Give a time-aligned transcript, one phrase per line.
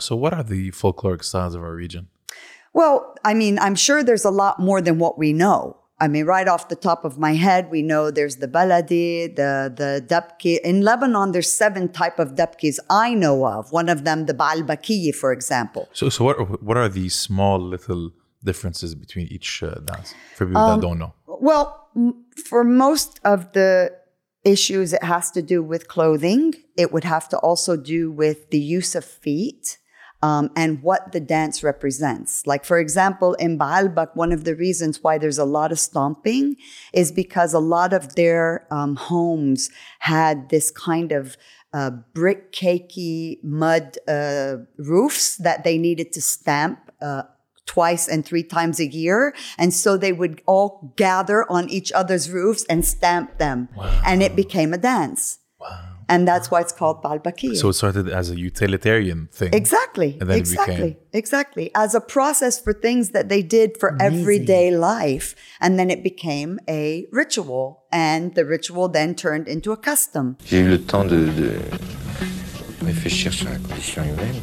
[0.00, 2.08] So, what are the folkloric styles of our region?
[2.72, 5.76] Well, I mean, I'm sure there's a lot more than what we know.
[6.00, 9.72] I mean, right off the top of my head, we know there's the baladi, the
[9.74, 10.60] the dabki.
[10.60, 13.72] In Lebanon, there's seven type of dabkis I know of.
[13.72, 15.88] One of them, the ba'al for example.
[15.92, 18.12] So, so what what are these small little
[18.44, 21.14] differences between each uh, dance for people um, that don't know?
[21.26, 21.88] Well,
[22.48, 23.92] for most of the
[24.44, 26.54] issues, it has to do with clothing.
[26.76, 29.78] It would have to also do with the use of feet
[30.22, 32.46] um, and what the dance represents.
[32.46, 36.56] Like, for example, in Baalbek, one of the reasons why there's a lot of stomping
[36.92, 39.70] is because a lot of their um, homes
[40.00, 41.36] had this kind of
[41.72, 47.22] uh, brick cakey mud uh, roofs that they needed to stamp uh,
[47.66, 49.34] twice and three times a year.
[49.58, 53.68] And so they would all gather on each other's roofs and stamp them.
[53.76, 54.02] Wow.
[54.04, 55.38] And it became a dance.
[55.60, 55.97] Wow.
[56.09, 57.55] And that's why it's called Balbakir.
[57.55, 59.53] So it started as a utilitarian thing.
[59.53, 60.17] Exactly.
[60.21, 60.75] exactly.
[60.75, 60.95] Became...
[61.13, 61.71] Exactly.
[61.75, 64.19] As a process for things that they did for Amazing.
[64.19, 65.35] everyday life.
[65.61, 67.83] And then it became a ritual.
[67.91, 70.37] And the ritual then turned into a custom.
[70.45, 71.51] J'ai eu le temps de, de
[72.85, 74.41] réfléchir sur la condition humaine.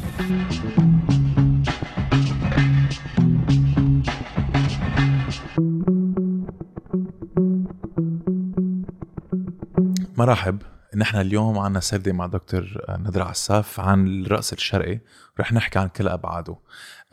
[10.17, 10.61] مرحب
[10.96, 15.00] نحن اليوم عنا سردة مع دكتور نذر عساف عن الرأس الشرقي.
[15.40, 16.56] رح نحكي عن كل أبعاده.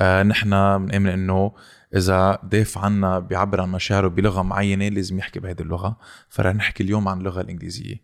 [0.02, 0.50] آه نحن
[0.86, 1.52] بنؤمن إنه
[1.96, 5.98] إذا ضيف عنا بيعبر عن مشاعره بلغة معينة لازم يحكي بهذه اللغة.
[6.30, 7.96] فرح نحكي اليوم عن اللغة الإنجليزية.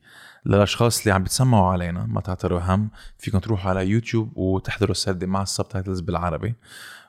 [0.45, 5.41] للأشخاص اللي عم بتسمعوا علينا ما تعتروا هم فيكم تروحوا على يوتيوب وتحضروا السردة مع
[5.41, 6.55] السبتايتلز بالعربي.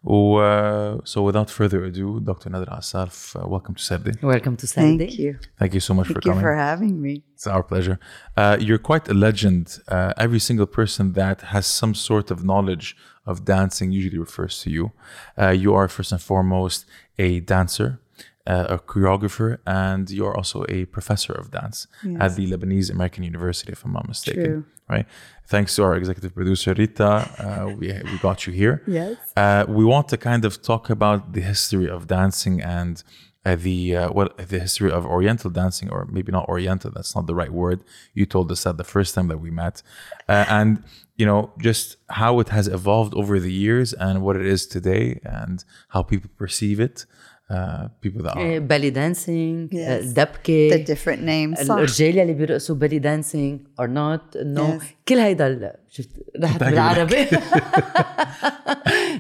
[0.07, 2.49] Uh, so without further ado Dr.
[2.49, 6.07] Nadra Assaf uh, welcome to Serde welcome to Serde thank you thank you so much
[6.07, 7.99] thank for coming Thank you for having me it's our pleasure
[8.35, 12.97] uh, you're quite a legend uh, every single person that has some sort of knowledge
[13.27, 14.93] of dancing usually refers to you
[15.39, 16.87] uh, you are first and foremost
[17.19, 18.01] a dancer
[18.47, 22.17] uh, a choreographer, and you're also a professor of dance yes.
[22.21, 24.45] at the Lebanese American University, if I'm not mistaken.
[24.45, 24.65] True.
[24.91, 25.07] Right.
[25.47, 28.83] Thanks to our executive producer Rita, uh, we we got you here.
[28.87, 29.17] Yes.
[29.37, 33.03] Uh, we want to kind of talk about the history of dancing and.
[33.43, 36.91] Uh, the uh, well, the history of Oriental dancing, or maybe not Oriental.
[36.91, 37.83] That's not the right word.
[38.13, 39.83] You told us that the first time that we met,
[40.29, 40.85] uh, and
[41.17, 45.21] you know just how it has evolved over the years and what it is today,
[45.25, 47.07] and how people perceive it.
[47.50, 50.04] Uh, people that are belly dancing yes.
[50.14, 54.84] دبكة the different names الرجال اللي بيرقصوا belly dancing or not no yes.
[55.08, 56.10] كل هيدا شفت
[56.44, 57.28] رحت بالعربي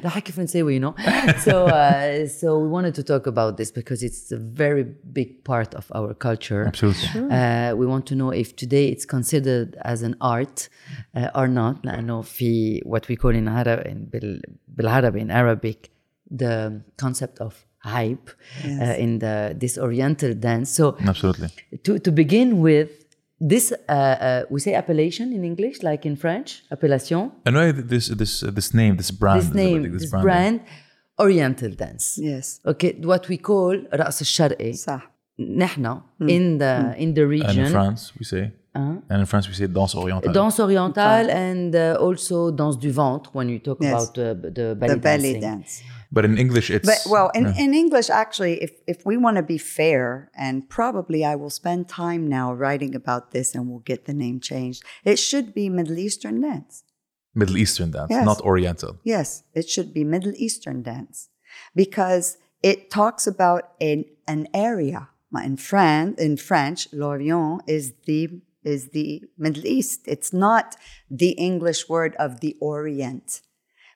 [0.05, 0.93] رح كيف نسوي you know
[1.37, 5.75] so uh, so we wanted to talk about this because it's a very big part
[5.75, 10.15] of our culture absolutely uh, we want to know if today it's considered as an
[10.19, 10.67] art
[11.15, 13.81] uh, or not لأنه في what we call in Arab
[14.67, 15.91] بالعربي in Arabic
[16.31, 18.80] the concept of hype uh, yes.
[18.80, 20.70] uh, in the this oriental dance.
[20.70, 21.48] So absolutely.
[21.84, 22.90] to, to begin with
[23.40, 27.32] this uh, uh, we say appellation in english like in french appellation.
[27.46, 30.60] I know this this uh, this name this brand this name this, this brand,
[31.18, 32.18] oriental dance.
[32.18, 32.60] Yes.
[32.66, 36.28] Okay what we call raqs الشرقي صح hmm.
[36.28, 36.96] in the mm.
[36.98, 38.52] in the region and in france we say?
[38.72, 39.00] Uh-huh.
[39.08, 40.32] And in France, we say danse orientale.
[40.32, 43.90] Danse orientale and uh, also danse du ventre when you talk yes.
[43.90, 45.82] about uh, the belly, the belly dance.
[46.12, 46.86] But in English, it's.
[46.86, 51.24] But, well, in, in English, actually, if, if we want to be fair, and probably
[51.24, 55.18] I will spend time now writing about this and we'll get the name changed, it
[55.18, 56.84] should be Middle Eastern dance.
[57.34, 58.24] Middle Eastern dance, yes.
[58.24, 58.98] not Oriental.
[59.04, 61.28] Yes, it should be Middle Eastern dance
[61.76, 65.10] because it talks about an, an area.
[65.44, 70.02] In, Fran- in French, l'Orient is the is the Middle East.
[70.06, 70.76] It's not
[71.10, 73.40] the English word of the Orient.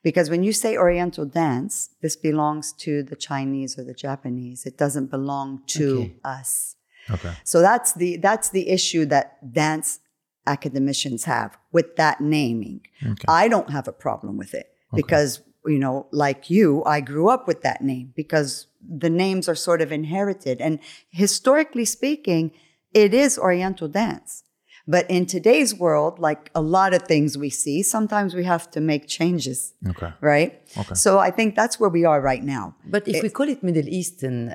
[0.03, 4.67] Because when you say Oriental dance, this belongs to the Chinese or the Japanese.
[4.67, 6.17] It doesn't belong to okay.
[6.25, 6.77] us.
[7.11, 7.35] Okay.
[7.45, 10.01] So that's the that's the issue that dance
[10.47, 12.83] academicians have with that naming.
[13.03, 13.25] Okay.
[13.29, 15.03] I don't have a problem with it okay.
[15.03, 19.55] because you know, like you, I grew up with that name because the names are
[19.55, 20.79] sort of inherited and
[21.11, 22.53] historically speaking,
[22.93, 24.43] it is Oriental dance.
[24.87, 28.81] But in today's world, like a lot of things we see, sometimes we have to
[28.81, 29.73] make changes.
[29.89, 30.13] Okay.
[30.21, 30.61] Right?
[30.77, 30.95] Okay.
[30.95, 32.75] So I think that's where we are right now.
[32.85, 34.53] But if it, we call it Middle Eastern uh,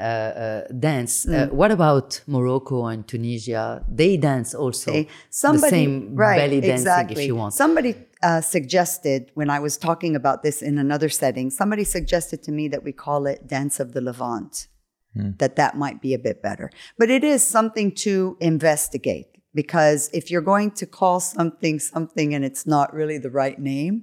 [0.70, 1.52] uh, dance, uh, mm.
[1.52, 3.84] uh, what about Morocco and Tunisia?
[3.90, 5.08] They dance also okay.
[5.32, 7.24] Somebody, the same right, belly dancing exactly.
[7.24, 7.56] if you want.
[7.56, 12.52] Somebody uh, suggested when I was talking about this in another setting, somebody suggested to
[12.52, 14.68] me that we call it Dance of the Levant.
[15.18, 15.40] Mm.
[15.40, 20.32] That that might be a bit better, but it is something to investigate because if
[20.32, 23.96] you're going to call something something and it's not really the right name,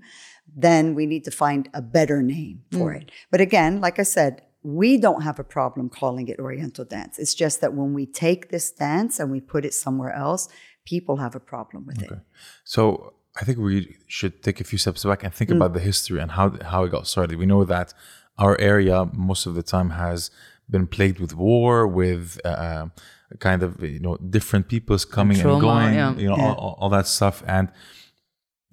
[0.66, 3.10] then we need to find a better name for it.
[3.30, 4.32] But again, like I said,
[4.62, 7.18] we don't have a problem calling it Oriental dance.
[7.18, 10.42] It's just that when we take this dance and we put it somewhere else,
[10.84, 12.10] people have a problem with it.
[12.64, 16.20] So I think we should take a few steps back and think about the history
[16.20, 17.38] and how how it got started.
[17.38, 17.88] We know that
[18.44, 18.96] our area
[19.30, 20.30] most of the time has
[20.74, 22.88] been plagued with war, with uh,
[23.40, 26.14] kind of you know different peoples coming and, trauma, going, yeah.
[26.16, 27.42] you know all, all- all that stuff.
[27.46, 27.70] And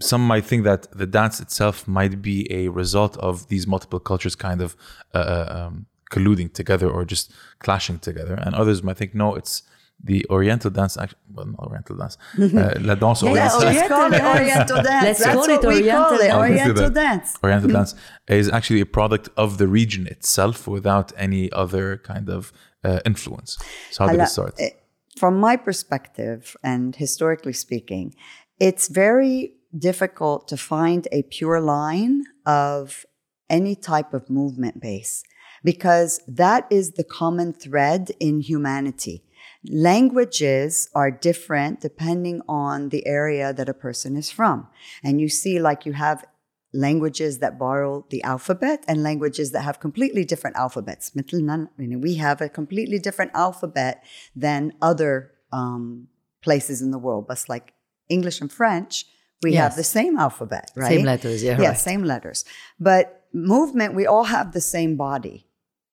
[0.01, 4.35] some might think that the dance itself might be a result of these multiple cultures
[4.35, 4.75] kind of
[5.13, 9.63] uh, uh, um, colluding together or just clashing together, and others might think no, it's
[10.03, 10.97] the Oriental dance.
[10.97, 13.59] Actually, well, not Oriental dance, uh, la danse Yeah, orientale.
[13.59, 14.39] let's call it dance.
[14.39, 15.03] Oriental dance.
[15.05, 16.33] Let's That's call what it we call it, dance.
[16.33, 16.93] Oriental Let's do that.
[16.93, 17.37] dance.
[17.43, 17.95] Oriental dance
[18.27, 22.51] is actually a product of the region itself without any other kind of
[22.83, 23.57] uh, influence.
[23.91, 24.55] So how did it start?
[24.59, 24.69] eh,
[25.17, 28.15] From my perspective, and historically speaking,
[28.59, 33.05] it's very difficult to find a pure line of
[33.49, 35.23] any type of movement base
[35.63, 39.23] because that is the common thread in humanity.
[39.65, 44.67] Languages are different depending on the area that a person is from.
[45.03, 46.25] And you see, like, you have
[46.73, 51.11] languages that borrow the alphabet and languages that have completely different alphabets.
[51.15, 54.03] We have a completely different alphabet
[54.35, 56.07] than other um,
[56.41, 57.27] places in the world.
[57.27, 57.73] But like
[58.09, 59.05] English and French,
[59.43, 59.61] we yes.
[59.61, 60.89] have the same alphabet, right?
[60.89, 61.61] Same letters, yeah.
[61.61, 61.77] Yeah, right.
[61.77, 62.45] same letters.
[62.79, 65.47] But movement, we all have the same body.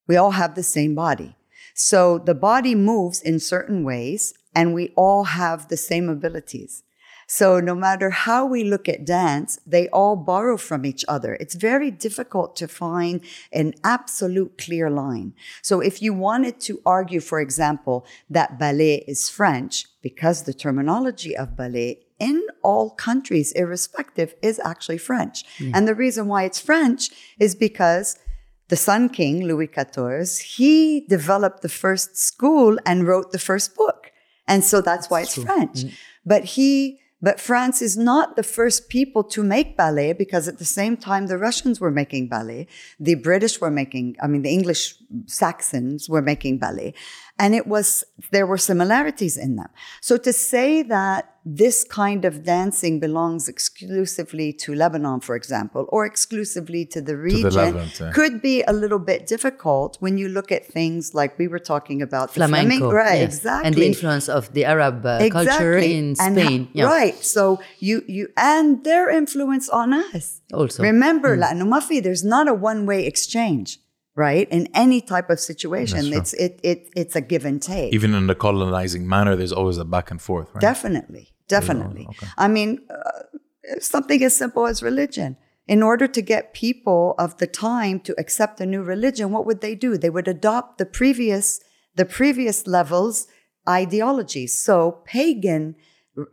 [0.07, 1.37] We all have the same body.
[1.75, 6.83] So the body moves in certain ways, and we all have the same abilities.
[7.31, 11.35] So no matter how we look at dance, they all borrow from each other.
[11.35, 13.21] It's very difficult to find
[13.53, 15.35] an absolute clear line.
[15.63, 21.37] So if you wanted to argue, for example, that ballet is French, because the terminology
[21.37, 25.45] of ballet in all countries, irrespective, is actually French.
[25.59, 25.71] Hmm.
[25.73, 28.19] And the reason why it's French is because
[28.71, 34.11] the Sun King, Louis XIV, he developed the first school and wrote the first book.
[34.49, 35.83] And so that's why it's French.
[35.83, 35.89] Hmm.
[36.27, 40.65] But he, but France is not the first people to make ballet because at the
[40.65, 42.67] same time the Russians were making ballet,
[42.99, 44.95] the British were making, I mean, the English
[45.27, 46.95] Saxons were making ballet
[47.40, 49.68] And it was, there were similarities in them.
[50.00, 56.06] So to say that this kind of dancing belongs exclusively to Lebanon, for example, or
[56.06, 58.12] exclusively to the region Levant, yeah.
[58.12, 62.02] could be a little bit difficult when you look at things like we were talking
[62.02, 63.20] about the Flamenco, right?
[63.20, 63.36] yes.
[63.36, 66.64] Exactly, and the influence of the Arab uh, culture in And Spain.
[66.66, 66.86] ho- yeah.
[66.86, 67.16] Right.
[67.24, 70.42] So you you and their influence on us.
[70.54, 70.82] Also.
[70.84, 73.80] Remember, لأنه ما في- there's not a one-way exchange,
[74.15, 74.49] right?
[74.51, 77.93] In any type of situation, it's it, it it's a give and take.
[77.93, 80.61] Even in the colonizing manner, there's always a back and forth, right?
[80.61, 82.09] Definitely, definitely.
[82.37, 85.37] I mean, uh, something as simple as religion.
[85.67, 89.61] In order to get people of the time to accept a new religion, what would
[89.61, 89.97] they do?
[89.97, 91.61] They would adopt the previous
[91.95, 93.29] the previous levels
[93.69, 94.59] ideologies.
[94.59, 95.77] So pagan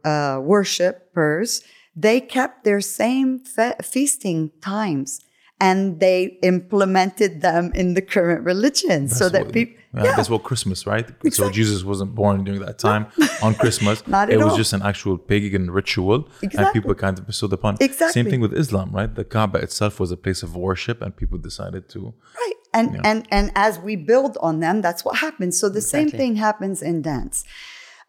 [0.04, 1.64] uh, worshippers
[1.96, 5.20] they kept their same fe- feasting times
[5.60, 10.86] and they implemented them in the current religion so that people yeah, that's what Christmas,
[10.86, 11.08] right?
[11.32, 13.08] So Jesus wasn't born during that time
[13.42, 14.06] on Christmas.
[14.08, 14.58] Not at it was all.
[14.58, 17.78] just an actual pagan ritual, and people kind of bestowed upon.
[17.80, 18.12] Exactly.
[18.12, 19.14] Same thing with Islam, right?
[19.14, 22.14] The Kaaba itself was a place of worship, and people decided to.
[22.36, 22.54] Right.
[22.74, 25.60] And and and as we build on them, that's what happens.
[25.60, 27.44] So the same thing happens in dance.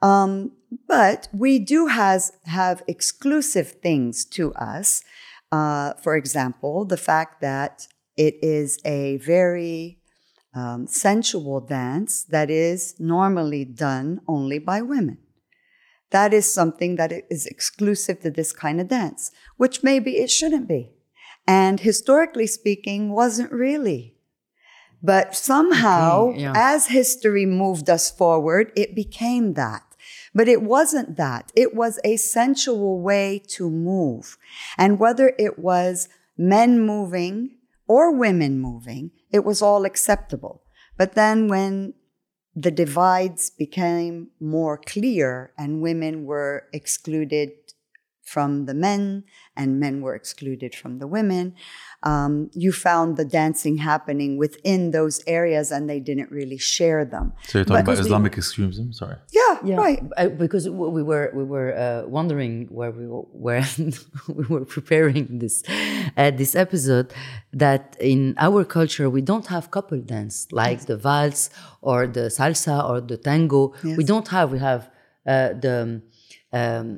[0.02, 0.52] Um,
[0.87, 5.02] but we do has have exclusive things to us.
[5.50, 9.99] Uh, for example, the fact that it is a very
[10.55, 15.19] um, sensual dance that is normally done only by women.
[16.11, 20.67] That is something that is exclusive to this kind of dance, which maybe it shouldn't
[20.69, 20.90] be.
[21.47, 24.17] And historically speaking, wasn't really.
[25.02, 26.52] But somehow, Okay, yeah.
[26.57, 29.88] as history moved us forward, it became that.
[30.35, 31.52] But it wasn't that.
[31.54, 34.37] It was a sensual way to move.
[34.76, 37.56] And whether it was men moving
[37.87, 40.62] or women moving, it was all acceptable.
[40.97, 41.94] But then when
[42.54, 47.50] the divides became more clear and women were excluded
[48.32, 49.02] from the men
[49.61, 51.44] and men were excluded from the women,
[52.11, 52.32] um,
[52.64, 57.26] you found the dancing happening within those areas and they didn't really share them.
[57.49, 58.87] So you're talking But- about Islamic extremism.
[58.92, 59.16] Sorry.
[59.40, 60.00] Yeah, Yeah, right.
[60.16, 60.64] uh, because
[60.97, 63.64] we were we were uh, wondering where we were, where
[64.38, 65.56] we were preparing this
[66.20, 67.08] uh, this episode
[67.64, 67.82] that
[68.12, 71.40] in our culture we don't have couple dance like the vals
[71.90, 73.62] or the salsa or the tango.
[74.00, 74.47] We don't have.
[74.56, 74.82] We have
[75.26, 75.76] uh, the
[76.61, 76.88] um,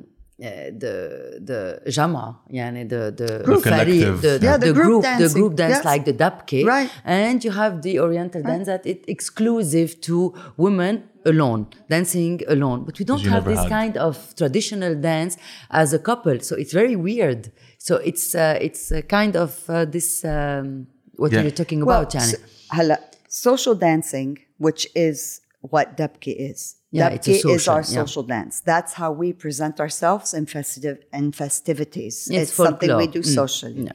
[0.43, 5.29] Euh, the the jama yani the the group the, the, yeah, the, the, group, the
[5.31, 5.85] group dance yes.
[5.85, 6.89] like the dabke right.
[7.05, 8.53] and you have the oriental right.
[8.53, 13.69] dance that it's exclusive to women alone dancing alone but we don't have this had.
[13.69, 15.37] kind of traditional dance
[15.69, 20.25] as a couple so it's very weird so it's uh, it's kind of uh, this
[20.25, 21.41] um, what yeah.
[21.41, 22.41] are you talking well, about Janet?
[22.73, 27.79] So, social dancing which is what dabke is yeah, it's a Dubke is social, our
[27.79, 27.85] yeah.
[27.85, 28.59] social dance.
[28.59, 32.29] That's how we present ourselves in festive in festivities.
[32.29, 33.91] It's something we do Mm, socially.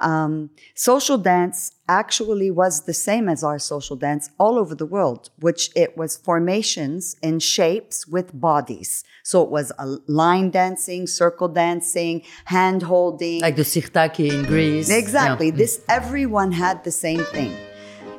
[0.00, 5.30] Um, social dance actually was the same as our social dance all over the world,
[5.40, 9.04] which it was formations in shapes with bodies.
[9.24, 14.88] So it was a line dancing, circle dancing, hand holding, like the sirtaki in Greece
[14.88, 15.46] Exactly.
[15.46, 15.56] Yeah.
[15.56, 17.54] This everyone had the same thing.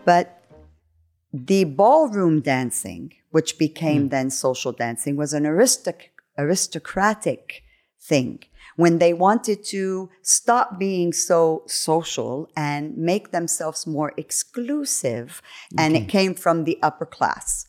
[0.06, 0.44] But
[1.32, 4.08] the ballroom dancing, which became hmm.
[4.10, 7.64] then social dancing, was an aristoc- aristocratic
[8.02, 8.40] thing.
[8.76, 15.42] When they wanted to stop being so social and make themselves more exclusive,
[15.78, 17.66] and it came from the upper class.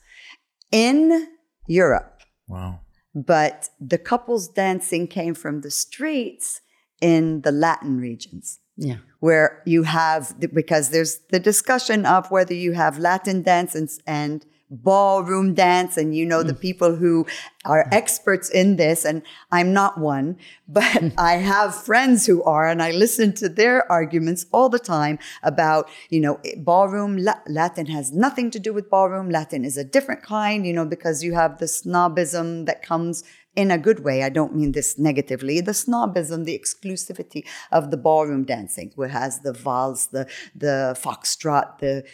[0.71, 1.29] In
[1.67, 2.81] Europe, Wow.
[3.13, 6.61] but the couples dancing came from the streets
[7.01, 12.73] in the Latin regions yeah where you have because there's the discussion of whether you
[12.73, 16.61] have Latin dance and, and ballroom dance and you know the mm.
[16.61, 17.27] people who
[17.65, 17.93] are mm.
[17.93, 20.37] experts in this and I'm not one
[20.69, 21.13] but mm.
[21.19, 25.89] I have friends who are and I listen to their arguments all the time about
[26.09, 30.23] you know eh, ballroom Latin has nothing to do with ballroom Latin is a different
[30.23, 33.25] kind you know because you have the snobism that comes
[33.57, 34.23] in a good way.
[34.23, 35.61] I don't mean this negatively.
[35.61, 41.79] The snobism, the exclusivity of the ballroom dancing, where has the vals, the the foxtrot,
[41.79, 42.05] the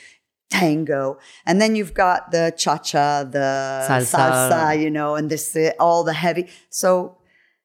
[0.50, 4.50] tango, and then you've got the cha cha, the Salsa.
[4.50, 6.48] salsa, you know, and this uh, all the heavy.
[6.70, 7.18] So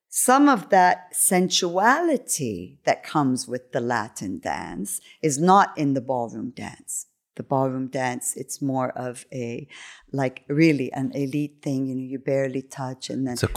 [0.09, 6.51] some of that sensuality that comes with the Latin dance is not in the ballroom
[6.51, 7.07] dance.
[7.35, 9.67] The ballroom dance, it's more of a
[10.12, 11.86] like really an elite thing.
[11.88, 13.53] You know, you barely touch, and then It's a the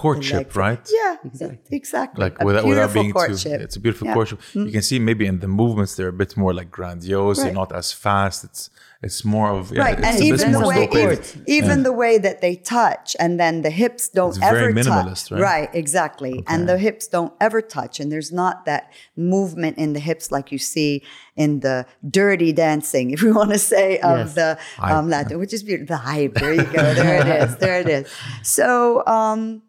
[0.57, 0.89] right?
[1.01, 1.77] Yeah, Exactly.
[1.77, 2.25] exactly.
[2.25, 3.59] Like A without, without being courtship.
[3.59, 4.15] too, it's a beautiful Yeah.
[4.15, 4.39] courtship.
[4.55, 7.39] You can see maybe in the movements they're a bit more like grandiose.
[7.39, 7.45] Right.
[7.45, 8.45] They're not as fast.
[8.45, 8.71] It's
[9.03, 11.37] it's more of yeah, right, It's and a bit even the way slow even, paced.
[11.47, 15.29] even the way that they touch, and then the hips don't It's very ever minimalist,
[15.29, 15.41] touch.
[15.41, 15.69] right?
[15.75, 20.31] exactly, and the hips don't ever touch, and there's not that movement in the hips
[20.33, 21.03] like you see
[21.37, 24.35] in the dirty dancing, if we want to say, of Yes.
[24.41, 25.95] the um, Latin, which is beautiful.
[25.97, 26.35] The hype.
[26.45, 26.95] There you go.
[26.95, 27.57] There it is.
[27.65, 28.09] There it is.
[28.43, 29.05] So.
[29.07, 29.63] Um,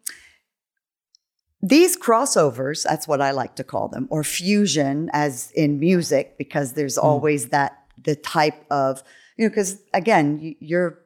[1.62, 6.74] these crossovers, that's what I like to call them, or fusion, as in music, because
[6.74, 7.06] there's Hmm.
[7.06, 9.02] always that the type of
[9.38, 10.98] you know, because again, you- you're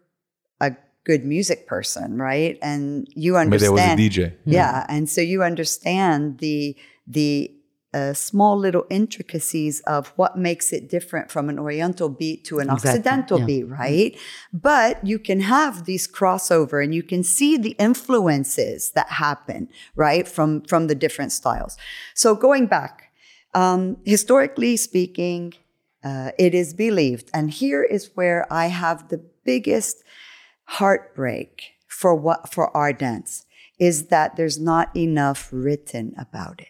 [0.60, 2.58] a good music person, right?
[2.62, 3.72] And you understand.
[3.72, 4.32] Maybe I was a DJ.
[4.44, 7.50] Yeah, and so you understand the the
[7.92, 12.70] uh, small little intricacies of what makes it different from an Oriental beat to an
[12.70, 13.46] Exactly, Occidental yeah.
[13.46, 14.18] beat, right?
[14.52, 20.26] But you can have these crossover, and you can see the influences that happen, right,
[20.28, 21.76] from from the different styles.
[22.14, 23.12] So going back,
[23.54, 25.54] um, historically speaking,
[26.04, 30.04] uh, it is believed, and here is where I have the biggest
[30.64, 33.46] heartbreak for what for our dance
[33.80, 36.68] is that there's not enough written about it.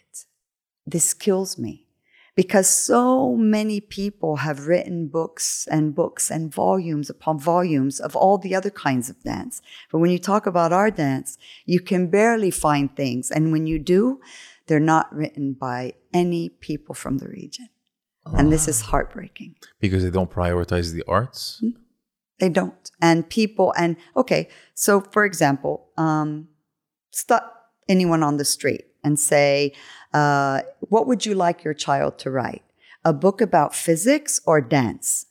[0.90, 1.86] This kills me
[2.34, 8.38] because so many people have written books and books and volumes upon volumes of all
[8.38, 9.62] the other kinds of dance.
[9.92, 13.30] But when you talk about our dance, you can barely find things.
[13.30, 14.20] And when you do,
[14.66, 17.68] they're not written by any people from the region.
[18.26, 19.54] And this is heartbreaking.
[19.78, 21.62] Because they don't prioritize the arts.
[22.40, 22.90] They don't.
[23.00, 26.48] And people, and okay, so for example, um,
[27.12, 29.72] stop anyone on the street and say,
[30.14, 32.62] uh, What would you like your child to write?
[33.04, 35.26] A book about physics or dance?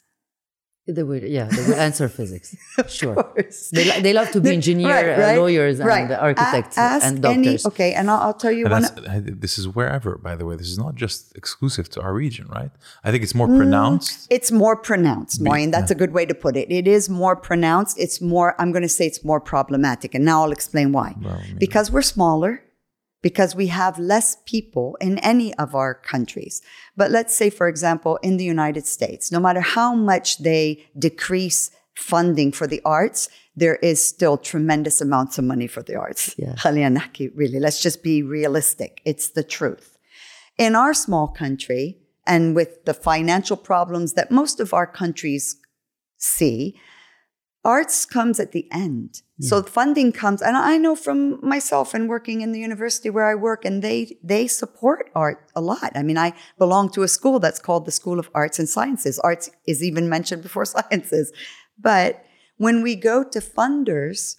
[0.88, 2.56] They will, yeah, they will answer physics.
[2.88, 3.14] Sure.
[3.14, 3.70] course.
[3.70, 6.80] They, li- they love to be engineers, engineer, right, uh, right, lawyers, and architects A-
[6.80, 7.66] ask and any- doctors.
[7.68, 8.86] okay, and I'll, I'll tell you And one.
[8.86, 10.56] uh, this is wherever, by the way.
[10.56, 12.72] This is not just exclusive to our region, right?
[13.04, 13.42] I think it's Mm.
[13.44, 14.26] more pronounced.
[14.32, 15.70] It's more pronounced, Maureen.
[15.70, 16.72] That's a good way to put it.
[16.72, 18.00] It is more pronounced.
[18.00, 20.16] It's more, I'm going to say it's more problematic.
[20.16, 21.14] And now I'll explain why.
[21.60, 22.64] Because we're smaller,
[23.22, 26.62] because we have less people in any of our countries.
[26.96, 31.72] But let's say, for example, in the United States, no matter how much they decrease
[31.96, 36.34] funding for the arts, there is still tremendous amounts of money for the arts.
[36.38, 36.56] Yeah.
[37.36, 39.02] really, let's just be realistic.
[39.04, 39.98] It's the truth.
[40.58, 41.98] In our small country,
[42.30, 45.58] and with the financial problems that most of our countries
[46.18, 46.80] see,
[47.64, 49.22] arts comes at the end.
[49.42, 53.36] So funding comes, and I know from myself and working in the university where I
[53.36, 55.94] work, and they they support art a lot.
[55.96, 59.18] I mean, I belong to a school that's called the School of Arts and Sciences.
[59.20, 61.32] Arts is even mentioned before sciences.
[61.78, 62.26] But
[62.58, 64.36] when we go to funders,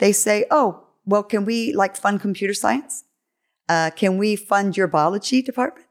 [0.00, 3.04] they say, "Oh, well, can we like fund computer science?
[3.68, 5.86] Uh, can we fund your biology department?"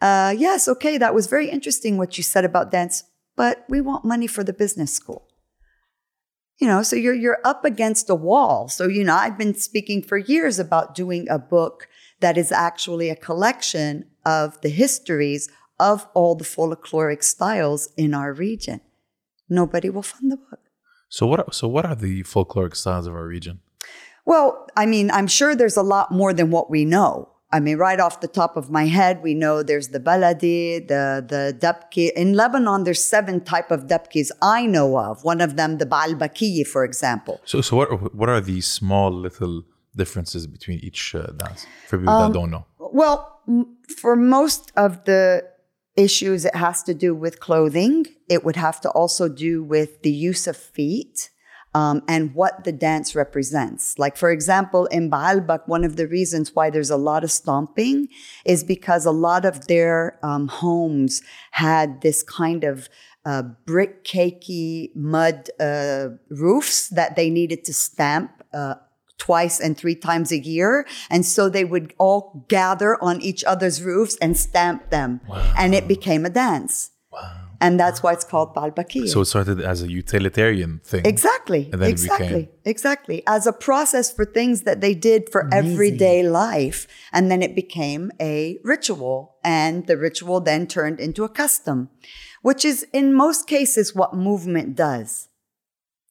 [0.00, 3.04] Uh, yes, okay, that was very interesting what you said about dance,
[3.36, 5.28] but we want money for the business school
[6.58, 10.02] you know so you're you're up against a wall so you know i've been speaking
[10.02, 11.88] for years about doing a book
[12.20, 15.48] that is actually a collection of the histories
[15.80, 18.80] of all the folkloric styles in our region
[19.48, 20.60] nobody will fund the book
[21.08, 21.40] So what?
[21.40, 23.60] Are, so what are the folkloric styles of our region?
[24.24, 27.76] well i mean i'm sure there's a lot more than what we know I mean,
[27.76, 32.10] right off the top of my head, we know there's the baladi, the the dabki.
[32.12, 35.22] In Lebanon, there's seven type of dabkis I know of.
[35.22, 37.40] One of them, the baalbakiyi, for example.
[37.44, 42.18] So so what what are these small little differences between each uh, dance for people
[42.18, 42.64] that don't know?
[42.78, 45.44] Well, m- for most of the
[45.96, 48.06] issues, it has to do with clothing.
[48.28, 51.28] It would have to also do with the use of feet
[51.74, 53.98] um, and what the dance represents.
[53.98, 58.08] Like, for example, in Baalbek, one of the reasons why there's a lot of stomping
[58.44, 62.88] is because a lot of their um, homes had this kind of
[63.24, 68.30] uh, brick cakey mud uh, roofs that they needed to stamp.
[68.52, 68.74] Uh,
[69.18, 70.84] twice and three times a year.
[71.08, 75.20] And so they would all gather on each other's roofs and stamp them.
[75.56, 76.90] And it became a dance.
[77.62, 79.08] And that's why it's called Balbaki.
[79.08, 81.06] So it started as a utilitarian thing.
[81.06, 81.70] Exactly.
[81.72, 82.26] And then it exactly.
[82.26, 83.22] became- Exactly.
[83.26, 86.88] As a process for things that they did for everyday life.
[87.12, 89.36] And then it became a ritual.
[89.44, 91.88] And the ritual then turned into a custom,
[92.42, 95.28] which is in most cases what movement does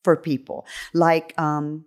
[0.03, 0.65] for people.
[0.93, 1.85] Like, um,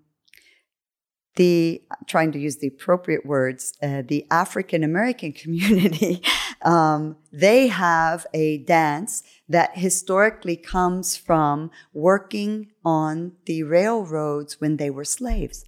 [1.37, 6.23] the trying to use the appropriate words, uh, the African American community,
[6.63, 14.91] um, they have a dance that historically comes from working on the railroads when they
[14.91, 15.65] were slaves.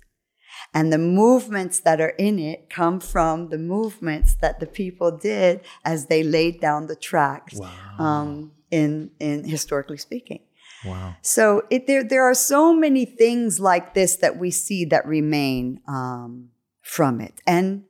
[0.73, 5.61] And the movements that are in it come from the movements that the people did
[5.85, 7.61] as they laid down the tracks,
[7.99, 10.41] um, in, in historically speaking.
[10.87, 11.17] Wow.
[11.23, 15.81] So it, there, there are so many things like this that we see that remain
[15.89, 16.51] um,
[16.83, 17.41] from it.
[17.47, 17.85] And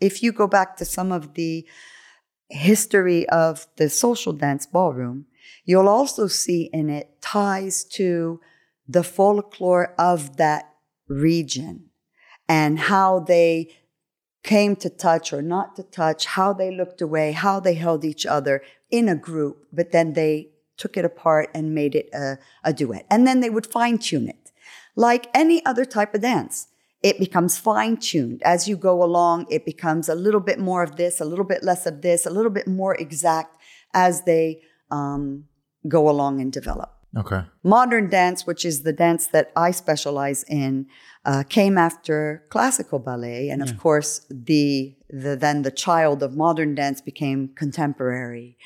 [0.00, 1.66] if you go back to some of the
[2.48, 5.26] history of the social dance ballroom,
[5.64, 8.40] you'll also see in it ties to
[8.86, 10.74] the folklore of that
[11.08, 11.90] region
[12.48, 13.74] and how they
[14.42, 18.24] came to touch or not to touch, how they looked away, how they held each
[18.24, 22.72] other in a group, but then they took it apart and made it a, a
[22.72, 23.04] duet.
[23.10, 24.52] And then they would fine tune it.
[24.96, 26.68] Like any other type of dance,
[27.02, 28.42] it becomes fine tuned.
[28.42, 31.62] As you go along, it becomes a little bit more of this, a little bit
[31.62, 33.56] less of this, a little bit more exact
[33.94, 35.44] as they um,
[35.86, 36.94] go along and develop.
[37.16, 37.42] Okay.
[37.62, 40.86] Modern dance, which is the dance that I specialize in,
[41.24, 46.74] uh, came after classical ballet, and of course, the, the then the child of modern
[46.74, 48.58] dance became contemporary.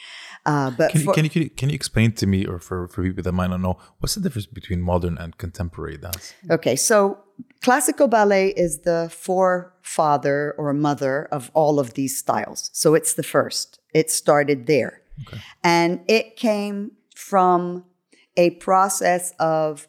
[0.45, 2.59] Uh, but Can, you for- can you can you can you explain to me, or
[2.59, 6.35] for for people that might not know, what's the difference between modern and contemporary dance?
[6.51, 7.19] Okay, so
[7.61, 12.71] classical ballet is the forefather or mother of all of these styles.
[12.73, 13.81] So it's the first.
[13.95, 15.03] It started there.
[15.63, 17.85] And it came from
[18.37, 19.87] a process of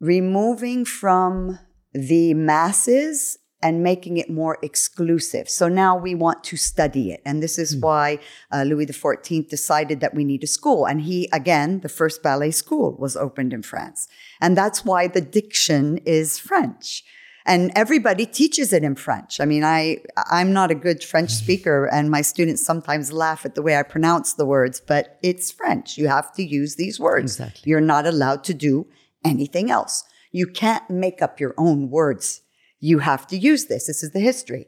[0.00, 1.58] removing from
[1.94, 5.48] the masses and making it more exclusive.
[5.48, 7.20] So now we want to study it.
[7.24, 8.20] And this is why
[8.52, 10.86] uh, Louis XIV decided that we need a school.
[10.86, 14.08] And he, again, the first ballet school was opened in France.
[14.40, 17.04] And that's why the diction is French.
[17.48, 19.40] And everybody teaches it in French.
[19.40, 23.54] I mean, I, I'm not a good French speaker, and my students sometimes laugh at
[23.54, 25.96] the way I pronounce the words, but it's French.
[25.96, 27.40] You have to use these words.
[27.40, 27.70] Exactly.
[27.70, 28.86] You're not allowed to do
[29.24, 30.04] anything else.
[30.30, 32.42] You can't make up your own words.
[32.80, 33.86] You have to use this.
[33.86, 34.66] This is the history.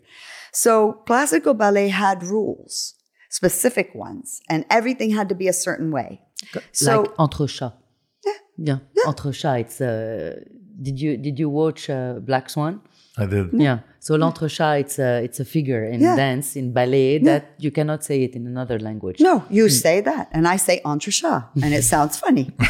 [0.52, 2.94] So classical ballet had rules,
[3.30, 6.20] specific ones, and everything had to be a certain way.
[6.72, 7.74] So like entrechat.
[8.56, 8.78] Yeah.
[9.06, 9.60] Entrechat.
[9.60, 10.40] It's uh,
[10.82, 12.80] did you did you watch uh, Black Swan?
[13.16, 13.50] I did.
[13.52, 13.80] Yeah.
[14.02, 16.16] So l'entrechat it's a it's a figure in Yeah.
[16.16, 19.20] dance in ballet that you cannot say it in another language.
[19.20, 22.46] no, you say that, and I say entrechat, and it sounds funny,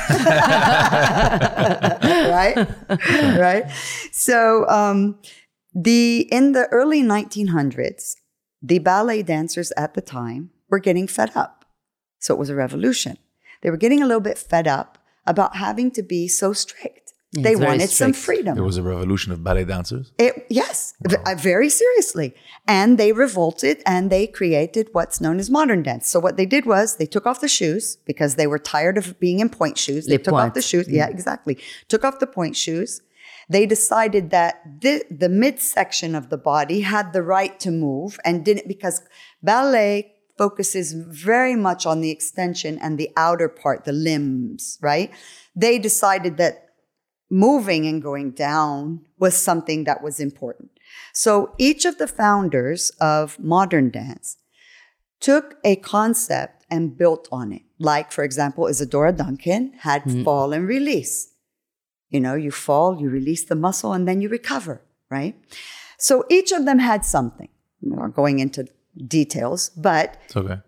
[2.39, 2.57] right?
[3.39, 3.65] right.
[4.13, 5.19] So um,
[5.75, 8.17] the in the early 1900s,
[8.63, 11.65] the ballet dancers at the time were getting fed up.
[12.19, 13.17] So it was a revolution.
[13.63, 17.10] They were getting a little bit fed up about having to be so strict.
[17.33, 18.55] Yeah, they it's very wanted some freedom.
[18.57, 20.11] There was a revolution of ballet dancers.
[20.19, 22.35] It, yes, v- uh, very seriously.
[22.67, 26.09] And they revolted and they created what's known as modern dance.
[26.09, 29.19] So what they did was they took off the shoes because they were tired of
[29.21, 30.07] being in pointe shoes.
[30.07, 30.69] They Les took off the pointes.
[30.69, 30.89] shoes.
[30.89, 31.57] Yeah, exactly.
[31.87, 33.01] Took off the pointe shoes.
[33.49, 38.45] They decided that the, the midsection of the body had the right to move and
[38.45, 39.03] didn't because
[39.41, 45.13] ballet focuses very much on the extension and the outer part, the limbs, right?
[45.55, 46.70] They decided that
[47.31, 50.71] moving and going down was something that was important.
[51.13, 54.37] So each of the founders of modern dance
[55.21, 57.63] took a concept and built on it.
[57.79, 60.25] Like, for example, Isadora Duncan had mm.
[60.25, 61.33] fall and release.
[62.09, 65.37] You know, you fall, you release the muscle, and then you recover, right?
[65.99, 67.49] So each of them had something.
[67.81, 68.67] We're not going into
[69.07, 70.59] details, but It's okay.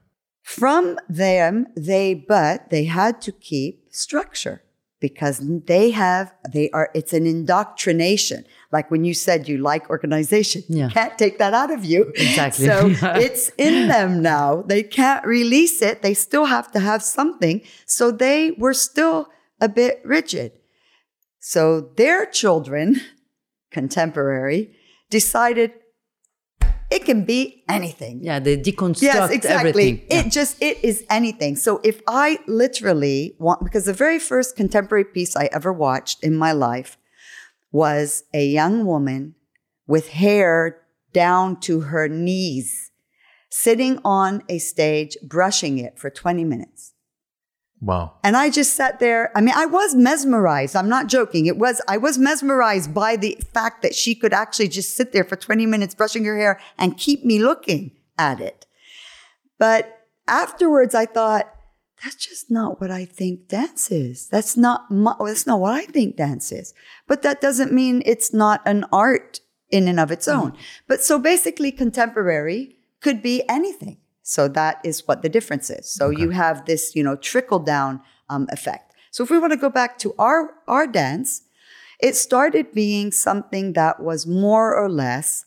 [0.43, 4.63] from them they but they had to keep structure
[5.03, 8.45] because they have they are it's an indoctrination.
[8.71, 10.87] Like when you said you like organization Yeah.
[10.87, 12.13] you can't take that out of you.
[12.17, 12.65] Exactly.
[12.67, 12.87] so
[13.27, 14.63] it's in them now.
[14.63, 16.01] They can't release it.
[16.01, 17.61] They still have to have something.
[17.85, 19.29] So they were still
[19.61, 20.53] a bit rigid.
[21.41, 21.63] So
[21.97, 23.01] their children
[23.71, 24.75] contemporary
[25.11, 25.73] decided
[26.93, 29.71] it can be anything Yeah, they deconstruct Yes, exactly.
[29.71, 30.07] everything.
[30.11, 31.57] It just it is anything.
[31.57, 36.37] So if I literally want because the very first contemporary piece I ever watched in
[36.37, 36.99] my life
[37.71, 39.35] was a young woman
[39.87, 42.91] with hair down to her knees
[43.49, 46.95] sitting on a stage brushing it for 20 minutes.
[47.83, 48.13] Wow.
[48.23, 49.37] And I just sat there.
[49.37, 50.77] I mean, I was mesmerized.
[50.77, 51.47] I'm not joking.
[51.47, 55.25] It was, I was mesmerized by the fact that she could actually just sit there
[55.25, 58.67] for 20 minutes brushing her hair and keep me looking at it.
[59.59, 61.53] But afterwards, I thought,
[62.05, 64.29] that's just not what I think dance is.
[64.29, 66.75] That's not, my, that's not what I think dance is.
[67.09, 69.41] But that doesn't mean it's not an art
[69.71, 70.41] in and of its mm-hmm.
[70.41, 70.57] own.
[70.87, 73.99] But so basically, contemporary could be anything.
[74.23, 75.89] So that is what the difference is.
[75.89, 78.95] So you have this, you know, trickle down um, effect.
[79.11, 81.43] So if we want to go back to our our dance,
[82.01, 85.45] it started being something that was more or less.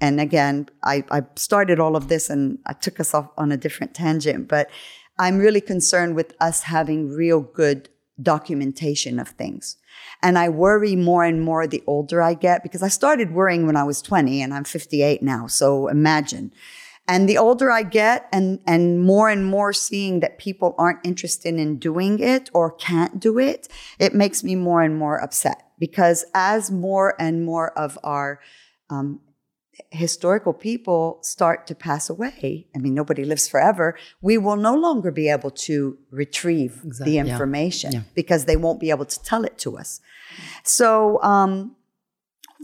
[0.00, 3.56] And again, I, I started all of this and I took us off on a
[3.56, 4.70] different tangent, but
[5.18, 7.90] I'm really concerned with us having real good
[8.22, 9.76] documentation of things.
[10.22, 13.76] And I worry more and more the older I get because I started worrying when
[13.76, 15.46] I was 20 and I'm 58 now.
[15.46, 16.52] So imagine.
[17.12, 21.54] And the older I get and, and more and more seeing that people aren't interested
[21.64, 23.66] in doing it or can't do it,
[23.98, 28.38] it makes me more and more upset because as more and more of our
[28.90, 29.20] um,
[29.90, 35.10] historical people start to pass away, I mean, nobody lives forever, we will no longer
[35.10, 37.32] be able to retrieve Exactly, the yeah.
[37.32, 38.02] information Yeah.
[38.14, 40.00] because they won't be able to tell it to us.
[40.62, 41.76] So, um,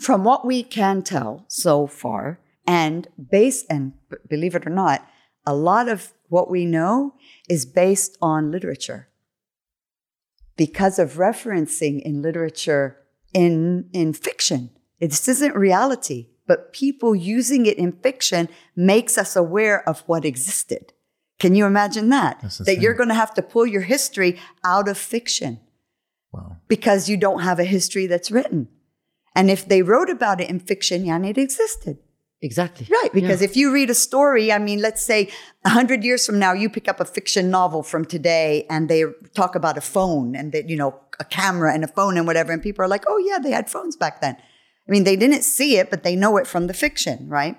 [0.01, 3.93] from what we can tell so far, and based, and
[4.29, 5.07] believe it or not,
[5.47, 7.15] a lot of what we know
[7.49, 9.09] is based on literature
[10.57, 12.97] because of referencing in literature
[13.33, 14.71] in, in fiction.
[15.01, 20.93] This isn't reality, but people using it in fiction makes us aware of what existed.
[21.39, 22.41] Can you imagine that?
[22.65, 25.61] That you're going to have to pull your history out of fiction
[26.33, 26.57] Wow.
[26.67, 28.69] because you don't have a history that's written.
[29.35, 31.99] And if they wrote about it in fiction, yeah, and it existed.
[32.43, 32.87] Exactly.
[32.91, 33.11] Right.
[33.13, 35.31] Because if you read a story, I mean, let's say
[35.65, 39.05] a hundred years from now, you pick up a fiction novel from today and they
[39.35, 42.53] talk about a phone and that, you know, a camera and a phone and whatever.
[42.53, 44.37] And people are like, oh yeah, they had phones back then.
[44.89, 47.57] I mean, they didn't see it, but they know it from the fiction, right?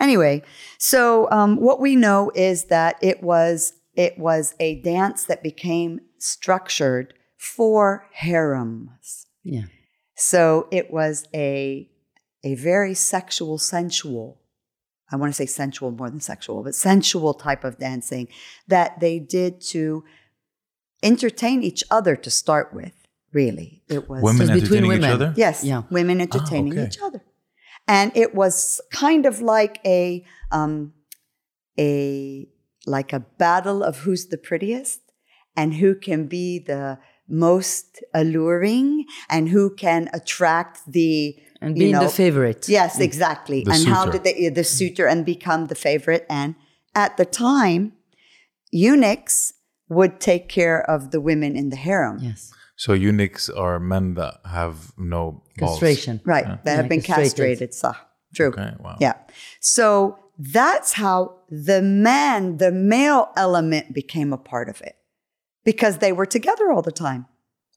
[0.00, 0.42] Anyway,
[0.78, 6.00] so um, what we know is that it was it was a dance that became
[6.18, 9.26] structured for harems.
[9.42, 9.64] Yeah.
[10.14, 11.90] So it was a
[12.44, 14.38] a very sexual, sensual.
[15.12, 18.28] I want to say sensual more than sexual, but sensual type of dancing
[18.68, 20.04] that they did to
[21.02, 22.92] entertain each other to start with.
[23.32, 25.10] Really, it was Women Just between entertaining each women.
[25.12, 25.34] other?
[25.36, 25.82] Yes, Yeah.
[25.90, 26.86] women entertaining okay.
[26.86, 27.22] each other,
[27.86, 30.94] and it was kind of like a um,
[31.78, 32.48] a
[32.86, 35.00] like a battle of who's the prettiest
[35.56, 36.98] and who can be the
[37.30, 42.68] most alluring and who can attract the And you being know, the favorite.
[42.68, 43.02] Yes, mm.
[43.02, 43.62] exactly.
[43.64, 46.26] The and how did they the suitor and become the favorite?
[46.28, 46.54] And
[46.94, 47.92] at the time,
[48.70, 49.52] eunuchs
[49.88, 52.18] would take care of the women in the harem.
[52.20, 52.52] Yes.
[52.76, 55.72] So eunuchs are men that have no balls.
[55.72, 56.20] Castration.
[56.24, 56.64] Right.
[56.64, 57.70] That have been castrated.
[57.70, 57.74] castrated.
[57.74, 57.92] So,
[58.34, 58.48] true.
[58.48, 58.96] Okay, wow.
[58.98, 59.14] Yeah.
[59.60, 64.96] So that's how the man, the male element became a part of it
[65.64, 67.26] because they were together all the time.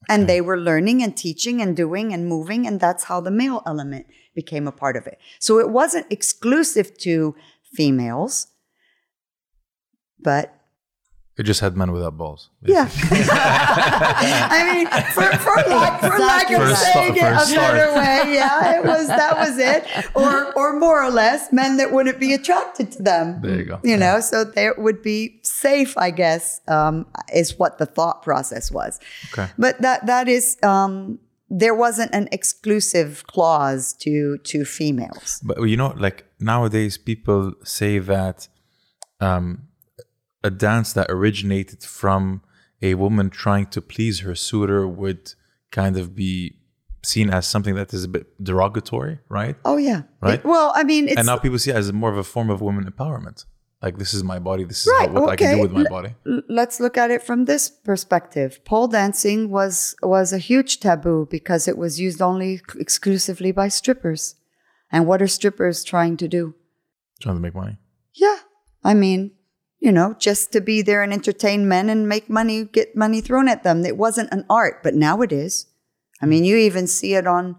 [0.10, 3.64] And they were learning and teaching and doing and moving, and that's how the male
[3.66, 5.18] element became a part of it.
[5.40, 7.36] So it wasn't exclusive to
[7.74, 8.48] females,
[10.20, 10.63] but
[11.36, 12.50] It just had men without balls.
[12.62, 12.88] yeah.
[13.68, 17.32] I mean, for, for lack, for lack of For a sta- saying it for a
[17.32, 17.96] a better start.
[17.96, 19.84] way, yeah, it was that was it,
[20.16, 23.42] or or more or less, men that wouldn't be attracted to them.
[23.42, 23.80] There you go.
[23.84, 28.72] You know, so they would be safe, I guess, um, is what the thought process
[28.72, 29.00] was.
[29.34, 29.50] Okay.
[29.58, 31.20] But that that is um,
[31.50, 35.42] there wasn't an exclusive clause to to females.
[35.44, 38.48] But you know, like nowadays, people say that
[39.20, 39.64] um,
[40.44, 42.42] a dance that originated from
[42.82, 45.34] a woman trying to please her suitor would
[45.72, 46.58] kind of be
[47.04, 49.56] seen as something that is a bit derogatory, right?
[49.66, 50.36] Oh yeah, Right.
[50.40, 52.50] It- well, I mean, it's and now people see it as more of a form
[52.50, 53.46] of women empowerment.
[53.82, 54.64] Like this is my body.
[54.64, 56.16] This is Right, what I can do with my body.
[56.48, 58.64] Let's look at it from this perspective.
[58.64, 64.36] Pole dancing was was a huge taboo because it was used only exclusively by strippers.
[64.90, 66.56] And what are strippers trying to do?
[67.20, 67.78] Trying to make money.
[68.14, 68.38] Yeah,
[68.86, 69.32] I mean,
[69.84, 73.50] you know, just to be there and entertain men and make money, get money thrown
[73.50, 73.86] at them.
[73.86, 75.68] It wasn't an art, but now it is.
[76.22, 77.58] I mean, you even see it on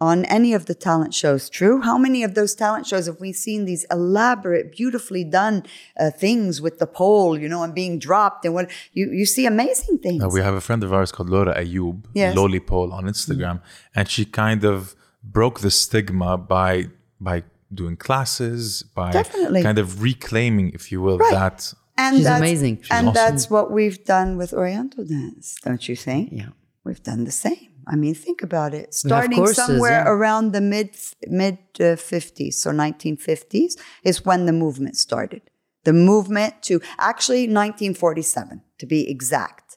[0.00, 1.48] on any of the talent shows.
[1.48, 1.80] True.
[1.80, 5.64] How many of those talent shows have we seen these elaborate, beautifully done
[5.98, 9.44] uh, things with the pole, you know, and being dropped and what you you see
[9.46, 10.22] amazing things.
[10.22, 12.36] Uh, we have a friend of ours called Laura Ayoub, Yes.
[12.36, 13.60] Loli Pole on Instagram,
[13.96, 16.88] and she kind of broke the stigma by
[17.20, 19.62] by doing classes, by Definitely.
[19.62, 21.32] kind of reclaiming, if you will, Right.
[21.32, 22.78] that and She's that's- amazing.
[22.82, 23.14] She's and awesome.
[23.14, 26.30] that's what we've done with Oriental dance, don't you think?
[26.32, 26.48] Yeah.
[26.84, 27.68] We've done the same.
[27.86, 28.94] I mean, think about it.
[28.94, 30.08] Starting courses, somewhere yeah.
[30.08, 30.96] around the mid
[31.28, 35.42] mid uh, 50s, so 1950s is when the movement started.
[35.84, 39.76] The movement to actually 1947 to be exact.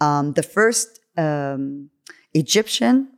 [0.00, 1.90] Um, the first um,
[2.34, 3.08] Egyptian,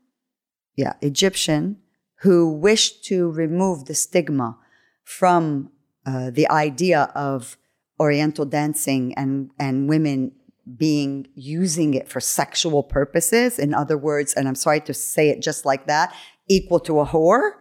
[0.77, 1.79] yeah, Egyptian
[2.23, 4.59] who wished to remove the stigma
[5.05, 5.71] from
[6.07, 7.57] uh, the idea of
[8.01, 10.33] Oriental dancing and and women
[10.77, 13.59] being using it for sexual purposes.
[13.59, 16.15] In other words, and I'm sorry to say it just like that,
[16.49, 17.53] equal to a whore,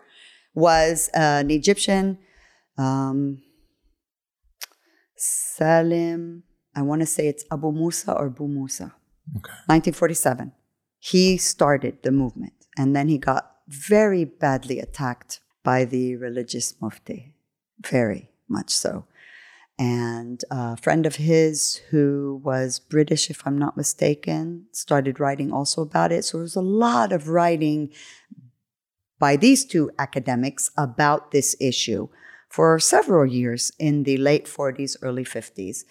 [0.54, 2.18] was uh, an Egyptian
[2.78, 3.42] um,
[5.16, 6.44] Salim.
[6.76, 8.94] I want to say it's Abu Musa or Bu Musa.
[9.36, 9.52] Okay.
[9.66, 10.52] 1947.
[11.00, 17.34] He started the movement, and then he got very badly attacked by the religious mufti,
[17.86, 19.06] very much so.
[19.80, 25.82] And a friend of his who was British, if I'm not mistaken, started writing also
[25.82, 26.26] about it.
[26.26, 27.92] So there was a lot of writing
[29.20, 32.08] by these two academics about this issue
[32.50, 35.84] for several years in the late 40s, early 50s.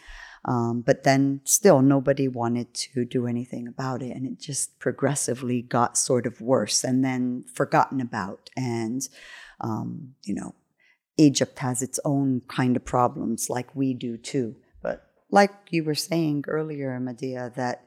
[0.47, 4.17] Um, but then still, nobody wanted to do anything about it.
[4.17, 8.49] And it just progressively got sort of worse and then forgotten about.
[8.57, 9.07] And,
[9.61, 10.55] um, you know,
[11.17, 14.55] Egypt has its own kind of problems like we do too.
[14.83, 17.85] But like you were saying earlier, Medea, that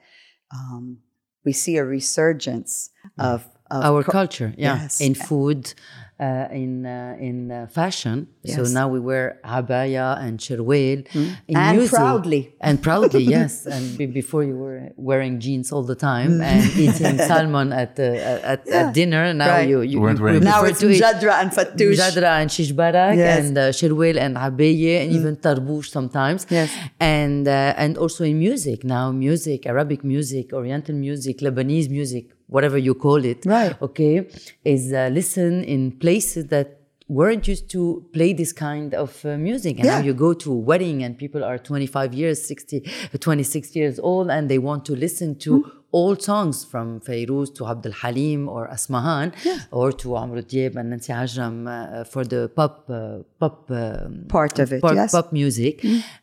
[0.53, 0.97] um,
[1.45, 4.99] we see a resurgence of, of our co- culture yeah Yes.
[4.99, 5.73] in food
[6.19, 11.77] uh, in uh, in uh, fashion so now we wear abaya and shirwel in And
[11.77, 11.95] music.
[11.95, 12.41] proudly.
[12.67, 17.17] and proudly yes and be- before you were wearing jeans all the time and eating
[17.29, 18.09] salmon at the
[18.51, 19.69] at, at dinner now Right.
[19.71, 21.95] you you, Weren't you wearing- Now prefer it's to eat Mjadra and Fattoush.
[21.99, 23.39] Mjadra and shish barak Yes.
[23.39, 23.39] Mm.
[23.47, 26.69] and uh, shirwel and abaye and even tarbouche sometimes Yes.
[26.99, 32.77] and uh, and also in music now music Arabic music Oriental music Lebanese music whatever
[32.77, 33.75] you call it Right.
[33.81, 34.27] okay
[34.65, 36.78] is uh, listen in places that
[37.09, 39.73] weren't used to play this kind of uh, music.
[39.79, 42.81] And now you go to a wedding and people are 25 years 60
[43.19, 45.69] 26 years old and they want to listen to Hmm.
[45.91, 49.27] old songs from Fairuz to Abdul Halim or Asmahan
[49.71, 54.59] or to Amr Diab and Nancy Ajram uh, for the pop uh, pop um, Part
[54.59, 55.11] of it, pop, yes.
[55.17, 55.75] Pop music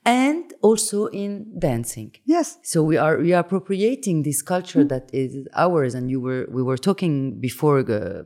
[0.05, 2.11] and also in dancing.
[2.35, 2.46] Yes.
[2.62, 5.33] so we are we are appropriating this culture that is
[5.64, 5.92] ours.
[5.99, 7.14] And you were we were talking
[7.49, 8.22] before uh,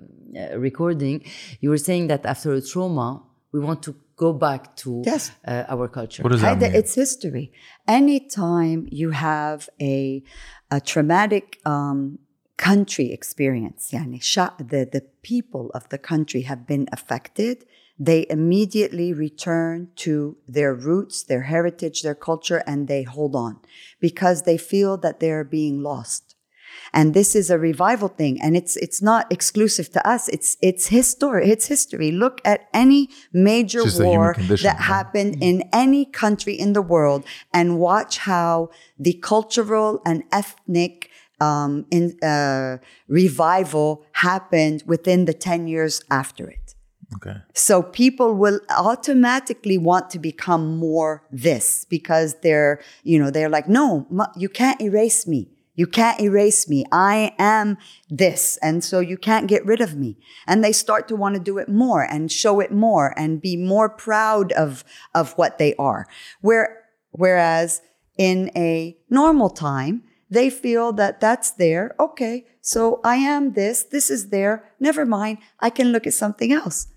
[0.57, 1.23] recording
[1.61, 5.31] you were saying that after a trauma we want to go back to Yes.
[5.47, 6.75] uh, our culture what does that Hada- mean?
[6.81, 7.53] It's history.
[7.89, 10.23] Anytime you have a,
[10.71, 12.19] a traumatic um,
[12.57, 14.21] country experience, yani
[14.59, 17.65] the, the people of the country have been affected,
[17.99, 23.59] they immediately return to their roots, their heritage, their culture, and they hold on
[24.01, 26.30] because they feel that they're being lost.
[26.93, 30.29] And this is a revival thing, and it's it's not exclusive to us.
[30.29, 31.51] It's it's history.
[31.51, 32.11] It's history.
[32.11, 34.77] Look at any major It's just a human war that right?
[34.77, 41.87] happened in any country in the world, and watch how the cultural and ethnic um,
[41.91, 46.75] in, uh, revival happened within the 10 years after it.
[47.17, 47.37] Okay.
[47.55, 53.69] So people will automatically want to become more this because they're, you know, they're like,
[53.69, 55.51] no, you can't erase me.
[55.81, 56.85] You can't erase me.
[56.93, 57.79] I am
[58.11, 58.59] this.
[58.59, 60.19] And so you can't get rid of me.
[60.47, 63.57] And they start to want to do it more and show it more and be
[63.57, 66.07] more proud of, of what they are.
[66.43, 67.81] Where, whereas
[68.19, 71.95] in a normal time, they feel that that's there.
[71.99, 72.45] Okay.
[72.61, 73.83] So I am this.
[73.83, 74.71] This is there.
[74.81, 75.39] Never mind.
[75.61, 76.89] I can look at something else.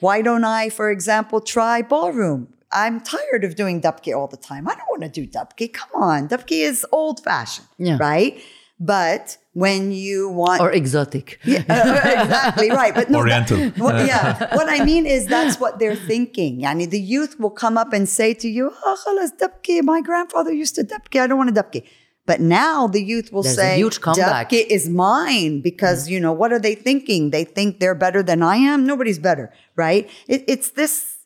[0.00, 2.52] Why don't I, for example, try ballroom?
[2.72, 4.68] I'm tired of doing dubke all the time.
[4.68, 5.72] I don't want to do dubke.
[5.72, 6.28] Come on.
[6.28, 7.96] Dubke is old fashioned, Yeah.
[7.98, 8.38] right?
[8.80, 11.40] But when you want Or exotic.
[11.44, 12.94] uh, exactly right.
[12.94, 13.56] But no, Oriental.
[13.58, 16.60] that- what, yeah, what I mean is that's what they're thinking.
[16.60, 19.82] Yani the youth will come up and say to you, "Oh, khalas, dabke.
[19.82, 21.20] My grandfather used to dabke.
[21.20, 21.82] I don't want to dabke."
[22.24, 24.50] But now the youth will There's a say, huge comeback.
[24.50, 27.30] "Dabke is mine," because you know what are they thinking?
[27.30, 28.86] They think they're better than I am.
[28.86, 30.08] Nobody's better, right?
[30.28, 31.17] It, it's this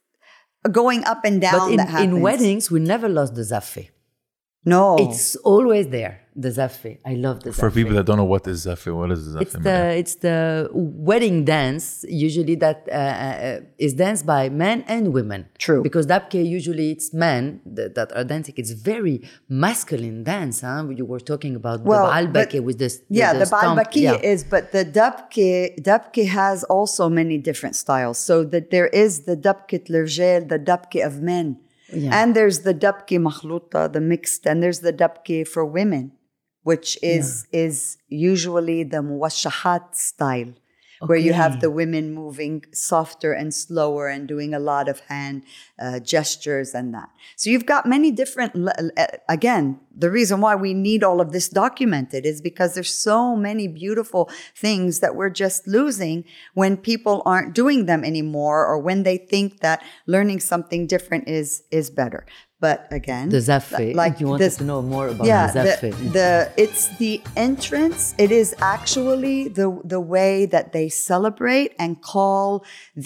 [0.71, 2.13] going up and down But in, that happens.
[2.15, 3.89] in weddings, we never lost the zaffe.
[4.65, 6.99] No, It's always there, the zaffe.
[7.05, 9.43] I love the For people that don't know what is Zafi, what is Zafi?
[9.43, 15.13] it's the it's the wedding dance usually that uh, uh, is danced by men and
[15.13, 15.47] women.
[15.59, 15.83] True.
[15.83, 18.55] Because dabke usually it's men that, that are dancing.
[18.57, 19.17] It's very
[19.49, 20.61] masculine dance.
[20.61, 20.87] Huh?
[20.99, 23.03] You were talking about Well, the but- baalbeke with this.
[23.09, 23.63] yeah, the stomp.
[23.81, 24.33] balbaki Yeah.
[24.33, 28.17] is, but the dabke, dabke has also many different styles.
[28.19, 31.59] So that there is the dabke l'rjal, the dabke of men.
[31.93, 32.11] Yeah.
[32.23, 36.13] And there's the dabke makhluta, the mixed, and there's the dabke for women,
[36.63, 40.53] which is is usually the muwashahat style.
[41.07, 45.43] Where you have the women moving softer and slower and doing a lot of hand
[45.81, 47.09] uh, gestures and that.
[47.37, 51.49] So you've got many different, uh, again, the reason why we need all of this
[51.49, 57.55] documented is because there's so many beautiful things that we're just losing when people aren't
[57.55, 62.27] doing them anymore or when they think that learning something different is, is better.
[62.67, 63.95] But again, The zaffe.
[64.03, 65.81] like you wanted this- to know more about yeah, the zaffe.
[65.81, 66.31] the, the
[66.65, 67.15] it's the
[67.49, 68.01] entrance.
[68.25, 72.47] It is actually the the way that they celebrate and call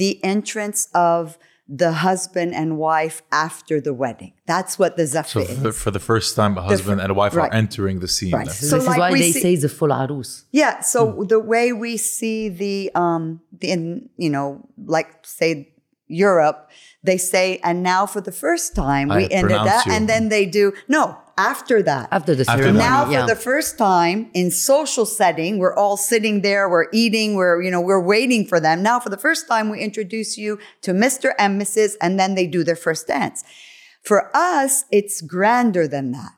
[0.02, 1.38] the entrance of
[1.82, 3.16] the husband and wife
[3.46, 4.32] after the wedding.
[4.52, 5.76] That's what the So zaffe for, is.
[5.84, 7.50] for the first time, a husband and a wife right.
[7.50, 8.32] are entering the scene.
[8.38, 8.46] Right.
[8.46, 10.30] That's- So this like is why they see- say the full arus.
[10.62, 10.72] Yeah.
[10.92, 10.98] So
[11.34, 13.22] the way we see the um
[13.60, 13.80] the in
[14.24, 14.46] you know
[14.96, 15.08] like
[15.40, 15.50] say
[16.26, 16.58] Europe,
[17.06, 19.92] they say, and now for the first time we I ended pronounce that, you.
[19.92, 22.08] and then they do no after that.
[22.10, 22.78] After the ceremony.
[22.78, 22.78] that.
[22.78, 23.20] now yeah.
[23.22, 27.70] for the first time in social setting we're all sitting there we're eating we're you
[27.70, 31.32] know we're waiting for them now for the first time we introduce you to mr
[31.38, 33.44] and mrs and then they do their first dance
[34.02, 36.32] for us it's grander than that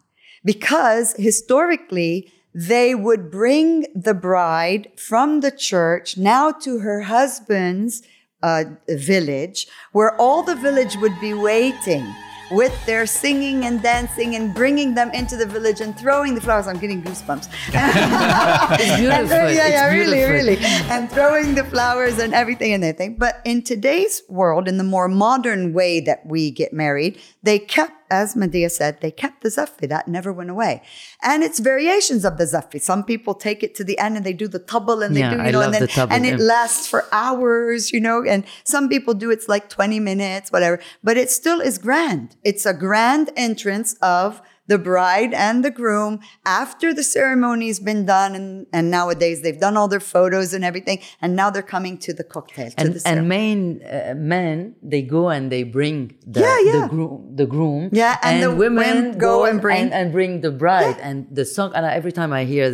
[0.45, 8.03] because historically they would bring the bride from the church now to her husband's
[8.43, 12.07] uh, village where all the village would be waiting
[12.51, 16.67] with their singing and dancing and bringing them into the village and throwing the flowers.
[16.67, 17.47] I'm getting goosebumps.
[18.81, 19.27] It's beautiful.
[19.29, 20.57] Throw- yeah, It's yeah, really, really.
[20.89, 23.17] And throwing the flowers and everything and everything.
[23.17, 27.93] But in today's world, in the more modern way that we get married, they kept,
[28.11, 29.89] as Medea said, they kept the zaffi.
[29.89, 30.83] That never went away.
[31.23, 32.81] And it's variations of the zaffi.
[32.81, 35.31] Some people take it to the end and they do the tubble and they Yeah,
[35.31, 38.45] do, you I know, and then the and it lasts for hours, you know, and
[38.65, 42.37] some people do it's like 20 minutes, whatever, but it still is grand.
[42.45, 48.35] It's a grand entrance of the bride and the groom after the ceremony's been done.
[48.39, 50.99] And, and nowadays they've done all their photos and everything.
[51.23, 55.03] And now they're coming to the cocktail, to and the and main uh, men they
[55.03, 56.73] go and they bring the Yeah, yeah.
[56.83, 60.33] the groom the groom Yeah, and the women women go and bring- and, and bring
[60.47, 62.65] the bride and the song and every time I hear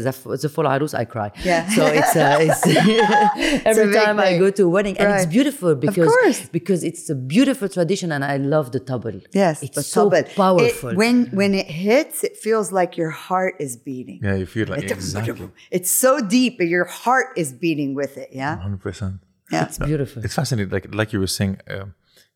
[0.56, 1.68] full arus I cry Yeah.
[1.76, 2.62] so it's, uh, it's
[3.70, 7.14] every big time I go to a wedding and it's beautiful because because it's a
[7.14, 10.26] beautiful tradition and I love the tabal Yes, it's so tablet.
[10.30, 14.18] It- powerful when when it hits, it feels like your heart is beating.
[14.26, 15.48] yeah, you feel like It's, exactly.
[15.76, 18.28] it's so deep, but your heart is beating with it.
[18.42, 18.54] Yeah.
[18.58, 19.20] 100%.
[19.52, 19.64] Yeah.
[19.66, 20.72] it's beautiful It's fascinating.
[20.76, 21.86] Like like you were saying, um,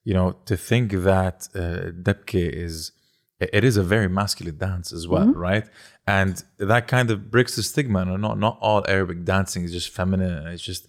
[0.09, 2.75] you know, to think that uh, debke is
[3.43, 5.49] it it is a very masculine dance as well, Mm-hmm.
[5.51, 5.67] right?
[6.19, 6.35] And
[6.73, 8.01] that kind of breaks the stigma.
[8.11, 10.35] No, not not all Arabic dancing is just feminine.
[10.55, 10.83] It's just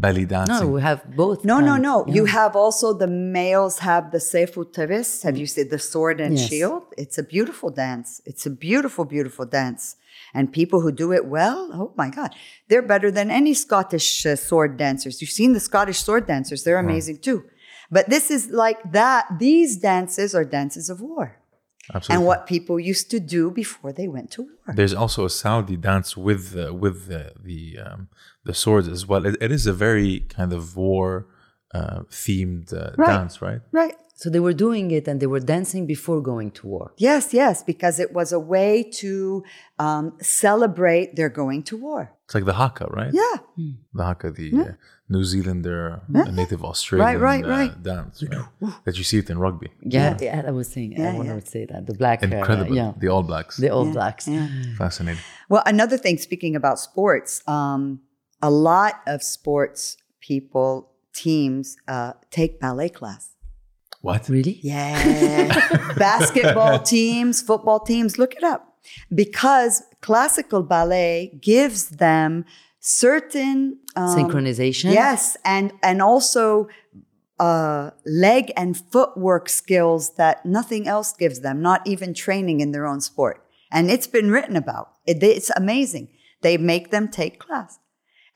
[0.00, 0.56] belly dancing.
[0.66, 1.82] no we have both No, no, kinds.
[1.82, 1.96] no.
[2.16, 5.22] You have also the males have the Seifu Tavis.
[5.26, 6.48] Have you seen the sword and Yes.
[6.48, 6.82] shield?
[7.02, 8.08] It's a beautiful dance.
[8.30, 9.96] It's a beautiful, beautiful dance.
[10.34, 12.30] And people who do it well, oh my God,
[12.68, 15.20] they're better than any Scottish uh, sword dancers.
[15.20, 17.44] You've seen the Scottish sword dancers, they're amazing too.
[17.90, 19.26] But this is like that.
[19.38, 21.36] These dances are dances of war.
[21.94, 22.14] Absolutely.
[22.14, 24.74] and what people used to do before they went to war.
[24.74, 28.08] There's also a Saudi dance with the, with the the, um,
[28.44, 29.26] the swords as well.
[29.26, 31.26] It, it is a very kind of war
[31.74, 33.08] uh, themed uh, Right.
[33.08, 33.60] dance, right?
[33.72, 33.94] Right.
[34.14, 36.92] So they were doing it and they were dancing before going to war.
[36.96, 39.42] Yes, yes, because it was a way to
[39.80, 42.12] um, celebrate their going to war.
[42.32, 43.12] It's like the haka, right?
[43.12, 43.36] Yeah.
[43.92, 44.72] The haka, the uh,
[45.10, 47.82] New Zealander, uh, native Australian right, uh, right.
[47.82, 48.72] dance, right?
[48.86, 49.68] that you see it in rugby.
[49.82, 51.40] Yeah, yeah, I was saying, Yeah, I want yeah.
[51.40, 51.86] to say that.
[51.86, 52.74] The black, uh, Incredible.
[52.74, 53.58] yeah, The All Blacks.
[53.58, 54.30] the All Blacks.
[54.78, 55.20] Fascinating.
[55.50, 58.00] Well, another thing, speaking about sports, um,
[58.40, 63.36] a lot of sports people, teams, uh, take ballet class.
[64.00, 64.26] What?
[64.30, 64.58] Really?
[64.62, 65.92] Yeah.
[65.98, 68.71] Basketball teams, football teams, look it up.
[69.14, 72.44] Because classical ballet gives them
[72.80, 74.92] certain um, Synchronization.
[74.92, 76.68] Yes, and and also
[77.38, 82.86] uh, leg and footwork skills that nothing else gives them, not even training in their
[82.86, 83.44] own sport.
[83.70, 84.92] And it's been written about.
[85.06, 86.08] It, it's amazing.
[86.42, 87.78] They make them take class.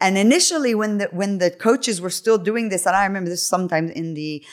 [0.00, 3.46] And initially, when the when the coaches were still doing this, and I remember this
[3.46, 4.44] sometimes in the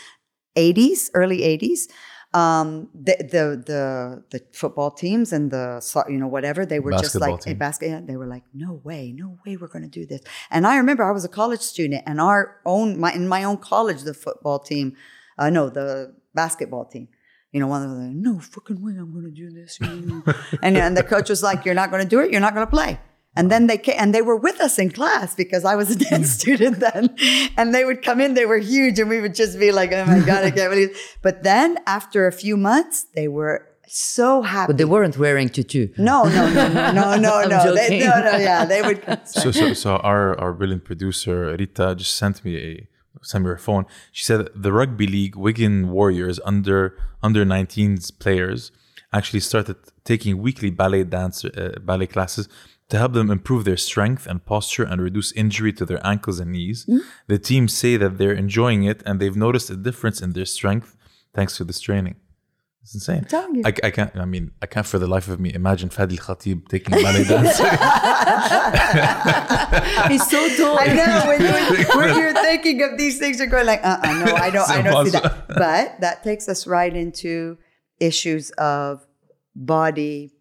[0.56, 1.90] 80s, early 80s,
[2.34, 7.04] um, the, the the the football teams and the you know whatever they were just
[7.04, 8.08] Basketball like a basket.
[8.08, 10.22] They were like, no way, no way, we're going to do this.
[10.50, 13.58] And I remember I was a college student, and our own my in my own
[13.58, 14.96] college, the football team,
[15.38, 17.08] uh, no, the basketball team.
[17.52, 19.78] You know, one of them, no fucking way, I'm going to do this.
[20.64, 22.32] and and the coach was like, you're not going to do it.
[22.32, 23.00] You're not going to play.
[23.36, 25.96] And then they came, and they were with us in class because I was a
[26.10, 27.16] dance student then.
[27.58, 30.06] And they would come in, they were huge, and we would just be like, oh
[30.06, 30.98] my God, I can't believe it.
[31.22, 34.74] But then after a few months, they were so happy.
[34.74, 35.90] But they weren't wearing tutu.
[35.98, 37.76] no, no, no, no, no, no, no.
[37.76, 38.00] They, joking.
[38.10, 38.66] no, no, yeah.
[38.66, 42.88] They would so, so, so our, our brilliant producer Rita just sent me a
[43.22, 43.86] sent me her phone.
[44.12, 48.72] She said the rugby league Wigan Warriors under under 19s players
[49.12, 52.50] actually started taking weekly ballet dance uh, ballet classes
[52.94, 56.52] to help them improve their strength and posture and reduce injury to their ankles and
[56.52, 56.88] knees.
[57.26, 60.96] The team say that they're enjoying it and they've noticed a difference in their strength
[61.34, 62.18] thanks to this training.
[62.84, 63.24] It's insane.
[63.24, 63.64] telling you.
[63.66, 64.16] I, I can't.
[64.16, 67.58] I mean, I can't for the life of me imagine Fadi Khatib taking ballet dance.
[70.12, 70.78] He's so tall.
[70.80, 74.14] I know when, you, when you're thinking of these things, you're going like, uh, uh
[74.24, 75.48] no, I don't, I don't see that.
[75.48, 77.58] But that takes us right into
[78.00, 79.04] issues of
[79.56, 80.32] body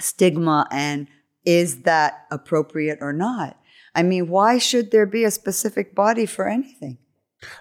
[0.00, 1.06] stigma and
[1.46, 3.58] is that appropriate or not?
[3.94, 6.98] I mean, why should there be a specific body for anything?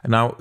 [0.05, 0.35] Now,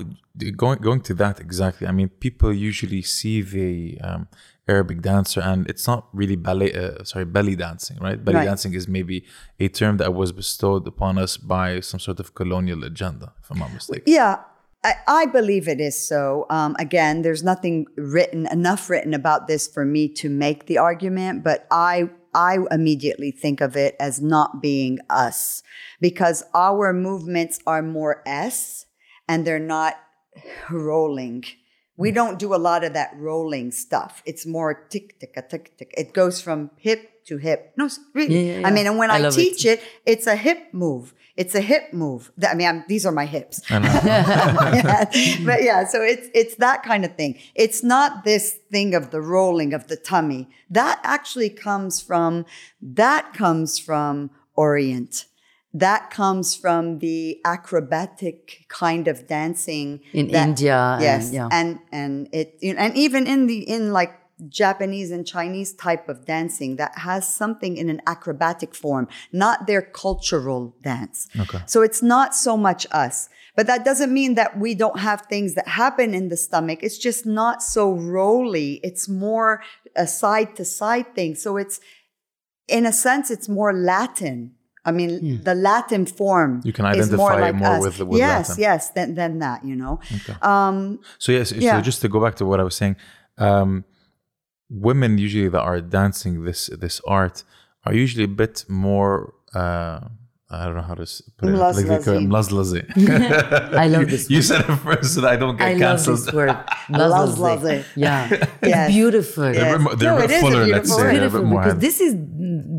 [0.56, 1.86] going going to that exactly.
[1.86, 4.28] I mean, people usually see the um,
[4.66, 6.72] Arabic dancer, and it's not really ballet.
[6.72, 8.24] Uh, sorry, belly dancing, right?
[8.24, 8.44] Belly Right.
[8.44, 9.24] dancing is maybe
[9.60, 13.58] a term that was bestowed upon us by some sort of colonial agenda, if I'm
[13.58, 14.04] not mistaken.
[14.06, 14.40] Yeah,
[14.82, 16.46] I, I believe it is so.
[16.48, 21.44] Um, again, there's nothing written enough written about this for me to make the argument,
[21.44, 25.62] but I I immediately think of it as not being us
[26.00, 28.86] because our movements are more S
[29.28, 29.96] and they're not
[30.70, 31.44] rolling.
[31.96, 32.14] We hmm.
[32.14, 34.22] don't do a lot of that rolling stuff.
[34.26, 35.94] It's more tick tick a tick tick.
[35.96, 37.72] It goes from hip to hip.
[37.76, 38.50] No, really.
[38.50, 39.36] Yeah, yeah, I mean, and when I I, love it.
[39.36, 39.82] teach it.
[40.04, 41.14] it's a hip move.
[41.36, 42.30] It's a hip move.
[42.48, 43.60] I mean, I'm, these are my hips.
[43.70, 45.04] Yeah.
[45.44, 47.38] But yeah, so it's it's that kind of thing.
[47.54, 50.48] It's not this thing of the rolling of the tummy.
[50.70, 52.46] That actually comes from
[52.80, 55.26] that comes from Orient.
[55.74, 61.48] That comes from the acrobatic kind of dancing In that- India and- Yes, yeah.
[61.50, 64.12] and and it you know, and even in the in like
[64.48, 69.82] Japanese and Chinese type of dancing that has something in an acrobatic form, not their
[69.82, 71.28] cultural dance.
[71.38, 71.58] Okay.
[71.66, 73.28] So it's not so much us.
[73.56, 76.80] But that doesn't mean that we don't have things that happen in the stomach.
[76.82, 78.80] It's just not so rolly.
[78.82, 79.62] It's more
[79.94, 81.36] a side to side thing.
[81.36, 81.78] So it's,
[82.66, 84.53] in a sense, it's more Latin.
[84.84, 86.60] I mean, the Latin form.
[86.64, 88.62] You can is more identify like more with- with yes, Latin.
[88.62, 89.98] yes, than, than that, you know.
[90.42, 92.96] Um, So yes, so just to go back to what I was saying,
[93.38, 93.84] um,
[94.70, 97.44] women usually that are dancing this this art
[97.84, 99.34] are usually a bit more.
[99.54, 100.00] Uh,
[100.60, 101.06] I don't know how to
[101.38, 101.52] put it.
[101.54, 102.26] Mlazlazi.
[102.32, 102.80] Mlazlazi.
[103.84, 104.44] I love this You word.
[104.44, 106.18] said it first, so that I don't get I love cancelled.
[106.18, 106.48] this word.
[106.88, 107.36] Mlazlazi.
[107.36, 107.84] Mlazlazi.
[107.96, 108.28] Yeah.
[108.30, 108.48] Yes.
[108.62, 109.52] It's beautiful.
[109.52, 110.96] They're a bit more- they're No, a it bit is a fuller, let's say.
[110.96, 111.06] word.
[111.06, 112.12] A bit beautiful more because this is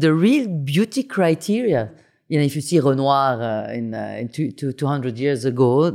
[0.04, 1.92] the real beauty criteria.
[2.28, 5.92] You know, if you see Renoir uh, in, uh, in two, two, 200 years ago,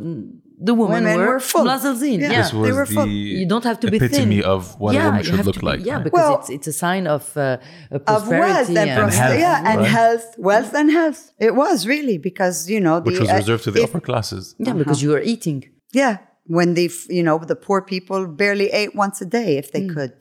[0.68, 1.64] the women, Women were, were full.
[1.64, 2.18] Mlazalzin.
[2.20, 2.30] Yeah.
[2.32, 2.38] Yeah.
[2.42, 3.08] This they was were the full.
[3.40, 4.50] You don't have to be epitome thin.
[4.54, 5.80] of what a woman should look be- like.
[5.84, 6.04] Yeah, right?
[6.04, 7.56] because Well- it's, it's a sign of, uh,
[7.90, 9.88] of prosperity wealth and, and, pros- health, yeah, and right?
[9.98, 11.20] health, wealth and health.
[11.48, 14.00] It was really because you know the which was uh, reserved to the if- upper
[14.10, 14.54] classes.
[14.58, 15.58] yeah, because you were eating.
[15.92, 16.18] Yeah,
[16.56, 16.86] when the
[17.16, 19.72] you know the poor people barely ate once a day if Mm.
[19.74, 20.16] they could.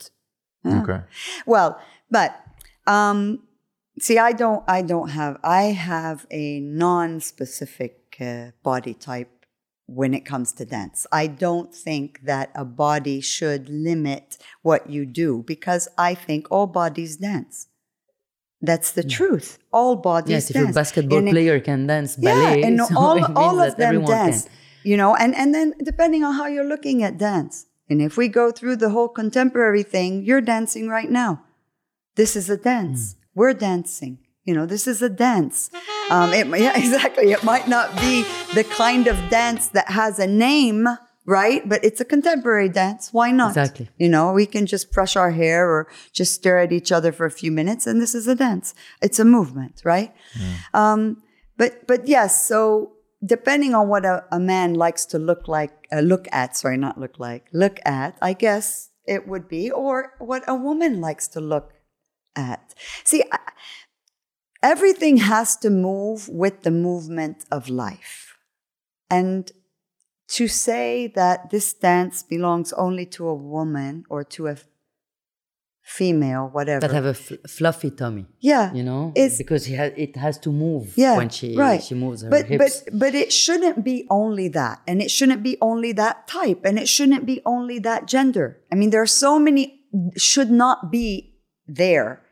[0.80, 1.00] Okay.
[1.46, 1.70] Well,
[2.10, 2.30] but
[2.86, 3.18] um,
[3.98, 4.62] see, I don't.
[4.78, 5.34] I don't have.
[5.44, 9.39] I have a non-specific uh, body type
[9.94, 11.06] when it comes to dance.
[11.10, 16.66] I don't think that a body should limit what you do because I think all
[16.66, 17.66] bodies dance.
[18.62, 19.58] That's the truth.
[19.72, 20.66] All bodies Yes, if dance.
[20.66, 24.04] your basketball And it- player can dance ballet, yeah, and so all, all of them
[24.04, 24.44] dance.
[24.44, 24.52] Can.
[24.84, 27.66] You know, and, and then depending on how you're looking at dance.
[27.88, 31.42] And if we go through the whole contemporary thing, you're dancing right now.
[32.16, 33.14] This is a dance.
[33.14, 33.18] Hmm.
[33.40, 34.18] We're dancing.
[34.44, 35.70] You know, this is a dance.
[36.10, 37.32] Um, it, yeah, exactly.
[37.32, 40.88] It might not be the kind of dance that has a name,
[41.24, 41.66] right?
[41.68, 43.12] But it's a contemporary dance.
[43.12, 43.50] Why not?
[43.50, 43.88] Exactly.
[43.98, 47.26] You know, we can just brush our hair or just stare at each other for
[47.26, 48.74] a few minutes, and this is a dance.
[49.00, 50.12] It's a movement, right?
[50.74, 51.22] Um,
[51.56, 52.92] but but yes, so
[53.24, 56.98] depending on what a, a man likes to look like, uh, look at, sorry, not
[56.98, 61.40] look like, look at, I guess it would be, or what a woman likes to
[61.40, 61.72] look
[62.36, 62.74] at.
[63.04, 63.38] See, I,
[64.62, 68.36] everything has to move with the movement of life.
[69.10, 69.50] And
[70.28, 74.56] to say that this dance belongs only to a woman or to a
[75.82, 76.80] female, whatever.
[76.86, 78.26] That have a fl- fluffy tummy.
[78.38, 78.72] yeah.
[78.72, 81.82] You know, It's- because he has, it has to move yeah, when she right.
[81.82, 82.82] she moves her but, hips.
[82.84, 86.78] But but it shouldn't be only that, and it shouldn't be only that type, and
[86.78, 88.60] it shouldn't be only that gender.
[88.70, 89.80] I mean, there are so many
[90.16, 91.34] should not be
[91.66, 92.22] there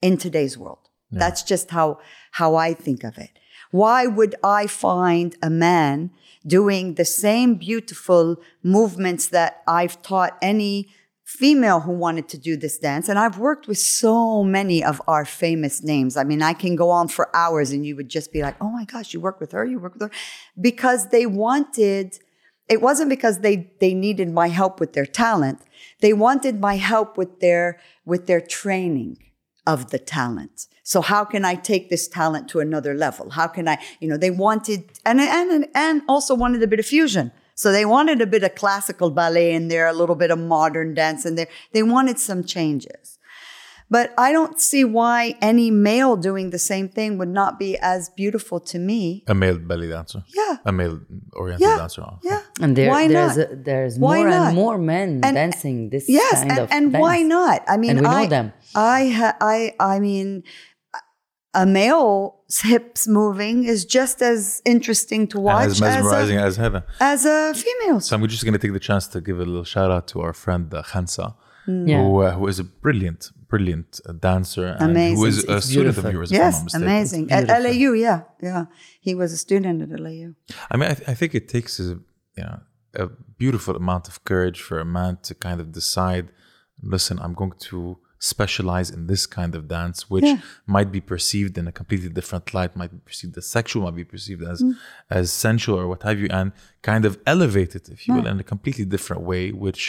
[0.00, 0.83] in today's world.
[1.18, 1.98] That's just how
[2.32, 3.30] how I think of it.
[3.70, 6.10] Why would I find a man
[6.46, 10.88] doing the same beautiful movements that I've taught any
[11.24, 13.08] female who wanted to do this dance?
[13.08, 16.16] And I've worked with so many of our famous names.
[16.16, 18.70] I mean, I can go on for hours and you would just be like, oh
[18.70, 20.10] my gosh, you work with her, you work with her.
[20.60, 22.18] Because they wanted,
[22.68, 25.60] it wasn't because they, they needed my help with their talent.
[26.00, 29.18] They wanted my help with their, with their training
[29.66, 30.68] of the talent.
[30.86, 33.30] So how can I take this talent to another level?
[33.30, 36.86] How can I, you know, they wanted and and and also wanted a bit of
[36.86, 37.32] fusion.
[37.56, 40.92] So they wanted a bit of classical ballet in there, a little bit of modern
[40.94, 41.48] dance in there.
[41.72, 43.18] They wanted some changes.
[43.90, 48.08] But I don't see why any male doing the same thing would not be as
[48.16, 49.22] beautiful to me.
[49.28, 50.24] A male belly dancer.
[50.34, 50.56] Yeah.
[50.64, 51.00] A male
[51.34, 51.76] oriented Yeah.
[51.76, 52.02] dancer.
[52.02, 52.40] Oh, yeah.
[52.60, 53.52] and there, why there's not?
[53.52, 54.46] a, there's Why more not?
[54.48, 57.62] and more men And- dancing this Yes, kind and, of and why not?
[57.68, 58.52] I mean, And we know I, them.
[58.74, 60.42] I, ha- I, I mean,
[61.54, 66.82] a male's hips moving is just as interesting to watch As mesmerizing as as heaven.
[67.00, 68.06] a, as a female's.
[68.06, 70.20] So I'm just going to take the chance to give a little shout out to
[70.20, 71.26] our friend uh, Khansa,
[71.66, 72.02] Yeah.
[72.02, 75.26] who, uh, who is a brilliant, brilliant uh, dancer and who Amazing.
[75.28, 76.06] is a It's student beautiful.
[76.06, 76.30] of yours.
[76.32, 77.24] if I'm not yes, amazing.
[77.32, 77.48] At.
[77.64, 78.64] LAU, yeah, yeah.
[79.00, 80.28] He was a student at LAU.
[80.70, 81.84] I mean, I, th- I think it takes a,
[82.38, 82.60] you know,
[83.04, 83.06] a
[83.42, 86.26] beautiful amount of courage for a man to kind of decide,
[86.94, 87.98] listen, I'm going to
[88.32, 90.40] specialize in this kind of dance, which Yeah.
[90.76, 94.08] might be perceived in a completely different light, might be perceived as sexual, might be
[94.14, 94.72] perceived as Mm.
[95.20, 96.48] as sensual or what have you, and
[96.90, 99.84] kind of elevate it, if you will, in a completely different way, which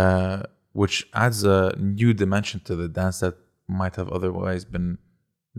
[0.00, 0.40] uh,
[0.82, 1.58] which adds a
[1.98, 3.34] new dimension to the dance that
[3.80, 4.88] might have otherwise been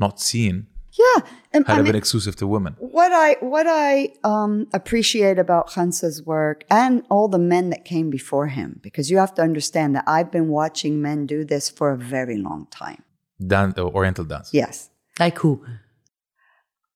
[0.04, 0.56] not seen
[0.92, 1.22] Yeah,
[1.54, 2.76] and had I it mean, been exclusive to women.
[2.80, 8.10] what I what I um, appreciate about Khansa's work and all the men that came
[8.10, 11.92] before him, because you have to understand that I've been watching men do this for
[11.92, 13.04] a very long time.
[13.46, 14.50] Dan- uh, Oriental dance.
[14.54, 14.90] Yes.
[15.20, 15.64] Like who?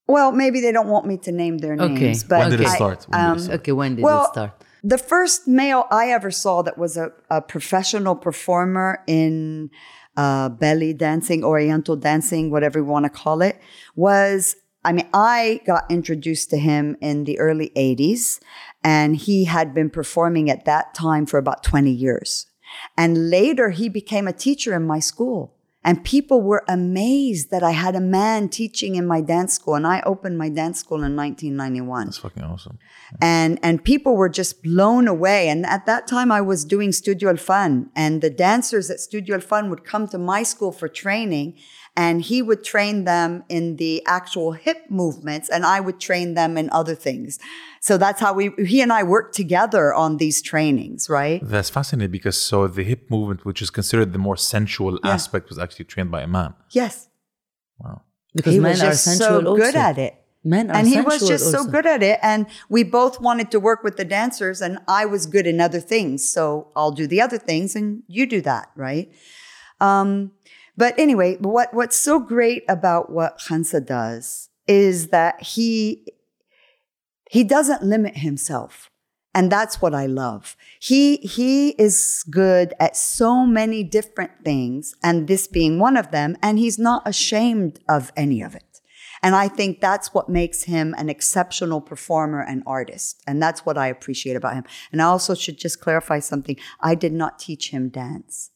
[0.07, 1.87] Well, maybe they don't want me to name their Okay.
[1.93, 3.05] names, but When did it start?
[3.07, 3.59] When did it um, start?
[3.61, 4.51] Okay, when did Well, it start?
[4.83, 9.69] The first male I ever saw that was a, a professional performer in
[10.15, 13.59] uh, belly dancing, oriental dancing, whatever you want to call it,
[13.95, 14.55] was
[14.85, 18.41] I mean, I got introduced to him in the early 80s,
[18.83, 22.47] and he had been performing at that time for about 20 years.
[22.97, 25.52] And later, he became a teacher in my school.
[25.85, 29.75] And people were amazed that I had a man teaching in my dance school.
[29.75, 32.79] And I opened my dance school in 1991 That's fucking awesome.
[33.21, 37.29] and and people were just blown away and at that time i was doing studio
[37.29, 40.87] al fun and the dancers at studio al fun would come to my school for
[40.87, 41.55] training
[41.95, 46.57] and he would train them in the actual hip movements and i would train them
[46.57, 47.39] in other things.
[47.81, 51.41] So that's how we he and i worked together on these trainings right?
[51.43, 55.59] That's fascinating because so the hip movement, which is considered the more sensual aspect, was
[55.59, 56.53] actually trained by a man.
[56.71, 57.07] yes.
[57.79, 58.01] Wow.
[58.35, 60.15] Because he men was are just sensual so good at it.
[60.43, 63.49] Men are and he was sensual just so good at it and we both wanted
[63.51, 67.07] to work with the dancers and i was good in other things so i'll do
[67.07, 69.09] the other things and you do that right?
[69.79, 70.31] Um,
[70.77, 76.05] but anyway what what's so great about what Khansa does is that he
[77.29, 78.89] he doesn't limit himself
[79.35, 80.55] And that's what I love.
[80.79, 86.37] He, he is good at so many different things, and this being one of them,
[86.41, 88.81] and he's not ashamed of any of it.
[89.23, 93.23] And I think that's what makes him an exceptional performer and artist.
[93.25, 94.65] And that's what I appreciate about him.
[94.91, 96.57] And I also should just clarify something.
[96.81, 98.51] I did not teach him dance.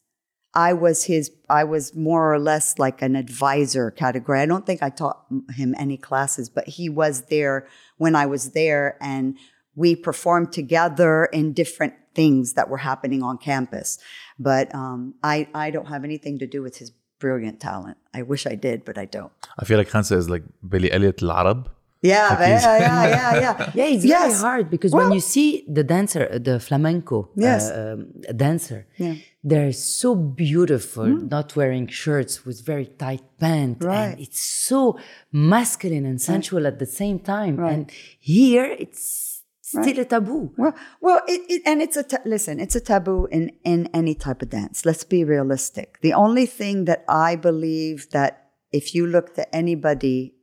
[0.57, 4.39] I was his, I was more or less like an advisor category.
[4.41, 5.23] I don't think I taught
[5.55, 9.37] him any classes, but he was there when I was there and
[9.75, 13.99] we performed together in different things that were happening on campus.
[14.39, 17.97] But um, I, I don't have anything to do with his brilliant talent.
[18.15, 19.31] I wish I did, but I don't.
[19.59, 21.67] I feel like Khansa is like Billy Elliot العرب.
[22.03, 23.71] Yeah, yeah, yeah, yeah, yeah.
[23.73, 24.21] yeah, it's yes.
[24.21, 27.71] very hard because well, when you see the dancer, the flamenco yes.
[27.71, 29.15] uh, um, dancer, yeah
[29.49, 31.27] they're so beautiful, hmm.
[31.27, 34.11] not wearing shirts with very tight pants, Right.
[34.11, 34.99] and it's so
[35.31, 37.55] masculine and sensual at the same time.
[37.55, 37.73] Right.
[37.73, 40.53] And here, it's still a taboo.
[40.57, 42.59] Well, well, it, it and it's a ta- listen.
[42.59, 44.85] It's a taboo in in any type of dance.
[44.85, 45.99] Let's be realistic.
[46.01, 50.35] The only thing that I believe that if you looked at anybody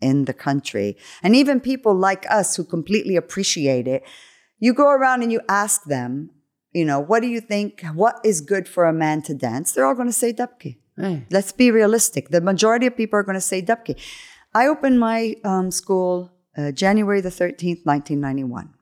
[0.00, 4.02] in the country, and even people like us who completely appreciate it,
[4.58, 6.30] you go around and you ask them,
[6.76, 7.82] you know, what do you think?
[7.94, 9.72] What is good for a man to dance?
[9.72, 10.76] They're all going to say dabki.
[11.00, 11.20] Eh.
[11.30, 12.28] Let's be realistic.
[12.28, 13.98] The majority of people are going to say dabki.
[14.54, 18.74] I opened my um, school uh, January the 13th, 1991.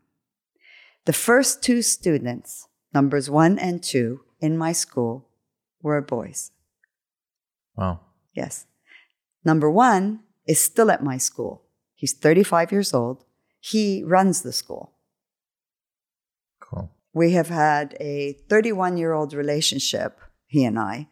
[1.05, 5.29] The first two students, numbers one and two, in my school
[5.81, 6.51] were boys.
[7.77, 8.01] Wow.
[8.35, 8.67] Yes.
[9.45, 11.63] Number one is still at my school.
[11.95, 13.25] He's 35 years old.
[13.61, 14.95] He runs the school.
[16.61, 16.91] Cool.
[17.15, 21.09] We have had a 31 year old relationship, he and I.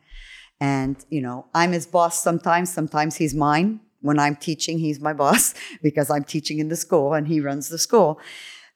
[0.60, 3.80] And, you know, I'm his boss sometimes, sometimes he's mine.
[4.00, 7.68] When I'm teaching, he's my boss because I'm teaching in the school and he runs
[7.68, 8.20] the school.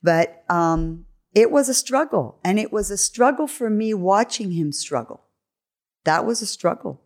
[0.02, 2.38] But um, it was a struggle.
[2.44, 5.24] And it was a struggle for me watching him struggle.
[6.04, 7.02] That was a struggle.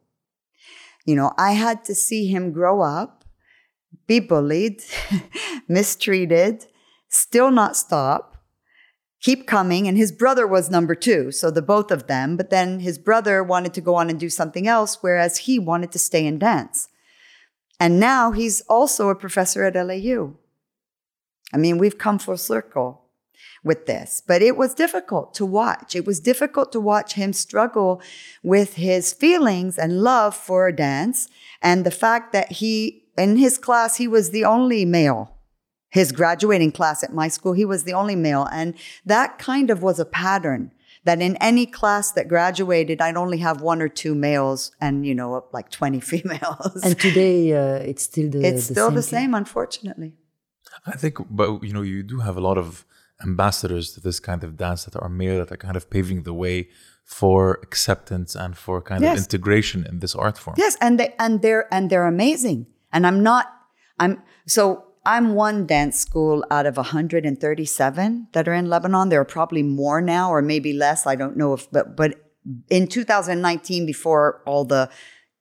[1.07, 3.25] You know, I had to see him grow up,
[4.07, 4.83] be bullied,
[5.69, 6.67] mistreated,
[7.09, 8.30] still not stop,
[9.21, 9.87] keep coming.
[9.87, 11.31] And his brother was number two.
[11.31, 12.37] So the both of them.
[12.37, 15.93] But then his brother wanted to go on and do something else, whereas he wanted
[15.93, 16.89] to stay and dance.
[17.79, 20.35] And now he's also a professor at LAU.
[21.53, 23.07] I mean, we've come full circle
[23.65, 25.95] with this, but it was difficult to watch.
[25.95, 28.01] It was difficult to watch him struggle
[28.43, 31.29] with his feelings and love for dance
[31.63, 35.37] and the fact that he, in his class, he was the only male.
[35.91, 38.47] His graduating class at my school, he was the only male.
[38.53, 38.75] And
[39.05, 40.73] that kind of was a pattern
[41.05, 45.15] that in any class that graduated, I'd only have one or two males and, you
[45.15, 46.81] know, like 20 females.
[46.85, 49.11] And today, uh, it's still the it's the still same the thing.
[49.19, 50.13] same, unfortunately.
[50.87, 52.85] I think, but you know, you do have a lot of
[53.23, 56.33] ambassadors to this kind of dance that are male that are kind of paving the
[56.35, 56.69] way
[57.05, 59.19] for acceptance and for kind Yes.
[59.19, 60.55] of integration in this art form.
[60.59, 62.67] Yes, and they and they're and they're amazing.
[62.93, 63.47] And I'm not
[63.99, 69.09] I'm so I'm one dance school out of 137 that are in Lebanon.
[69.09, 71.07] There are probably more now or maybe less.
[71.07, 72.21] I don't know if but but
[72.69, 74.91] in 2019 before all the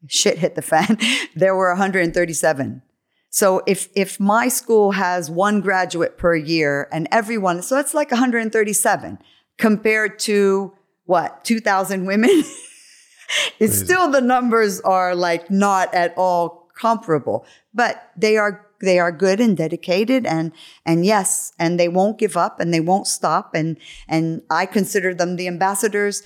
[0.08, 0.98] shit hit the fan,
[1.36, 2.82] there were 137.
[3.30, 8.12] So if if my school has one graduate per year and everyone so that's like
[8.12, 9.20] 137
[9.58, 10.74] compared to
[11.06, 12.30] what 2000 women
[13.60, 19.12] it's still the numbers are like not at all comparable but they are they are
[19.12, 20.52] good and dedicated and
[20.86, 23.54] and yes and they won't give up and they won't stop.
[23.54, 23.78] And
[24.08, 26.24] and i consider them the ambassadors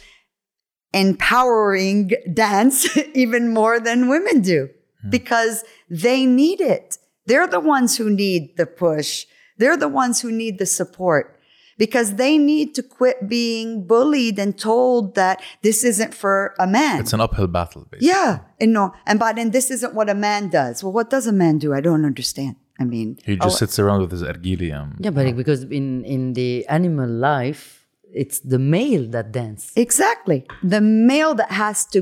[0.93, 4.69] empowering dance even more than women do
[5.01, 5.09] hmm.
[5.09, 6.97] because they need it.
[7.25, 9.25] They're the ones who need the push.
[9.57, 11.39] They're the ones who need the support
[11.77, 16.99] because they need to quit being bullied and told that this isn't for a man
[16.99, 18.07] It's an uphill battle, basically.
[18.07, 20.83] yeah, and no, and but then this isn't what a man does.
[20.83, 21.73] Well, what does a man do?
[21.73, 22.55] I don't understand.
[22.79, 24.73] I mean, He just oh, sits around with his ergili.
[24.73, 29.71] Um, Yeah, but because in in the animal life, it's the male that dances.
[29.75, 30.39] exactly
[30.75, 31.99] the male that has to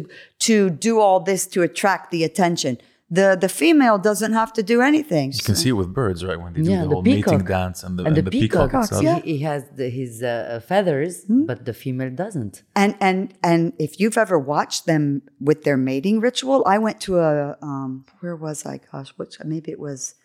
[0.48, 2.78] to do all this to attract the attention.
[3.14, 5.28] The the female doesn't have to do anything.
[5.34, 6.40] You can see it with birds, right?
[6.44, 8.28] When they do yeah, the the whole mating peacock dance and the, and the, and
[8.28, 9.04] the peacock, peacock, itself.
[9.04, 9.20] yeah.
[9.20, 11.44] he, he has the, his uh, feathers, Hmm?
[11.46, 12.64] but the female doesn't.
[12.84, 17.12] And and and if you've ever watched them with their mating ritual, I went to
[17.20, 18.80] a um, where was I?
[18.90, 20.16] Gosh, which maybe it was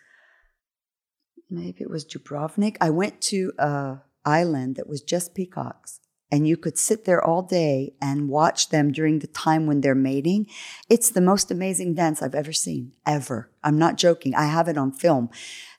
[1.51, 2.77] maybe it was Dubrovnik.
[2.81, 6.01] I went to a island that was just peacocks,
[6.31, 9.95] and you could sit there all day and watch them during the time when they're
[9.95, 10.47] mating.
[10.91, 13.51] It's the most amazing dance I've ever seen, ever.
[13.63, 14.35] I'm not joking.
[14.35, 15.31] I have it on film.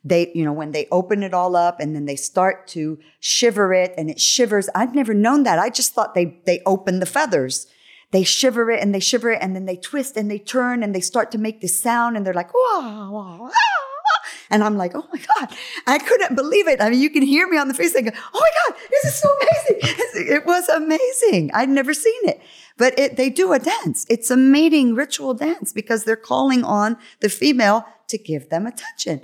[0.03, 3.73] They, you know, when they open it all up and then they start to shiver
[3.73, 4.69] it and it shivers.
[4.73, 5.59] I've never known that.
[5.59, 7.67] I just thought they, they open the feathers.
[8.11, 10.95] They shiver it and they shiver it and then they twist and they turn and
[10.95, 13.51] they start to make this sound and they're like, wow, wow,
[14.49, 16.81] and I'm like, oh my God, I couldn't believe it.
[16.81, 19.15] I mean, you can hear me on the face saying, oh my God, this is
[19.15, 20.35] so amazing.
[20.35, 21.51] it was amazing.
[21.53, 22.41] I'd never seen it.
[22.77, 24.05] But it, they do a dance.
[24.09, 29.21] It's a mating ritual dance because they're calling on the female to give them attention.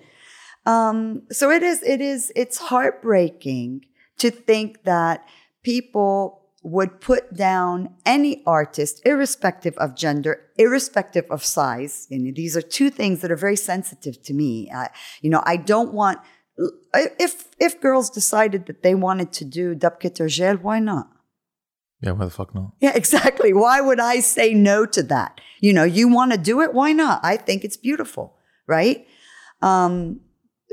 [0.66, 3.86] Um, so it is, it is, it's heartbreaking
[4.18, 5.26] to think that
[5.64, 12.08] people would put down any artist, irrespective of gender, irrespective of size.
[12.10, 14.72] And these are two things that are very sensitive to me.
[14.74, 14.88] Uh,
[15.22, 16.20] you know, I don't want,
[16.94, 21.10] if if girls decided that they wanted to do Dabket Gel, why not?
[22.02, 22.74] Yeah, why the fuck not?
[22.80, 23.54] Yeah, exactly.
[23.54, 25.42] Why would I say no to that?
[25.60, 27.22] You know, you want to do it, why not?
[27.24, 28.38] I think it's beautiful,
[28.68, 29.06] right?
[29.62, 30.20] Um,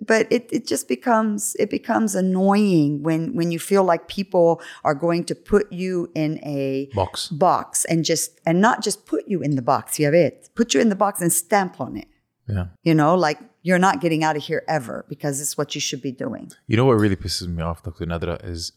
[0.06, 4.94] but it, it just becomes it becomes annoying when when you feel like people are
[4.94, 7.28] going to put you in a box.
[7.28, 10.74] box and just and not just put you in the box you have it put
[10.74, 12.08] you in the box and stamp on it.
[12.48, 12.66] Yeah.
[12.82, 16.00] You know like you're not getting out of here ever because it's what you should
[16.00, 16.50] be doing.
[16.66, 18.04] You know what really pisses me off dr.
[18.06, 18.72] Nadra is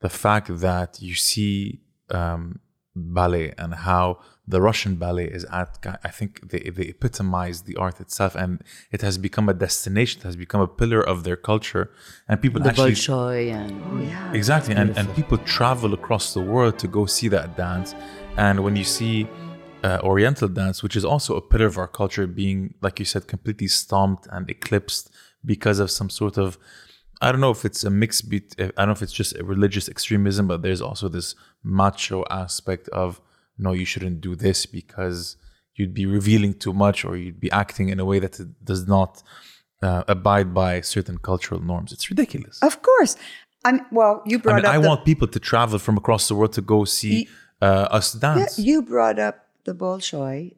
[0.00, 2.60] the fact that you see um,
[2.94, 8.00] ballet and how the Russian ballet is at, I think they, they epitomize the art
[8.00, 11.90] itself and it has become a destination, it has become a pillar of their culture.
[12.28, 12.92] And people the actually.
[12.92, 13.82] Bolshoi and.
[13.90, 14.32] Oh, yeah.
[14.32, 14.74] Exactly.
[14.74, 17.94] And, and people travel across the world to go see that dance.
[18.36, 19.26] And when you see
[19.82, 23.26] uh, Oriental dance, which is also a pillar of our culture, being, like you said,
[23.26, 25.10] completely stomped and eclipsed
[25.44, 26.58] because of some sort of
[27.20, 28.20] I don't know if it's a mix.
[28.20, 32.24] Be- I don't know if it's just a religious extremism, but there's also this macho
[32.30, 33.20] aspect of
[33.58, 35.36] no, you shouldn't do this because
[35.74, 39.22] you'd be revealing too much or you'd be acting in a way that does not
[39.82, 41.92] uh, abide by certain cultural norms.
[41.92, 42.62] It's ridiculous.
[42.62, 43.16] Of course.
[43.64, 44.22] I'm well.
[44.26, 44.74] You brought I mean, up.
[44.74, 47.28] I the, want people to travel from across the world to go see
[47.60, 48.58] uh, us dance.
[48.58, 50.54] Yeah, you brought up the Bolshoi.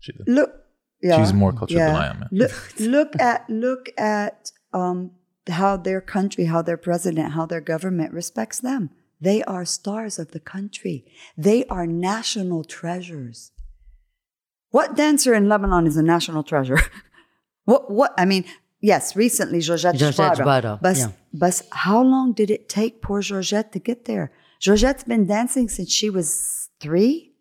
[0.00, 0.28] She did.
[0.28, 0.54] Look.
[1.02, 1.92] Yeah, She's more cultured yeah.
[1.92, 2.28] than I am.
[2.30, 5.12] Look, look at look at um,
[5.48, 8.90] how their country, how their president, how their government respects them.
[9.20, 11.04] They are stars of the country.
[11.36, 13.52] They are national treasures.
[14.70, 16.80] What dancer in Lebanon is a national treasure?
[17.64, 18.44] what, what, I mean,
[18.80, 20.62] yes, recently Georgette, Georgette Gebara.
[20.62, 21.08] Gebara, But, yeah.
[21.34, 24.32] but how long did it take poor Georgette to get there?
[24.60, 27.32] Georgette's been dancing since she was three,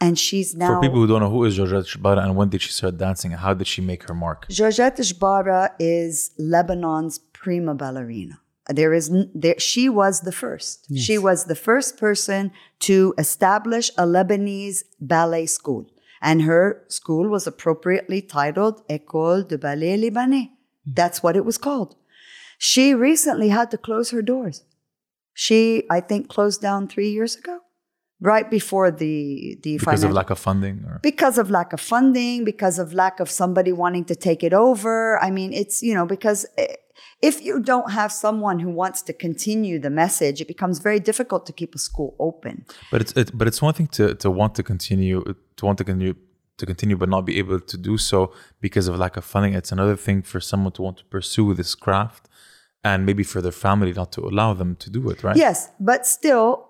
[0.00, 0.76] and she's now.
[0.76, 3.32] For people who don't know who is Georgette Gebara and when did she start dancing
[3.32, 4.48] and how did she make her mark?
[4.48, 8.40] Georgette Gebara is Lebanon's prima ballerina.
[8.68, 10.86] There is there, she was the first.
[10.96, 12.50] She was the first person
[12.80, 15.86] to establish a Lebanese ballet school.
[16.22, 20.50] And her school was appropriately titled École de Ballet Libanais.
[20.86, 21.94] That's what it was called.
[22.58, 24.64] She recently had to close her doors.
[25.34, 27.58] She, I think, closed down three years ago,
[28.20, 32.44] right before the the Because of lack of funding or because of lack of funding,
[32.44, 35.22] because of lack of somebody wanting to take it over.
[35.22, 36.74] I mean, it's, you know, because eh,
[37.22, 41.46] if you don't have someone who wants to continue the message, it becomes very difficult
[41.46, 42.64] to keep a school open.
[42.90, 45.22] But it's it, but it's one thing to to want to continue
[45.56, 46.14] to want to continue
[46.56, 49.54] to continue but not be able to do so because of lack of funding.
[49.54, 52.28] It's another thing for someone to want to pursue this craft
[52.84, 55.36] and maybe for their family not to allow them to do it, right?
[55.36, 56.68] Yes, but still,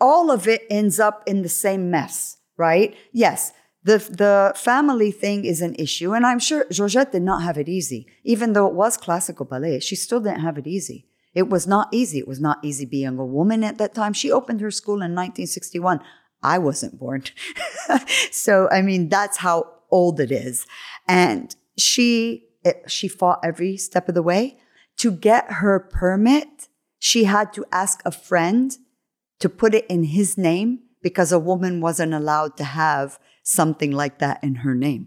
[0.00, 2.96] all of it ends up in the same mess, right?
[3.12, 3.52] Yes,
[3.84, 7.68] the the family thing is an issue, and I'm sure Georgette did not have it
[7.68, 8.06] easy.
[8.24, 11.06] Even though it was classical ballet, she still didn't have it easy.
[11.34, 12.18] It was not easy.
[12.18, 14.12] It was not easy being a woman at that time.
[14.12, 16.00] She opened her school in 1961.
[16.42, 17.24] I wasn't born.
[18.30, 20.66] so, I mean, that's how old it is.
[21.08, 24.58] And she, it, she fought every step of the way.
[24.98, 26.68] To get her permit,
[26.98, 28.76] she had to ask a friend
[29.40, 34.18] to put it in his name because a woman wasn't allowed to have something like
[34.18, 35.02] that in her name.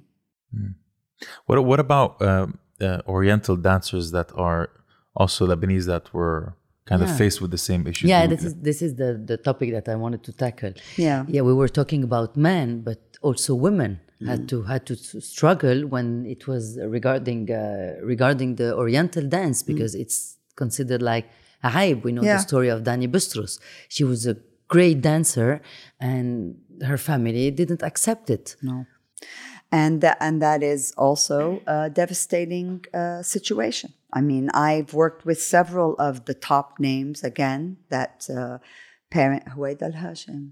[1.48, 4.70] What what about um, uh, Oriental dancers that are
[5.16, 6.54] also Lebanese that were
[6.86, 7.10] kind Yeah.
[7.12, 8.08] of faced with the same issues?
[8.10, 10.74] Yeah, this is this is the the topic that I wanted to tackle.
[10.96, 11.26] Yeah.
[11.28, 13.92] yeah, we were talking about men, but also women
[14.32, 14.48] had Mm.
[14.52, 14.96] to had to
[15.34, 16.64] struggle when it was
[16.98, 20.18] regarding uh, regarding the Oriental dance because it's
[20.56, 21.26] considered like
[21.64, 22.00] a hype.
[22.06, 22.30] We know Mm.
[22.30, 22.38] Yeah.
[22.38, 23.54] the story of Dani Bustros.
[23.96, 24.36] She was a
[24.76, 25.52] great dancer,
[26.00, 26.30] and
[26.84, 28.56] her family didn't accept it.
[28.62, 28.86] No.
[29.72, 33.94] And that, and that is also a devastating uh, situation.
[34.14, 38.60] I mean, I've worked with several of the top names again that uh,
[39.10, 40.52] parent Huwaid al Hashim,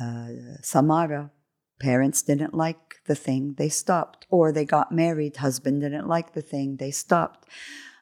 [0.00, 0.28] uh,
[0.62, 1.32] Samara,
[1.80, 4.26] parents didn't like the thing, they stopped.
[4.30, 7.48] Or they got married, husband didn't like the thing, they stopped.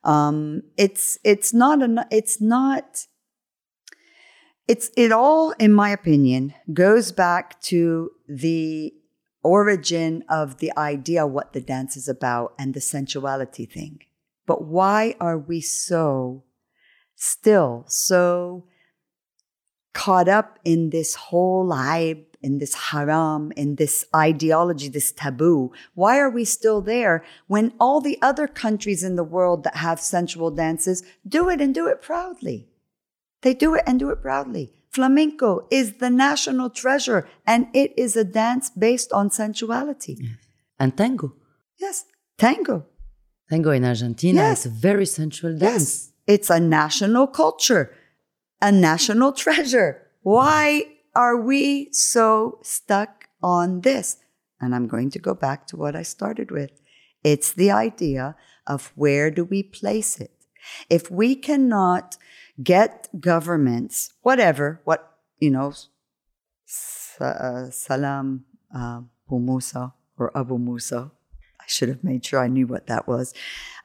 [0.04, 3.06] Um, it's it's not an it's not
[4.68, 8.94] it's it all, in my opinion, goes back to the
[9.42, 14.00] origin of the idea what the dance is about and the sensuality thing.
[14.46, 16.44] But why are we so
[17.14, 18.64] still so
[19.92, 25.72] caught up in this whole hype, in this haram, in this ideology, this taboo?
[25.94, 30.00] Why are we still there when all the other countries in the world that have
[30.00, 32.69] sensual dances do it and do it proudly?
[33.42, 34.72] They do it and do it proudly.
[34.90, 40.18] Flamenco is the national treasure and it is a dance based on sensuality.
[40.78, 41.34] And tango.
[41.78, 42.04] Yes,
[42.38, 42.86] tango.
[43.48, 44.60] Tango in Argentina Yes.
[44.60, 45.72] is a very sensual dance.
[45.72, 47.92] Yes, it's a national culture,
[48.60, 50.02] a national treasure.
[50.22, 50.84] Why
[51.14, 54.16] are we so stuck on this?
[54.60, 56.70] And I'm going to go back to what I started with.
[57.24, 58.36] It's the idea
[58.66, 60.32] of where do we place it?
[60.88, 62.16] If we cannot
[62.62, 65.72] get governments, whatever, what, you know,
[67.20, 68.44] uh, Salam
[68.74, 71.10] uh, Musa or Abu Musa.
[71.60, 73.32] I should have made sure I knew what that was.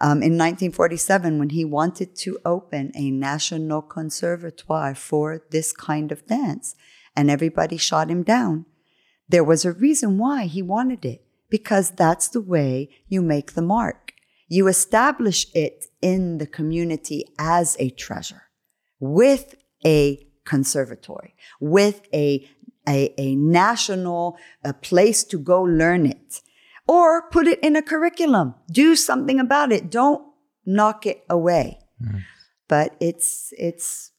[0.01, 6.25] Um, in 1947, when he wanted to open a national conservatoire for this kind of
[6.25, 6.75] dance,
[7.15, 8.65] and everybody shot him down,
[9.29, 13.61] there was a reason why he wanted it, because that's the way you make the
[13.61, 14.13] mark.
[14.47, 18.44] You establish it in the community as a treasure
[18.99, 22.47] with a conservatory, with a,
[22.87, 26.41] a, a national a place to go learn it,
[26.87, 28.55] or put it in a curriculum.
[28.71, 29.89] Do something about it.
[29.89, 30.23] Don't
[30.65, 31.79] knock it away.
[32.67, 34.11] But it's it's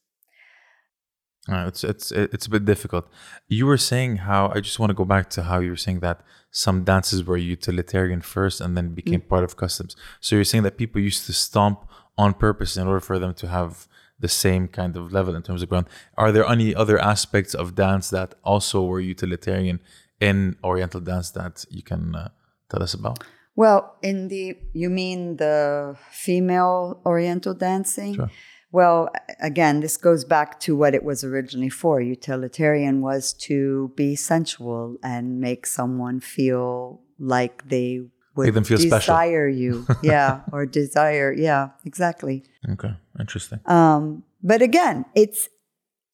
[1.48, 3.06] Uh, it's it's it's a bit difficult.
[3.46, 6.00] You were saying how I just want to go back to how you were saying
[6.00, 9.94] that some dances were utilitarian first and then became part of customs.
[10.20, 11.78] So you're saying that people used to stomp
[12.16, 13.86] on purpose in order for them to have
[14.18, 15.86] the same kind of level in terms of ground.
[16.16, 19.80] Are there any other aspects of dance that also were utilitarian
[20.20, 22.28] in Oriental dance that you can uh,
[22.70, 23.22] tell us about?
[23.56, 28.14] well in the you mean the female Oriental dancing?
[28.14, 28.30] Sure.
[28.72, 29.08] Well,
[29.40, 32.00] again, this goes back to what it was originally for.
[32.00, 38.02] Utilitarian was to be sensual and make someone feel like they
[38.36, 39.14] would Make them feel special.
[39.14, 39.86] desire you.
[40.02, 41.32] Yeah, or desire.
[41.32, 42.44] Yeah, exactly.
[42.68, 43.60] Okay, interesting.
[43.66, 45.48] Um, but again, it's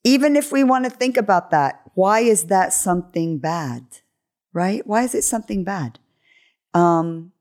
[0.04, 3.84] even if we want to think about that, why is that something bad?
[4.52, 4.86] Right?
[4.86, 5.98] Why is it something bad?
[6.74, 7.32] Um,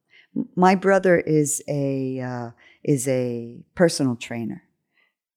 [0.55, 2.51] my brother is a uh,
[2.83, 4.63] is a personal trainer,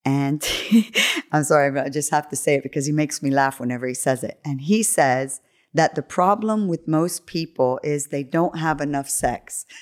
[0.05, 0.47] and
[1.33, 3.87] I'm sorry, but I just have to say it because he makes me laugh whenever
[3.87, 4.39] he says it.
[4.45, 5.41] And he says
[5.75, 9.67] that the problem with most people is they don't have enough sex.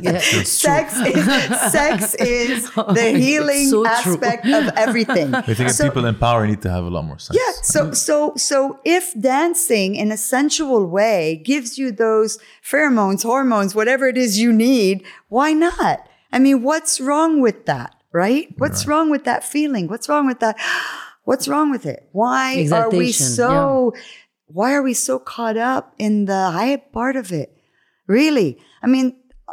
[0.00, 0.44] Yeah, true.
[0.44, 1.24] Sex is,
[1.72, 4.14] sex is oh the healing so true.
[4.14, 5.34] aspect of everything.
[5.34, 7.36] I think So- people in power need to have a lot more sex.
[7.38, 7.52] yeah.
[7.62, 14.06] So so so if dancing in a sensual way gives you those pheromones, hormones, whatever
[14.08, 15.98] it is you need, why not?
[16.32, 17.94] I mean, what's wrong with that?
[18.10, 18.48] Right?
[18.56, 19.86] What's wrong with that feeling?
[19.88, 20.56] What's wrong with that?
[21.24, 22.08] What's wrong with it?
[22.12, 23.92] Why are we so
[24.48, 27.56] why are we so caught up in the hype part of it?
[28.06, 28.58] Really?
[28.82, 29.52] I mean, uh,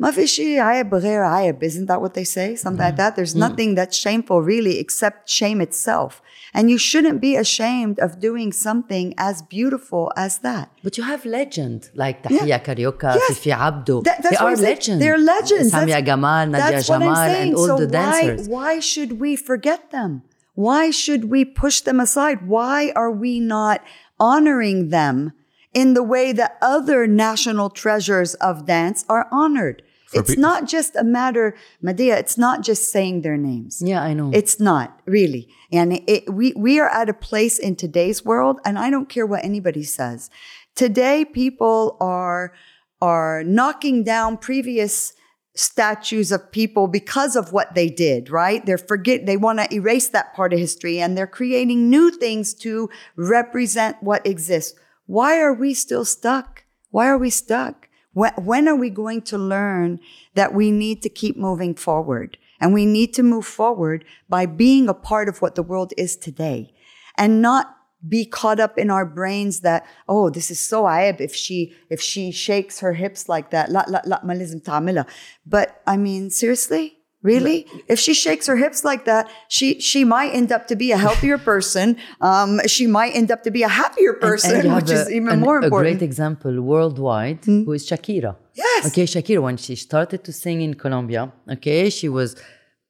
[0.00, 2.56] Mafishi Ayabarera Ayab, isn't that what they say?
[2.56, 2.96] Something like mm-hmm.
[2.96, 3.16] that.
[3.16, 3.40] There's mm.
[3.40, 6.22] nothing that's shameful, really, except shame itself.
[6.54, 10.70] And you shouldn't be ashamed of doing something as beautiful as that.
[10.82, 12.58] But you have legend like Tahia yeah.
[12.60, 13.38] Carioca, yes.
[13.38, 14.04] Fifi Abdo.
[14.04, 15.04] That, they are legends.
[15.04, 15.72] They're legends.
[15.72, 18.48] Samia that's, Gamal, Nadia that's Jamal, and all so the dancers.
[18.48, 20.22] Why, why should we forget them?
[20.54, 22.46] Why should we push them aside?
[22.46, 23.82] Why are we not
[24.24, 25.32] honoring them
[25.74, 29.82] in the way that other national treasures of dance are honored?
[30.14, 33.82] it's pe- not just a matter, Medea, it's not just saying their names.
[33.84, 34.30] Yeah, I know.
[34.32, 35.48] It's not really.
[35.72, 39.26] And it, we, we are at a place in today's world, and I don't care
[39.26, 40.30] what anybody says.
[40.74, 42.52] Today, people are,
[43.00, 45.14] are knocking down previous
[45.54, 48.64] statues of people because of what they did, right?
[48.66, 52.54] They're forget, they want to erase that part of history and they're creating new things
[52.54, 54.78] to represent what exists.
[55.06, 56.64] Why are we still stuck?
[56.90, 57.88] Why are we stuck?
[58.14, 59.98] When, are we going to learn
[60.34, 62.38] that we need to keep moving forward?
[62.60, 66.16] And we need to move forward by being a part of what the world is
[66.16, 66.72] today
[67.18, 67.73] and not
[68.08, 72.00] be caught up in our brains that oh this is so ayeb if she if
[72.00, 73.70] she shakes her hips like that.
[73.70, 75.06] La la la malizm tamila
[75.46, 76.98] but i mean seriously?
[77.24, 77.66] Really?
[77.88, 80.98] If she shakes her hips like that she she might end up to be a
[80.98, 81.96] healthier person.
[82.20, 85.10] Um, she might end up to be a happier person and, and which is a,
[85.10, 87.64] even an, more important a great example worldwide mm.
[87.64, 88.36] who is shakira.
[88.52, 88.86] Yes.
[88.88, 92.36] Okay shakira when she started to sing in colombia okay she was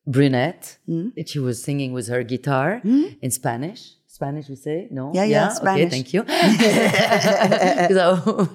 [0.04, 0.78] brunette.
[0.88, 1.12] Mm.
[1.30, 3.16] she was singing with her guitar mm.
[3.22, 3.82] in spanish.
[4.16, 5.04] Spanish, we say no.
[5.18, 5.90] Yeah, yeah, Okay, Spanish.
[5.94, 6.22] thank you.
[7.98, 8.48] so,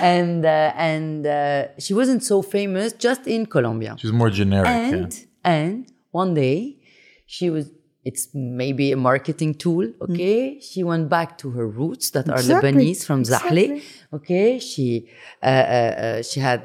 [0.00, 4.68] and uh, and uh, she wasn't so famous just in Colombia She's more generic.
[4.68, 5.52] and yeah.
[5.56, 5.72] and
[6.10, 6.78] one day
[7.26, 7.64] she was
[8.04, 12.72] it's maybe a marketing tool okay she went back to her roots that are Exactly,
[12.72, 13.66] lebanese from exactly.
[13.68, 13.82] zahle
[14.18, 14.86] okay she
[15.42, 16.60] uh, uh, uh, she had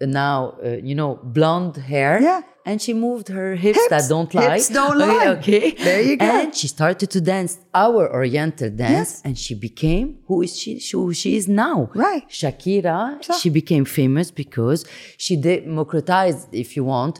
[0.00, 2.40] now uh, you know blonde hair Yeah.
[2.70, 3.90] And she moved her hips, Hips.
[3.94, 5.28] that don't lie Hips don't okay, lie.
[5.36, 6.24] okay There you go.
[6.36, 7.52] and she started to dance
[7.84, 9.22] our oriental dance Yes.
[9.26, 12.24] and she became who is she who she is now Right.
[12.40, 13.00] Shakira,
[13.40, 14.78] she became famous because
[15.24, 17.14] she democratized, if you want,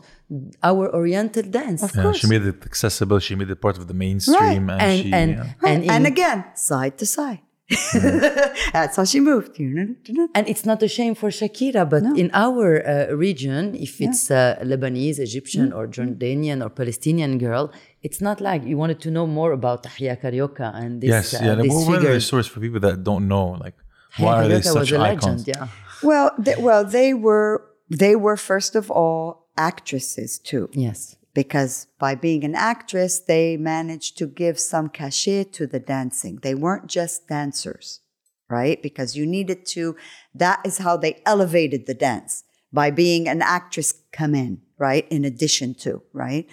[0.71, 1.79] our Oriental dance.
[1.83, 3.19] Of Yeah, she made it accessible.
[3.27, 5.69] She made it part of the mainstream, and, And she and yeah.
[5.71, 7.41] and, and in- again, side to side.
[8.73, 9.59] That's how she moved.
[9.59, 14.57] and it's not a shame for Shakira, but in our uh, region, if it's a
[14.71, 15.77] Lebanese, Egyptian, Mm-hmm.
[15.77, 20.15] or Jordanian or Palestinian girl, it's not like you wanted to know more about Tahia
[20.23, 21.55] Carioca and this, yes, uh, yeah.
[21.55, 23.47] this What, what are the stories for people that don't know?
[23.65, 23.75] Like,
[24.15, 25.47] Tahia why are they Carioca was such a icons?
[25.47, 25.67] legend, yeah.
[26.03, 30.69] Well, they, well, they were they were first of all actresses too.
[30.73, 31.15] Yes.
[31.33, 36.39] Because by being an actress, they managed to give some cachet to the dancing.
[36.41, 38.01] They weren't just dancers,
[38.49, 38.81] right?
[38.81, 39.95] Because you needed to,
[40.35, 45.07] that is how they elevated the dance by being an actress come in, right?
[45.09, 46.49] In addition to, right?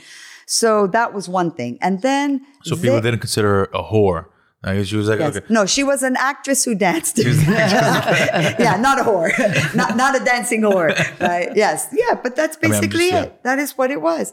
[0.47, 1.79] So that was one thing.
[1.81, 4.27] And then, So people they- didn't consider her a whore.
[4.65, 5.37] Like, she was like, Yes.
[5.37, 7.19] okay, No, she was an actress who danced.
[7.19, 9.31] yeah, not a whore,
[9.75, 10.89] not not a dancing whore,
[11.21, 11.51] right?
[11.55, 13.43] Yes, yeah, but that's mean, I'm basically just- it.
[13.45, 14.33] That is what it was,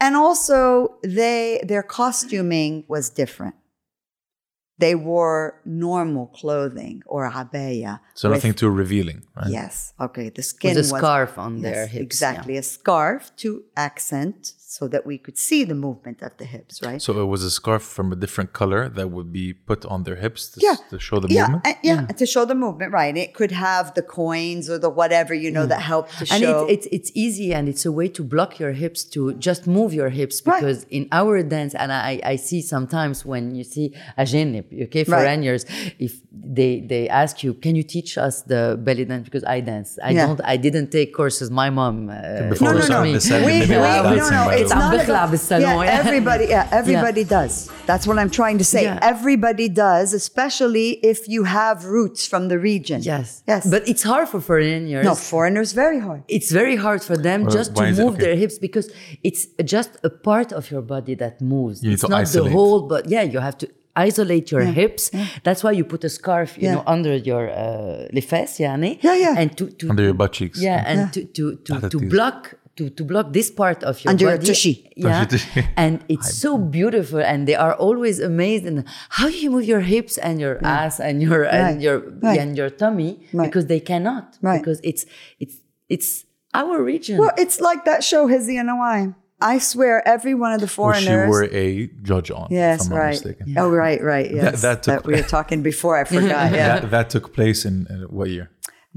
[0.00, 3.54] and also they their costuming was different.
[4.78, 8.00] They wore normal clothing or abaya.
[8.14, 9.48] so with- nothing too revealing, right?
[9.50, 9.94] Yes.
[9.98, 10.28] Okay.
[10.28, 12.04] The skin With a was scarf on Yes, their hips.
[12.04, 12.56] Exactly.
[12.58, 17.00] A scarf to accent so that we could see the movement of the hips, right?
[17.00, 20.16] So it was a scarf from a different color that would be put on their
[20.16, 20.74] hips to, Yeah.
[20.90, 21.66] to show the yeah, movement.
[21.66, 23.06] uh, yeah, to show the movement, right?
[23.12, 26.42] And It could have the coins or the whatever you know that help to and
[26.42, 26.66] show.
[26.66, 29.90] it, it's it's easy and it's a way to block your hips to just move
[30.00, 30.60] your hips Right.
[30.60, 33.86] because in our dance and I, I see sometimes when you see
[34.22, 35.14] a genip okay Right.
[35.14, 35.62] foreigners
[36.06, 36.12] if
[36.58, 40.10] they they ask you can you teach us the belly dance because I dance I
[40.10, 40.26] Yeah.
[40.26, 42.90] don't I didn't take courses my mom uh, Before no, we no, no.
[42.90, 43.12] started me.
[43.18, 46.46] this segment, we, we, I was no, no, by the it's not a, yeah, everybody
[46.48, 47.28] yeah, everybody yeah.
[47.28, 48.98] does that's what i'm trying to say yeah.
[49.02, 54.28] everybody does especially if you have roots from the region yes yes but it's hard
[54.28, 58.14] for foreigners no foreigners very hard it's very hard for them well, just to move
[58.14, 58.24] okay?
[58.24, 58.92] their hips because
[59.22, 62.50] it's just a part of your body that moves you it's not isolate.
[62.50, 64.72] the whole but yeah you have to isolate your yeah.
[64.72, 65.10] hips.
[65.12, 65.26] Yeah.
[65.42, 66.74] That's why you put a scarf, you yeah.
[66.74, 68.98] know, under your uh, lefes, yani.
[69.02, 69.34] Yeah, yeah.
[69.36, 70.60] And to, to, under your butt cheeks.
[70.60, 74.24] Yeah, and to to to, to block to, to block this part of your Under
[74.26, 74.46] your body.
[74.46, 74.92] tushy.
[74.96, 75.26] Yeah,
[75.76, 78.64] and it's so beautiful, and they are always amazed.
[78.66, 81.54] And how you move your hips and your ass and your Right.
[81.54, 82.38] and your Right.
[82.40, 83.46] and your tummy Right.
[83.46, 84.60] because they cannot Right.
[84.60, 85.06] because it's
[85.40, 85.56] it's
[85.88, 86.24] it's
[86.54, 87.18] our region.
[87.18, 89.14] Well, it's like that show, Hezzi Ya Nawaem.
[89.40, 91.26] I swear, every one of the Which foreigners.
[91.26, 93.10] you were a judge on, yes, if I'm not right.
[93.10, 93.54] mistaken.
[93.58, 94.30] Oh, right, right.
[94.32, 94.62] Yes.
[94.62, 95.94] that took- we were talking before.
[95.98, 96.52] I forgot.
[96.52, 96.80] Yeah.
[96.80, 98.48] That, that took place in, in what year?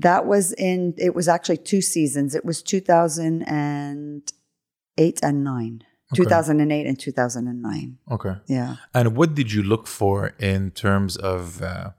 [0.02, 2.36] That was in, it was actually two seasons.
[2.36, 5.84] It was 2008 and 9.
[6.16, 7.98] 2008 and 2009.
[8.12, 8.36] Okay.
[8.48, 8.78] Yeah.
[8.94, 11.92] And what did you look for in terms of, uh,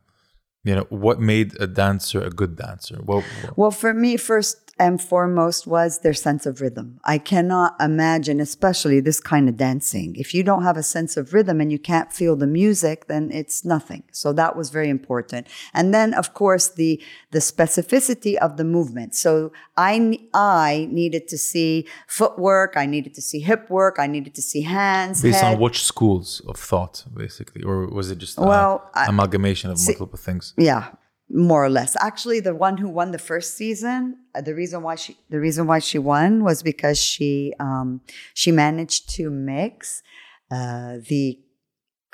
[0.64, 2.96] you know, what made a dancer a good dancer?
[3.04, 3.24] What,
[3.56, 6.98] Well, for me, first and foremost was their sense of rhythm.
[7.04, 10.16] I cannot imagine, especially this kind of dancing.
[10.16, 13.30] If you don't have a sense of rhythm and you can't feel the music, then
[13.40, 14.02] it's nothing.
[14.10, 15.46] So that was very important.
[15.74, 16.92] And then, of course, the
[17.36, 19.10] the specificity of the movement.
[19.24, 19.92] So I
[20.34, 21.70] I needed to see
[22.18, 22.70] footwork.
[22.84, 23.94] I needed to see hip work.
[24.04, 25.16] I needed to see hands.
[25.22, 25.54] based head.
[25.54, 27.62] on which schools of thought, basically?
[27.62, 30.44] Or was it just uh, Well, I- amalgamation of multiple things?
[30.70, 30.82] Yeah,
[31.30, 31.96] more or less.
[32.00, 35.66] Actually, the one who won the first season, uh, the reason why she the reason
[35.66, 38.00] why she won was because she um,
[38.34, 40.02] she managed to mix
[40.50, 41.38] uh, the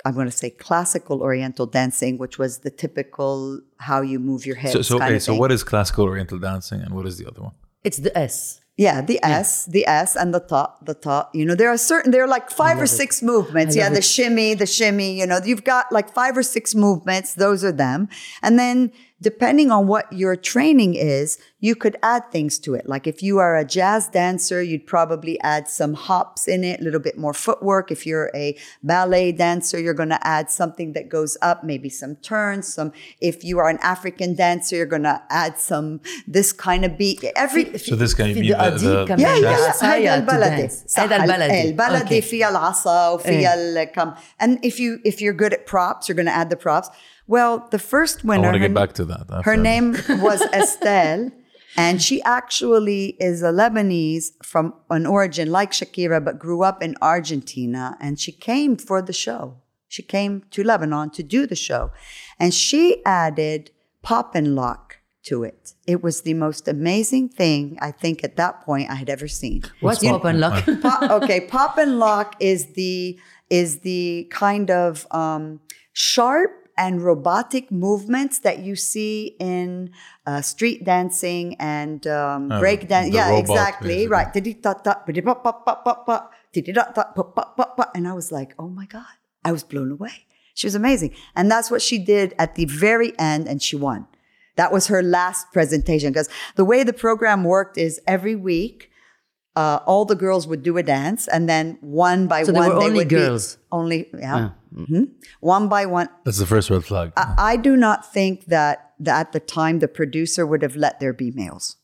[0.04, 4.56] I'm going to say classical Oriental dancing, which was the typical how you move your
[4.56, 4.72] hips.
[4.72, 7.52] So, so, okay, so what is classical Oriental dancing and what is the other one?
[7.82, 8.60] It's the S.
[8.76, 11.34] Yeah, the S, the S, and the top, the top.
[11.34, 13.74] You know, there are certain, there are like five or six movements.
[13.74, 15.18] Yeah, love the shimmy, the shimmy.
[15.18, 17.32] You know, you've got like five or six movements.
[17.32, 18.10] Those are them.
[18.42, 22.89] And then depending on what your training is, you could add things to it.
[22.89, 26.83] Like if you are a jazz dancer, you'd probably add some hops in it, a
[26.83, 27.91] little bit more footwork.
[27.91, 32.15] If you're a ballet dancer, you're going to add something that goes up, maybe some
[32.17, 36.83] turns, some, if you are an African dancer, you're going to add some, this kind
[36.83, 37.23] of beat.
[37.35, 39.19] Every, So this guy في mean the, دقاديق the كمان.
[39.19, 40.83] yeah, yeah, العصاية هذا to البلدي dance.
[40.87, 41.61] صح، هذا البلدي.
[41.69, 42.23] البلدي Okay.
[42.23, 46.31] فيها العصا وفيها الكم and if you if you're good at props you're going to
[46.35, 46.89] add the props
[47.26, 48.34] well the first winner.
[48.34, 49.42] I winner want to her, get back to that.
[49.44, 51.30] her name was Estelle
[51.78, 56.94] and she actually is a Lebanese from an origin like Shakira but grew up in
[57.02, 59.56] Argentina and she came for the show
[59.88, 61.90] she came to Lebanon to do the show
[62.38, 63.70] and she added
[64.02, 68.60] pop and lock to it it was the most amazing thing I think at that
[68.64, 70.64] point I had ever seen What's You- pop and lock?
[70.82, 73.18] pop, okay, pop and lock is the
[73.50, 75.60] is the kind of um,
[75.92, 79.90] sharp and robotic movements that you see in
[80.26, 83.14] uh, street dancing and um, Oh, break dance.
[83.14, 83.88] Yeah, robot, exactly.
[83.88, 84.08] basically.
[84.08, 84.32] Right.
[87.94, 89.04] And I was like, oh my God,
[89.44, 90.26] I was blown away.
[90.54, 91.14] She was amazing.
[91.34, 94.06] And that's what she did at the very end, and she won.
[94.56, 98.90] That was her last presentation because the way the program worked is every week,
[99.56, 102.68] uh, all the girls would do a dance, and then one by So one, they
[102.74, 103.58] were only would be- girls?
[103.72, 105.08] only, yeah, Mhm.
[105.40, 106.08] one by one.
[106.24, 107.12] That's the first red flag.
[107.16, 111.12] I do not think that, that at the time the producer would have let there
[111.14, 111.76] be males.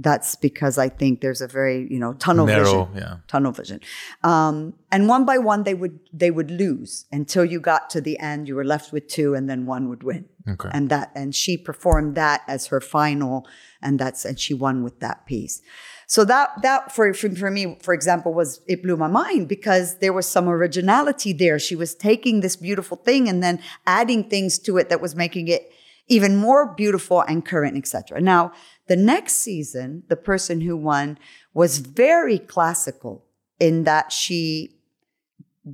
[0.00, 3.02] That's because I think there's a very you know tunnel Narrow, vision.
[3.02, 3.14] yeah.
[3.26, 3.80] tunnel vision.
[4.22, 8.16] Um, and one by one, they would they would lose until you got to the
[8.20, 8.46] end.
[8.46, 10.26] You were left with two, and then one would win.
[10.48, 10.68] Okay.
[10.72, 13.44] And that and she performed that as her final,
[13.82, 15.60] and that's and she won with that piece.
[16.08, 19.98] So that that for, for for me, for example, was it blew my mind because
[19.98, 21.58] there was some originality there.
[21.58, 25.48] She was taking this beautiful thing and then adding things to it that was making
[25.48, 25.70] it
[26.06, 28.22] even more beautiful and current, etc.
[28.22, 28.52] Now,
[28.86, 31.18] the next season, the person who won
[31.52, 33.26] was very classical
[33.60, 34.78] in that she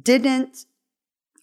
[0.02, 0.64] didn't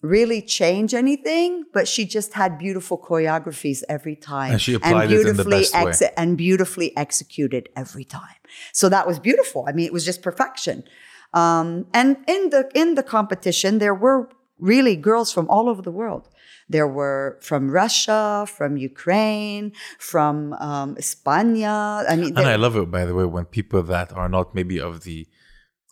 [0.02, 4.52] really change anything, but she just had beautiful choreographies every time.
[4.52, 6.10] And she applied it in the best way.
[6.16, 8.36] and beautifully executed every time.
[8.72, 9.64] So that was beautiful.
[9.68, 10.84] I mean, it was just perfection.
[11.32, 14.28] Um, and in the in the competition, there were
[14.58, 16.28] really girls from all over the world.
[16.68, 22.04] There were from Russia, from Ukraine, from um, España.
[22.08, 24.78] I mean, and I love it, by the way, when people that are not maybe
[24.80, 25.26] of the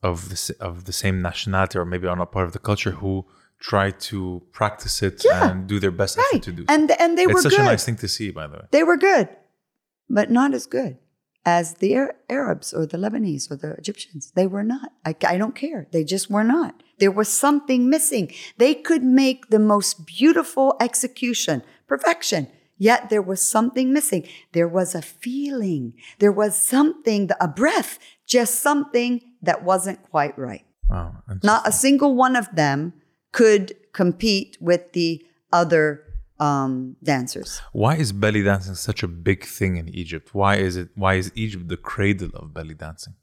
[0.02, 3.24] of the of the same nationality or maybe are not part of the culture who
[3.61, 5.50] try to practice it Yeah.
[5.50, 6.26] and do their best right.
[6.32, 6.62] effort to do.
[6.66, 6.74] so.
[6.74, 7.61] and and they it's were such good.
[7.61, 8.66] a nice thing to see, by the way.
[8.70, 9.28] They were good,
[10.08, 10.96] but not as good
[11.44, 11.94] as the
[12.28, 14.32] Arabs or the Lebanese or the Egyptians.
[14.34, 14.92] They were not.
[15.04, 15.86] I, I don't care.
[15.92, 16.82] They just were not.
[16.98, 18.30] There was something missing.
[18.58, 22.48] They could make the most beautiful execution, perfection.
[22.76, 24.26] Yet there was something missing.
[24.52, 25.94] There was a feeling.
[26.18, 30.64] There was something, a breath, just something that wasn't quite right.
[30.88, 31.22] Wow.
[31.42, 32.94] Not a single one of them
[33.33, 36.05] could compete with the other
[36.39, 37.61] um, dancers.
[37.72, 40.35] why is belly dancing such a big thing in Egypt?
[40.35, 40.89] Why is it?
[40.95, 43.14] Why is Egypt the cradle of belly dancing?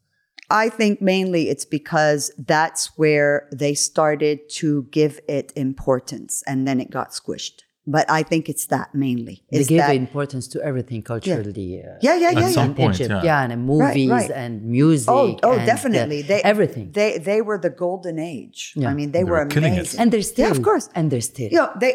[0.50, 6.80] I think mainly it's because that's where they started to give it importance and then
[6.80, 7.64] it got squished.
[7.94, 9.36] But I think it's that mainly.
[9.50, 11.82] They Is give that, importance to everything culturally.
[11.82, 12.76] uh, Yeah, yeah, yeah, At some yeah.
[12.80, 13.22] point, Egypt, yeah.
[13.28, 14.30] yeah, and movies right.
[14.42, 15.08] and music.
[15.08, 16.20] Oh, oh, and, uh, definitely.
[16.30, 16.86] They everything.
[16.98, 18.60] They they were the golden age.
[18.76, 18.90] Yeah.
[18.90, 19.78] I mean, they, They were were killing it.
[19.78, 20.00] amazing.
[20.00, 20.86] and they're still, yeah, of course.
[20.96, 21.48] and they're still.
[21.54, 21.92] You know, they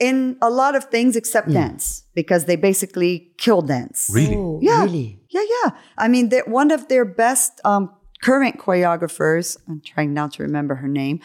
[0.00, 0.16] in
[0.48, 1.84] a lot of things except dance
[2.20, 3.12] because they basically
[3.44, 3.98] kill dance.
[4.18, 4.36] Really?
[4.36, 4.82] Oh, Yeah.
[4.84, 5.08] really?
[5.36, 5.68] Yeah, yeah.
[6.04, 7.84] I mean, they're one of their best um,
[8.28, 9.46] current choreographers.
[9.68, 11.16] I'm trying now to remember her name.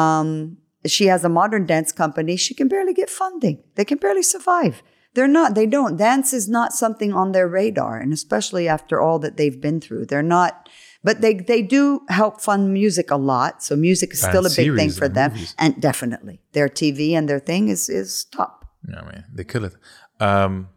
[0.00, 0.58] Um,
[0.90, 2.36] she has a modern dance company.
[2.36, 3.62] She can barely get funding.
[3.74, 4.82] They can barely survive.
[5.14, 5.96] They're not, they don't.
[5.96, 7.98] Dance is not something on their radar.
[7.98, 10.68] And especially after all that they've been through, they're not,
[11.02, 13.62] but they, they do help fund music a lot.
[13.62, 15.32] So music is still a big thing for them.
[15.32, 15.54] Movies.
[15.58, 18.66] And definitely their TV and their thing is, is top.
[18.86, 19.74] yeah man, they kill it.
[20.20, 20.68] Um,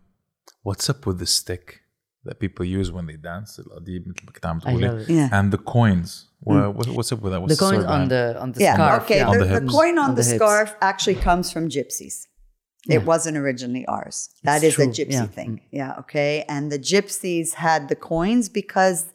[0.64, 1.82] what's up with the stick
[2.24, 3.60] that people use when they dance?
[5.34, 7.41] And the coins Wha- what- what's up with that?
[7.41, 8.74] What's The coins story on the on the Yeah.
[8.76, 9.03] scarf.
[9.03, 9.18] okay.
[9.18, 9.28] yeah.
[9.30, 12.26] On the, the the coin on, On the, the scarf actually comes from gypsies.
[12.88, 14.30] It wasn't originally ours.
[14.44, 15.26] That is true, a gypsy yeah.
[15.28, 15.61] thing.
[15.72, 15.99] Yeah.
[15.99, 16.45] Okay.
[16.48, 19.11] And the gypsies had the coins because,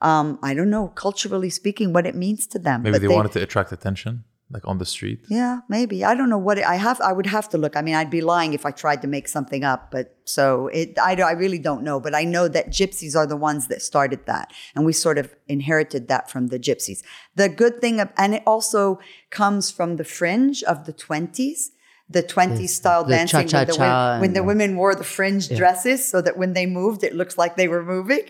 [0.00, 2.82] um, I don't know, culturally speaking, what it means to them.
[2.82, 5.20] Maybe But they, wanted to attract attention, like on the street.
[5.28, 6.04] Yeah, maybe.
[6.04, 7.00] I don't know what it, I have.
[7.00, 7.76] I would have to look.
[7.76, 9.90] I mean, I'd be lying if I tried to make something up.
[9.90, 12.00] But so it, I, I really don't know.
[12.00, 15.34] But I know that gypsies are the ones that started that, and we sort of
[15.48, 17.02] inherited that from the gypsies.
[17.34, 19.00] The good thing, of, and it also
[19.30, 21.72] comes from the fringe of the twenties.
[22.10, 26.22] the 20s style the dancing when the, when the women wore the fringe dresses so
[26.22, 28.24] that when they moved, it looks like they were moving.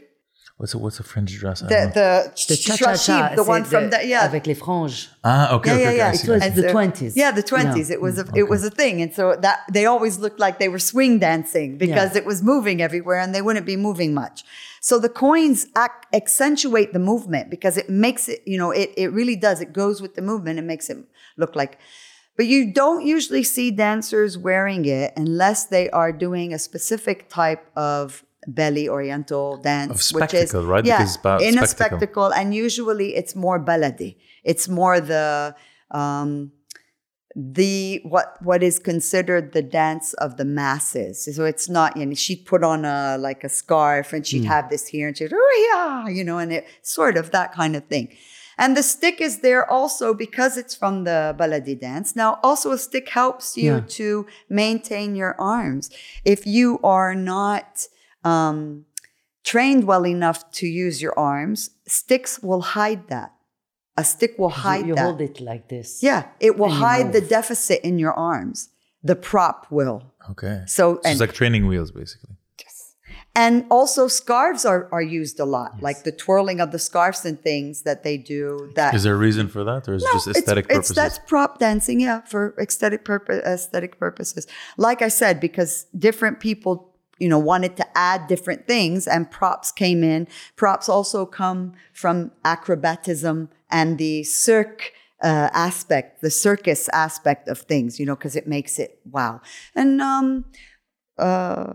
[0.58, 1.60] What's a, what's a fringe dress?
[1.60, 4.24] The, the, The cha-cha-cha, the one from the, yeah.
[4.26, 5.08] Avec les franges.
[5.22, 5.96] ah, okay, yeah, okay, yeah, okay.
[5.98, 6.08] yeah.
[6.08, 6.54] I see It was that.
[6.56, 7.12] the so- 20s.
[7.14, 7.90] Yeah, the twenties.
[7.90, 10.68] It was a it was a thing, and so that they always looked like they
[10.68, 12.18] were swing dancing because Yeah.
[12.20, 14.42] it was moving everywhere, and they wouldn't be moving much.
[14.80, 18.40] So the coins act, accentuate the movement because it makes it.
[18.44, 19.60] You know, it it really does.
[19.60, 20.98] It goes with the movement and makes it
[21.36, 21.78] look like.
[22.36, 27.64] But you don't usually see dancers wearing it unless they are doing a specific type
[27.76, 30.84] of belly oriental dance, Of which is right?
[30.84, 31.98] Yeah, Because it's about in a spectacle.
[31.98, 34.16] spectacle, and usually it's more baladi.
[34.44, 35.54] It's more the
[35.90, 36.52] um,
[37.36, 41.28] the what what is considered the dance of the masses.
[41.36, 44.70] So it's not, you know, she'd put on a like a scarf and she'd have
[44.70, 47.84] this here and she'd, oh yeah, you know, and it sort of that kind of
[47.84, 48.08] thing.
[48.60, 52.16] And the stick is there also because it's from the baladi dance.
[52.16, 53.80] Now, also a stick helps you Yeah.
[54.00, 55.90] to maintain your arms.
[56.24, 57.86] If you are not
[58.28, 58.58] um,
[59.52, 63.30] trained well enough to use your arms, sticks will hide that.
[63.96, 65.04] A stick will hide You, you that.
[65.06, 65.88] hold it like this.
[66.08, 68.58] Yeah, it will And you hide the deficit in your arms.
[69.10, 69.98] The prop will.
[70.32, 70.56] Okay.
[70.66, 72.34] So, So and, it's like training wheels, basically.
[72.62, 72.94] Yes.
[73.44, 77.36] And also scarves are, are used a lot, like the twirling of the scarves and
[77.50, 78.70] things that they do.
[78.76, 80.96] That Is there a reason for that, or is it just it's- aesthetic it's, purposes?
[80.96, 84.46] that's prop dancing, yeah, for aesthetic purpose, aesthetic purposes.
[84.76, 85.72] Like I said, because
[86.06, 86.74] different people,
[87.18, 90.28] you know, wanted to add different things, and props came in.
[90.56, 94.92] Props also come from acrobatism and the cirque
[95.22, 99.40] uh, aspect, the circus aspect of things, you know, because it makes it wow.
[99.74, 100.44] And um,
[101.18, 101.72] uh,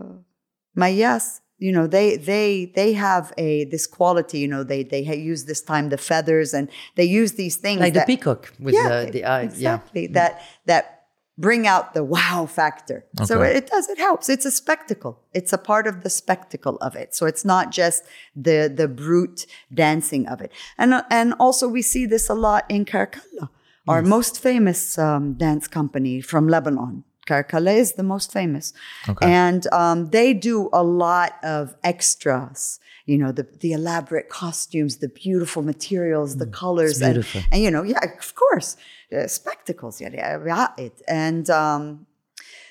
[0.74, 5.44] mayas you know they they they have a this quality you know they they use
[5.44, 9.24] this time the feathers and they use these things Like the peacock with the, the
[9.24, 9.54] eyes.
[9.54, 10.93] exactly that that
[11.36, 13.04] bring out the wow factor.
[13.24, 14.28] So it does it helps.
[14.28, 15.20] It's a spectacle.
[15.32, 17.14] It's a part of the spectacle of it.
[17.14, 18.04] So it's not just
[18.36, 20.52] the the brute dancing of it.
[20.78, 23.48] And and also we see this a lot in Caracalla
[23.86, 27.04] our most famous um, dance company from Lebanon.
[27.26, 28.72] Caracalla is the most famous.
[29.08, 29.26] Okay.
[29.26, 35.08] and um, they do a lot of extras you know the, the elaborate costumes the
[35.08, 38.76] beautiful materials the colors and, and you know yeah of course
[39.14, 41.02] uh, spectacles yeah, yeah, yeah, it.
[41.06, 42.06] And um,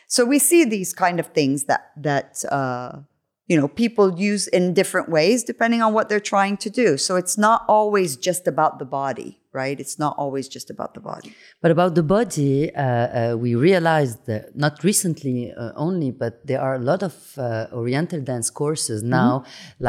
[0.08, 3.00] so we see these kind of things that that uh,
[3.48, 6.98] you know people use in different ways depending on what they're trying to do.
[6.98, 11.00] So it's not always just about the body right it's not always just about the
[11.12, 11.32] body
[11.64, 16.62] But about the body, uh, uh, we realized that not recently uh, only, but there
[16.68, 19.32] are a lot of uh, Oriental dance courses now,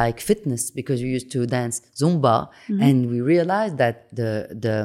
[0.00, 2.36] like fitness, because we used to dance Zumba,
[2.86, 4.30] and we realized that the
[4.64, 4.76] the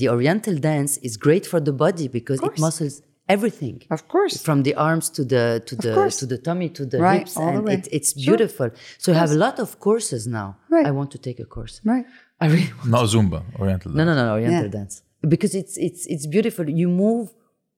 [0.00, 2.94] the Oriental dance is great for the body because it muscles
[3.36, 3.76] everything.
[3.96, 4.34] Of course.
[4.48, 6.16] from the arms to the to the course.
[6.20, 7.74] to the tummy to the Right, hips, all the way.
[7.78, 8.68] it, it's beautiful.
[9.02, 10.48] So we have a lot of courses now.
[10.74, 10.86] Right.
[10.90, 11.76] I want to take a course.
[11.94, 12.06] right
[12.40, 13.90] I really want Not Zumba, Oriental.
[13.92, 13.98] dance.
[13.98, 14.68] no, no, no, Oriental Yeah.
[14.78, 15.02] dance
[15.34, 16.64] because it's it's it's beautiful.
[16.82, 17.26] You move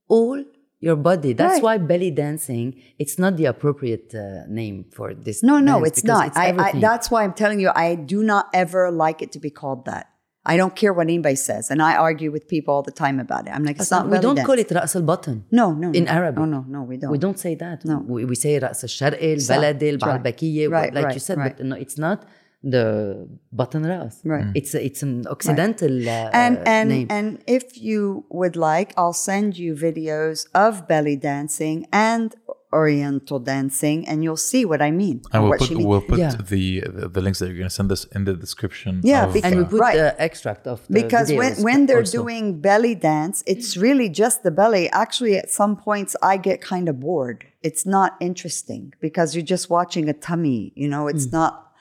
[0.09, 0.39] all
[0.81, 1.33] your body.
[1.33, 1.63] That's Right.
[1.63, 2.75] why belly dancing.
[2.99, 5.43] It's not the appropriate uh, name for this.
[5.43, 6.37] No, no, it's because not.
[6.37, 9.51] I, I, that's why I'm telling you, I do not ever like it to be
[9.51, 10.05] called that.
[10.45, 13.47] I don't care what anybody says, and I argue with people all the time about
[13.47, 13.53] it.
[13.55, 14.09] I'm like, it's not.
[14.09, 14.47] we don't dance.
[14.49, 15.43] call it raqs al batn.
[15.53, 16.11] No, no, in no.
[16.11, 16.41] Arabic.
[16.41, 17.13] No, no, no, we don't.
[17.13, 17.85] We don't say that.
[17.85, 17.97] No.
[18.15, 20.73] we, we say raqs al sharqi, al baladi, al Right.
[20.73, 21.39] Right, like right, you said.
[21.39, 21.57] right.
[21.57, 22.19] But no, it's not
[22.65, 24.21] the button ras.
[24.25, 24.47] Right.
[24.55, 27.07] It's a, it's an occidental uh, and uh, and name.
[27.11, 32.35] and if you would like, I'll send you videos of belly dancing and
[32.75, 35.21] Oriental dancing, and you'll see what I mean.
[35.33, 36.31] And we'll what put she we'll put Yeah.
[36.37, 39.03] the, the the links that you're going to send us in the description.
[39.05, 39.97] Yeah, of, because- and we uh, put Right.
[39.97, 42.23] the extract of the because when, when they're also.
[42.23, 44.89] doing belly dance, it's really just the belly.
[44.91, 47.45] Actually, at some points, I get kind of bored.
[47.63, 50.73] It's not interesting because you're just watching a tummy.
[50.75, 51.37] You know, it's Hmm.
[51.37, 51.72] not.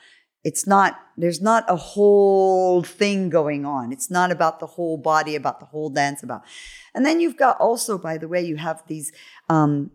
[0.44, 0.98] It's not.
[1.16, 3.92] There's not a whole thing going on.
[3.92, 6.42] It's not about the whole body, about the whole dance, about.
[6.94, 9.12] And then you've got also, by the way, you have these
[9.48, 9.90] um,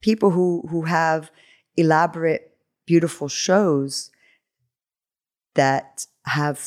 [0.00, 1.30] people who who have
[1.76, 2.52] elaborate,
[2.86, 4.10] beautiful shows
[5.54, 6.58] that have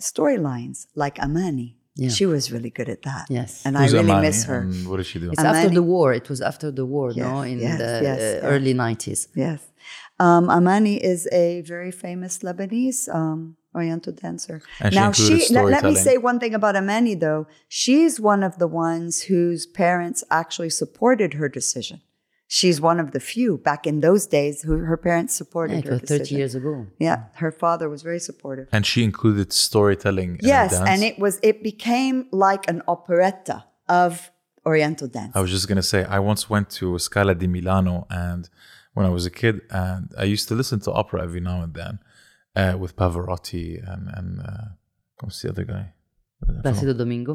[0.00, 1.78] storylines like Amani.
[1.94, 2.08] Yeah.
[2.08, 3.26] She was really good at that.
[3.28, 3.66] Yes.
[3.66, 4.60] And who's I really Amani miss her.
[4.60, 5.30] and what does she do?
[5.30, 6.12] It's after the war.
[6.14, 8.40] It was after the war, no, Yes, in yes, the yes, uh, yes.
[8.44, 9.28] early nineties.
[9.34, 9.60] Yes.
[10.18, 14.62] Um, Amani is a very famous Lebanese um, Oriental dancer.
[14.80, 17.46] And she now, included let, let me say one thing about Amani, though.
[17.68, 22.00] She's one of the ones whose parents actually supported her decision.
[22.58, 25.92] She's one of the few back in those days who her parents supported Yeah, her
[25.92, 26.18] was decision.
[26.24, 26.72] thirty years ago.
[27.08, 28.66] Yeah, her father was very supportive.
[28.76, 30.30] and she included storytelling.
[30.40, 30.88] in her Yes, dance?
[30.92, 32.16] and it was it became
[32.46, 33.56] like an operetta
[34.02, 34.12] of
[34.70, 35.32] Oriental dance.
[35.38, 37.94] I was just gonna say I once went to Scala di Milano,
[38.26, 38.42] and
[38.94, 41.72] when I was a kid, and I used to listen to opera every now and
[41.80, 41.94] then
[42.60, 44.66] uh, with Pavarotti and and uh,
[45.22, 45.84] what's the other guy?
[46.64, 47.32] Placido Domingo.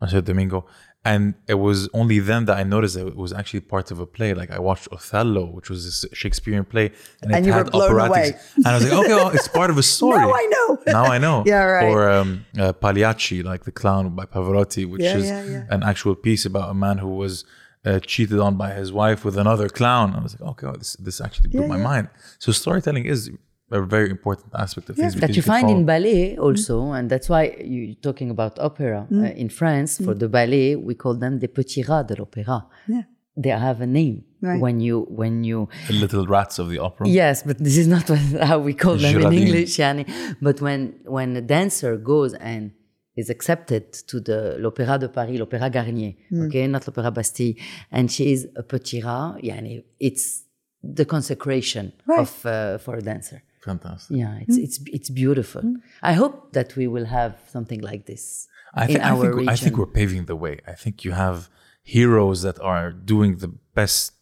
[0.00, 0.58] Placido Domingo.
[1.02, 4.06] And it was only then that I noticed that it was actually part of a
[4.06, 4.34] play.
[4.34, 7.92] Like I watched Othello, which was this Shakespearean play, and, And it had were blown
[7.92, 8.08] operatics.
[8.08, 8.32] away.
[8.56, 10.18] And I was like, okay, well, it's part of a story.
[10.18, 10.78] Now I know.
[10.86, 11.42] now I know.
[11.52, 11.88] Yeah, right.
[11.88, 15.64] Or um, uh, Pagliacci, like the clown by Pavarotti, which Yeah, is yeah, yeah.
[15.70, 17.44] an actual piece about a man who was
[17.86, 20.14] uh, cheated on by his wife with another clown.
[20.14, 22.08] I was like, okay, this this actually blew my mind.
[22.38, 23.30] So storytelling is
[23.70, 27.08] a very important aspect of things that because you find follow- in ballet also, and
[27.10, 29.06] that's why you're talking about opera.
[29.12, 32.66] Uh, in France, for the ballet, we call them the petits rats de l'opéra.
[32.88, 33.02] Yeah.
[33.36, 34.60] They have a name Right.
[34.60, 37.06] when you when you the little rats of the opera.
[37.08, 38.18] Yes, but this is not what,
[38.50, 40.04] how we call them in English, Yani.
[40.40, 42.72] But when when a dancer goes and
[43.16, 46.16] is accepted to the l'Opéra de Paris, l'Opéra Garnier,
[46.46, 47.54] okay, not l'Opéra Bastille,
[47.92, 50.44] and she is a petit rat, yani, it's
[50.82, 52.20] the consecration Right.
[52.20, 53.42] of uh, for a dancer.
[53.64, 54.16] Fantastic.
[54.16, 55.62] Yeah, it's it's it's beautiful.
[56.02, 59.34] I hope that we will have something like this I in think, I, our think,
[59.34, 59.48] region.
[59.48, 60.60] I think we're paving the way.
[60.66, 61.48] I think you have
[61.82, 64.12] heroes that are doing the best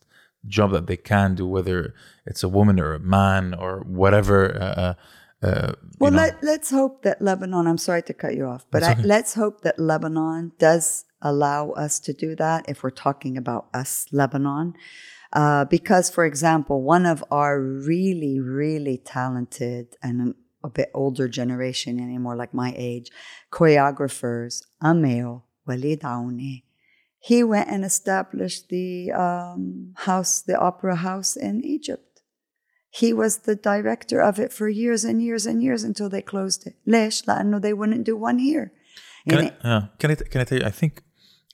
[0.46, 1.94] job that they can do, whether
[2.26, 4.54] it's a woman or a man or whatever.
[4.60, 4.94] Uh,
[5.46, 8.94] uh, Well, let, let's hope that Lebanon, I'm sorry to cut you off, but I,
[9.02, 14.06] let's hope that Lebanon does allow us to do that if we're talking about us,
[14.12, 14.74] Lebanon.
[15.31, 21.99] Uh, because, for example, one of our really, really talented and a bit older generation,
[21.99, 23.09] anymore like my age,
[23.51, 26.63] choreographers, Ameo Walid Aouni,
[27.19, 32.21] he went and established the um, house, the opera house in Egypt.
[32.89, 36.67] He was the director of it for years and years and years until they closed
[36.67, 36.75] it.
[36.87, 38.71] ليش؟ لأنه they wouldn't do one here.
[39.27, 39.81] Can And I, yeah.
[39.99, 40.65] can I can I tell you?
[40.65, 41.01] I think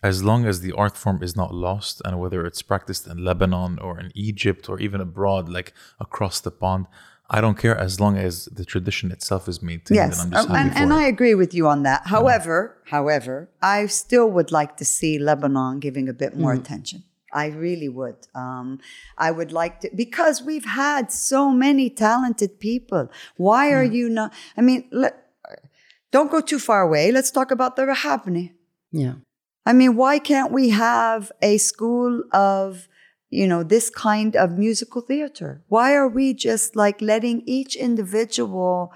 [0.04, 3.78] as long as the art form is not lost, and whether it's practiced in Lebanon
[3.78, 6.86] or in Egypt or even abroad, like across the pond,
[7.30, 9.96] I don't care as long as the tradition itself is maintained.
[9.96, 10.92] Yes, and I'm just um, and, and.
[10.92, 12.02] I agree with you on that.
[12.06, 17.04] However, however, I still would like to see Lebanon giving a bit more attention.
[17.32, 18.20] I really would.
[18.34, 18.80] Um,
[19.16, 23.10] I would like to because we've had so many talented people.
[23.38, 24.34] Why are you not?
[24.58, 25.12] I mean, let,
[26.12, 27.10] don't go too far away.
[27.10, 28.52] Let's talk about the Rahbani.
[28.92, 29.14] yeah.
[29.66, 32.88] I mean, why can't we have a school of,
[33.30, 35.62] you know, this kind of musical theater?
[35.68, 38.92] Why are we just like letting each individual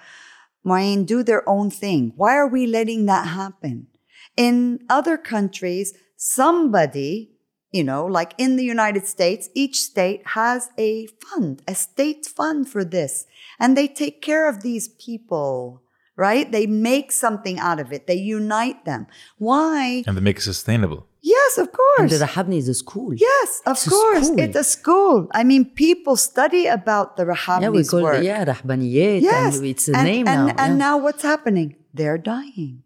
[0.62, 2.12] mind do their own thing?
[2.16, 3.86] Why are we letting that happen?
[4.36, 7.32] In other countries, somebody,
[7.72, 12.68] you know, like in the United States, each state has a fund, a state fund
[12.68, 13.24] for this,
[13.58, 15.82] and they take care of these people.
[16.18, 16.50] Right?
[16.50, 18.08] They make something out of it.
[18.08, 19.06] They unite them.
[19.38, 20.02] Why?
[20.06, 21.06] and they make it sustainable.
[21.22, 22.18] Yes, of And course.
[22.18, 23.14] the Rahbani is a school.
[23.14, 24.26] Yes, of It's course.
[24.26, 24.40] school.
[24.40, 25.28] It's a school.
[25.32, 28.18] I mean, people study about the Yeah, we call work.
[28.18, 29.22] it yeah, Rahbaniyat.
[29.22, 30.54] Yes, and it's a and, name and, now.
[30.62, 30.86] And yeah.
[30.86, 31.76] now what's happening?
[31.94, 32.82] They're dying.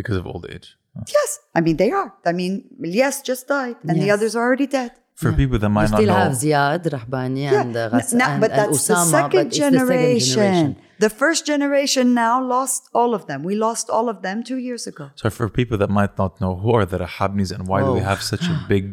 [0.00, 0.76] Because of old age.
[1.16, 2.14] Yes, I mean they are.
[2.24, 4.92] I mean, yes, just died, and the others are already dead.
[5.22, 8.26] For people that We might not still know, have Ziad, Rahbani, and uh, Ghas- No,
[8.26, 10.76] and, but and that's the Osama, second but it's the second generation.
[11.06, 13.38] The first generation now lost all of them.
[13.50, 15.04] We lost all of them two years ago.
[15.22, 18.04] so for people that might not know, who are the Rahbanis and why do they
[18.06, 18.12] Oh.
[18.12, 18.90] have such a big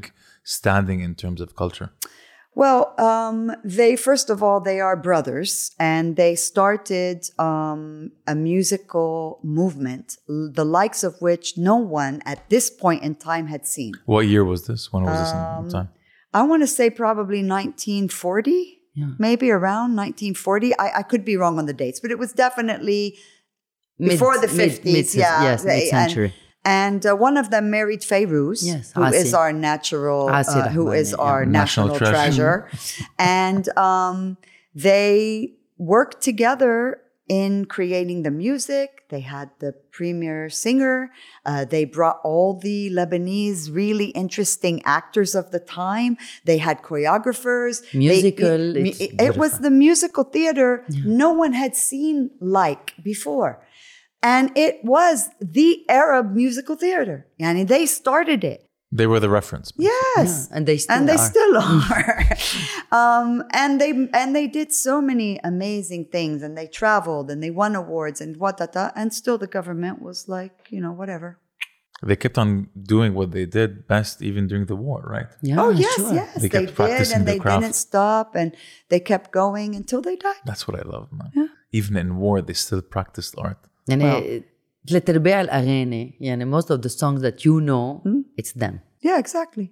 [0.58, 1.90] standing in terms of culture?
[2.64, 3.40] Well, um,
[3.80, 5.52] they first of all they are brothers,
[5.94, 7.18] and they started
[7.50, 13.48] um, a musical movement, the likes of which no one at this point in time
[13.48, 13.94] had seen.
[14.14, 14.82] What year was this?
[14.92, 15.90] When was this Um, in time?
[16.34, 18.80] I want to say probably 1940,
[19.18, 20.78] maybe around 1940.
[20.78, 23.18] I, I could be wrong on the dates, but it was definitely
[23.98, 24.84] Mid- before the 50s.
[24.86, 26.34] mid- yeah, yes, mid-century.
[26.66, 30.92] And, and uh, one of them married Fairuz, Yes, who is our natural, uh, who
[30.92, 31.18] yeah.
[31.18, 32.68] our National national, treasure.
[32.70, 33.06] treasure.
[33.20, 34.38] and um,
[34.76, 38.99] they worked together in creating the music.
[39.10, 41.12] They had the premier singer.
[41.46, 46.16] Uh, they brought all the Lebanese really interesting actors of the time.
[46.46, 47.82] They had choreographers.
[47.92, 53.66] They- Musical, it, it- it was the musical theater no one had seen like before.
[54.22, 57.26] And it was the Arab musical theater.
[57.40, 58.69] And they started it.
[58.92, 59.72] They were the reference.
[59.78, 61.18] Yes, yeah, and they still and they are.
[61.18, 62.26] still are.
[62.92, 67.52] um, and they and they did so many amazing things, and they traveled, and they
[67.52, 71.38] won awards, and what da and still the government was like, you know, whatever.
[72.02, 75.28] They kept on doing what they did best, even during the war, right?
[75.42, 76.14] Yeah, oh yes, sure.
[76.14, 77.62] yes, they, they did, and they craft.
[77.62, 78.56] didn't stop, and
[78.88, 80.42] they kept going until they died.
[80.46, 81.32] That's what I love, man.
[81.36, 81.48] Yeah.
[81.74, 83.60] Even in war, they still practiced art.
[83.90, 84.46] And well, it,
[85.09, 88.03] ارباع الاغاني يعني most of the songs that you know
[88.41, 89.67] it's them Yeah, exactly.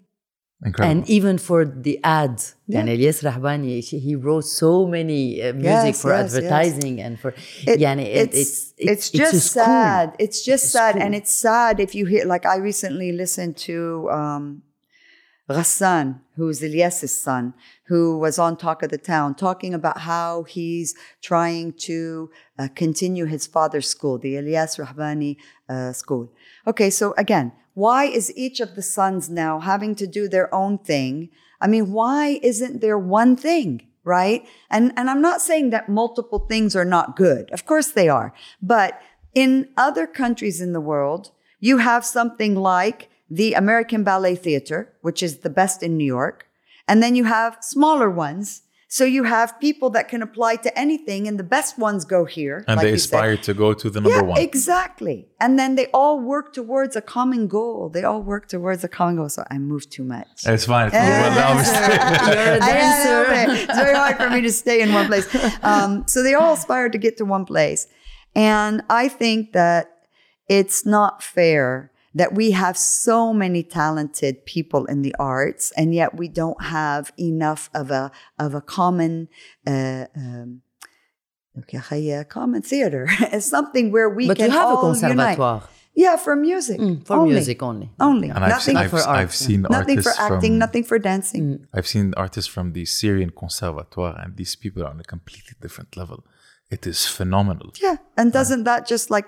[0.64, 0.90] Incredible.
[0.90, 2.76] And even for the ads, Yeah.
[2.78, 6.34] يعني Elias Rahbani, she- he wrote so many uh, music Yes, for yes, yes.
[6.36, 7.30] advertising and for
[7.66, 9.64] It- يعني it, it's, it's, it's, just a school.
[9.64, 10.08] sad.
[10.24, 10.92] It's just It's sad.
[10.94, 11.02] cool.
[11.04, 13.76] And it's sad if you hear, like, I recently listened to
[14.18, 14.62] um,
[15.50, 16.06] Ghassan,
[16.36, 17.44] who's Ilyas's son,
[17.87, 23.25] who was on Talk of the Town, talking about how he's trying to uh, continue
[23.25, 25.37] his father's school, the Elias Rahbani
[25.69, 26.31] uh, school.
[26.65, 30.77] Okay, so again, why is each of the sons now having to do their own
[30.77, 31.29] thing?
[31.61, 33.87] I mean, why isn't there one thing?
[34.07, 34.47] right?
[34.69, 37.51] And and I'm not saying that multiple things are not good.
[37.51, 38.33] Of course they are.
[38.61, 39.01] But
[39.35, 45.21] in other countries in the world, you have something like the American Ballet Theater, which
[45.21, 46.46] is the best in New York,
[46.87, 48.63] and then you have smaller ones.
[48.89, 52.63] So you have people that can apply to anything, and the best ones go here.
[52.69, 53.17] and like they you said.
[53.17, 54.39] aspire to go to the number yeah, one.
[54.39, 55.27] exactly.
[55.41, 57.89] And then they all work towards a common goal.
[57.89, 59.27] They all work towards a common goal.
[59.27, 60.27] So I move too much.
[60.45, 60.87] It's fine.
[60.87, 61.35] It's Yeah.
[61.35, 62.33] well, obviously.
[62.33, 63.63] You're a I dancer.
[63.63, 65.27] It's very hard for me to stay in one place.
[65.63, 67.87] Um, so they all aspire to get to one place.
[68.35, 69.83] And I think that
[70.47, 76.17] it's not fair that we have so many talented people in the arts, and yet
[76.17, 79.29] we don't have enough of a of a common
[79.65, 80.61] uh, um,
[81.59, 83.07] okay, a common theater.
[83.35, 85.37] it's something where we But can you have a all unite.
[85.37, 85.63] conservatoire
[85.93, 86.79] Yeah, for music.
[86.79, 87.33] Mm, for only.
[87.33, 87.89] music only.
[87.99, 88.29] Only.
[88.29, 91.67] And I've, nothing I've, for I've art, seen nothing for acting, from, nothing for dancing.
[91.73, 95.95] I've seen artists from the Syrian Conservatoire, and these people are on a completely different
[95.97, 96.23] level.
[96.69, 97.71] It is phenomenal.
[97.81, 97.97] Yeah.
[98.17, 99.25] And doesn't that just like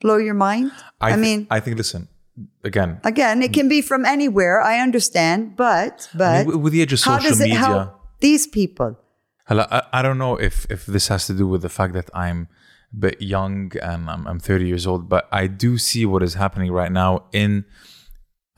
[0.00, 0.72] blow your mind?
[1.00, 1.76] I, thi- mean, I think.
[1.76, 2.08] Listen,
[2.64, 4.60] again, again, it can be from anywhere.
[4.60, 8.98] I understand, but but with- with the age of social media- help these people?
[9.48, 12.46] I, I don't know if if this has to do with the fact that I'm
[12.92, 16.34] a bit young and I'm, I'm 30 years old, but I do see what is
[16.34, 17.64] happening right now in,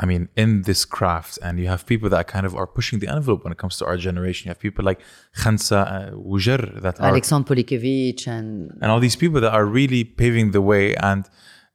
[0.03, 3.09] I mean, in this craft, and you have people that kind of are pushing the
[3.09, 4.43] envelope when it comes to our generation.
[4.47, 5.01] You have people like
[5.37, 8.51] Khansa uh, Wujer that are Alexandre Paulikevitch and
[8.81, 10.87] and all these people that are really paving the way.
[10.97, 11.25] And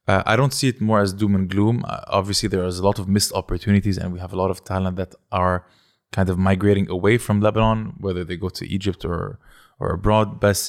[0.07, 1.85] uh, i don't see it more as doom and gloom.
[1.87, 4.63] Uh, obviously there is a lot of missed opportunities and we have a lot of
[4.63, 5.65] talent that are
[6.11, 9.39] kind of migrating away from lebanon whether they go to egypt or
[9.79, 10.39] or abroad.
[10.39, 10.59] But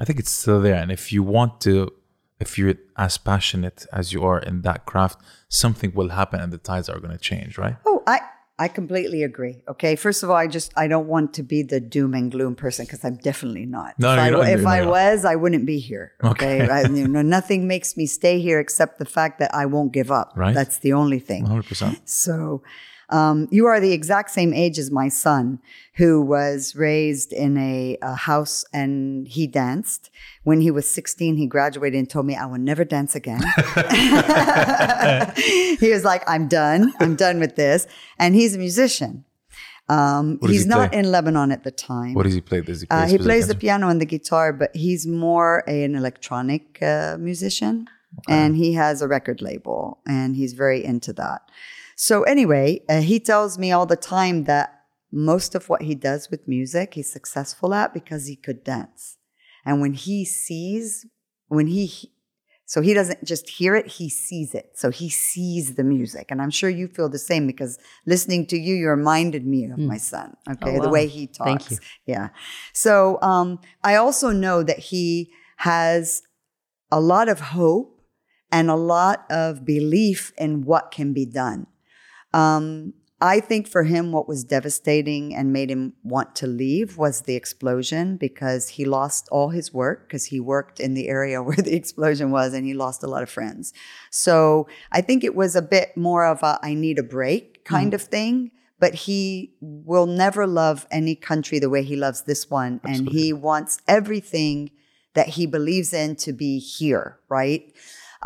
[0.00, 0.80] i think it's still there.
[0.82, 1.92] And if you want to
[2.38, 5.18] if you're as passionate as you are in that craft
[5.48, 8.20] something will happen and the tides are going to change right Oh, I
[8.58, 9.62] I completely agree.
[9.68, 12.54] Okay, first of all, I just I don't want to be the doom and gloom
[12.54, 13.98] person because I'm definitely not.
[13.98, 14.48] No, if no, I, not.
[14.48, 16.12] if I was, I wouldn't be here.
[16.24, 16.72] Okay, Okay.
[16.76, 20.10] I, you know, nothing makes me stay here except the fact that I won't give
[20.10, 20.32] up.
[20.34, 20.54] Right.
[20.54, 21.44] That's the only thing.
[21.46, 22.62] 100% So,
[23.08, 25.60] um, you are the exact same age as my son,
[25.94, 30.10] who was raised in a, a house and he danced.
[30.42, 33.40] When he was 16, he graduated and told me, I will never dance again.
[35.36, 36.92] he was like, I'm done.
[37.00, 37.86] I'm done with this.
[38.18, 39.24] And he's a musician.
[39.88, 40.98] Um, he's he not play?
[40.98, 42.14] in Lebanon at the time.
[42.14, 44.52] what does he play does he play Uh, he plays the piano and the guitar,
[44.52, 47.86] but he's more an electronic uh, musician.
[48.28, 51.42] And he has a record label and he's very into that.
[51.96, 56.30] So, anyway, uh, he tells me all the time that most of what he does
[56.30, 59.16] with music, he's successful at because he could dance.
[59.64, 61.06] And when he sees,
[61.48, 62.12] when he,
[62.66, 64.72] so he doesn't just hear it, he sees it.
[64.74, 66.26] So he sees the music.
[66.30, 69.78] And I'm sure you feel the same because listening to you, you reminded me of
[69.78, 70.74] my son, okay?
[70.78, 70.92] The wow.
[70.92, 71.48] way he talks.
[71.48, 71.78] Thank you.
[72.04, 72.28] Yeah.
[72.74, 76.22] So um, I also know that he has
[76.92, 78.02] a lot of hope
[78.52, 81.66] and a lot of belief in what can be done.
[82.36, 87.22] Um, I think for him, what was devastating and made him want to leave was
[87.22, 91.56] the explosion because he lost all his work because he worked in the area where
[91.56, 93.72] the explosion was and he lost a lot of friends.
[94.10, 97.94] So I think it was a bit more of a I need a break kind
[97.94, 98.50] of thing.
[98.78, 102.78] But he will never love any country the way he loves this one.
[102.84, 104.70] And he wants everything
[105.14, 107.72] that he believes in to be here, right?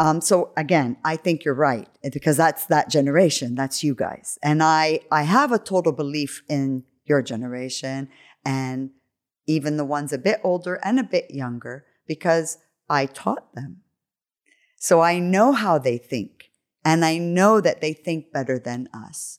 [0.00, 3.54] Um, so again, I think you're right because that's that generation.
[3.54, 8.08] That's you guys, and I I have a total belief in your generation
[8.42, 8.90] and
[9.46, 12.56] even the ones a bit older and a bit younger because
[12.88, 13.82] I taught them.
[14.76, 16.50] So I know how they think,
[16.82, 19.38] and I know that they think better than us.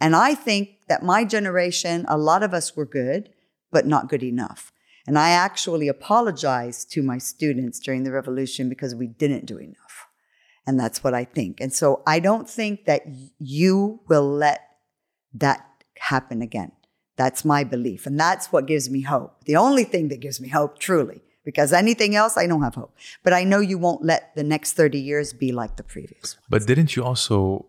[0.00, 3.28] And I think that my generation, a lot of us were good,
[3.70, 4.72] but not good enough.
[5.06, 9.87] And I actually apologized to my students during the revolution because we didn't do enough.
[10.68, 11.62] And that's what I think.
[11.62, 13.00] And so I don't think that
[13.38, 14.60] you will let
[15.32, 15.66] that
[15.96, 16.72] happen again.
[17.16, 18.04] That's my belief.
[18.04, 19.44] And that's what gives me hope.
[19.46, 22.94] The only thing that gives me hope, truly, because anything else, I don't have hope.
[23.24, 26.36] But I know you won't let the next 30 years be like the previous.
[26.50, 27.64] But didn't you also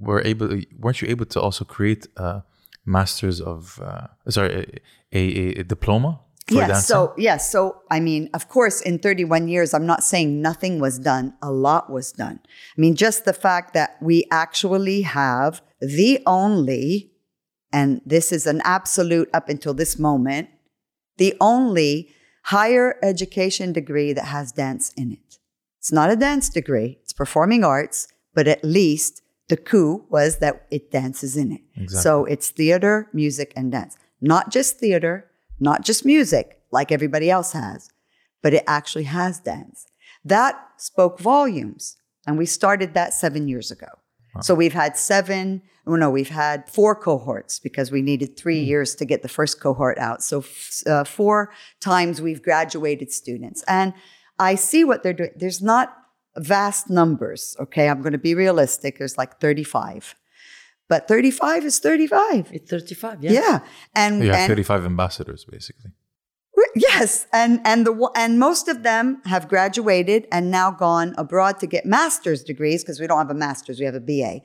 [0.00, 2.42] were able weren't you able to also create a
[2.84, 4.82] masters of uh, sorry
[5.12, 6.20] a, a, a diploma
[6.50, 6.86] yes.
[6.86, 7.50] So yes.
[7.50, 11.34] So I mean, of course, in 31 years, I'm not saying nothing was done.
[11.42, 12.40] A lot was done.
[12.76, 17.12] I mean, just the fact that we actually have the only,
[17.72, 20.48] and this is an absolute up until this moment,
[21.16, 22.10] the only
[22.44, 25.38] higher education degree that has dance in it.
[25.78, 26.98] It's not a dance degree.
[27.02, 31.60] It's performing arts, but at least the coup was that it dances in it.
[31.76, 32.02] Exactly.
[32.02, 33.96] So it's theater, music, and dance.
[34.20, 35.29] Not just theater,
[35.60, 37.90] not just music like everybody else has,
[38.42, 39.86] but it actually has dance.
[40.24, 41.96] That spoke volumes.
[42.26, 43.88] And we started that seven years ago.
[44.42, 48.94] So we've had seven, well, no, we've had four cohorts because we needed three years
[48.96, 50.22] to get the first cohort out.
[50.22, 53.64] So f- uh, four times we've graduated students.
[53.66, 53.92] And
[54.38, 55.32] I see what they're doing.
[55.34, 55.96] There's not
[56.36, 57.88] vast numbers, okay?
[57.88, 58.98] I'm going to be realistic.
[58.98, 60.14] There's like 35.
[60.90, 62.50] But 35 is 35.
[62.52, 63.30] It's 35, yeah.
[63.30, 63.58] Yeah.
[63.94, 65.92] And, you have and 35 ambassadors basically.
[66.74, 71.66] Yes, and and the and most of them have graduated and now gone abroad to
[71.66, 74.40] get master's degrees because we don't have a master's, we have a BA.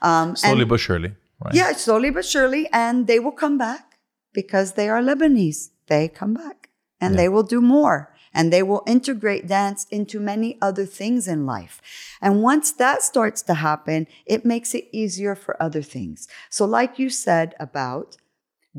[0.00, 1.14] Um, Slowly and, but surely,
[1.44, 1.54] right?
[1.54, 3.98] yeah, slowly but surely, and they will come back
[4.32, 5.70] because they are Lebanese.
[5.88, 6.70] They come back
[7.00, 11.44] and they will do more, and they will integrate dance into many other things in
[11.44, 11.82] life.
[12.22, 16.28] And once that starts to happen, it makes it easier for other things.
[16.48, 18.16] So, like you said about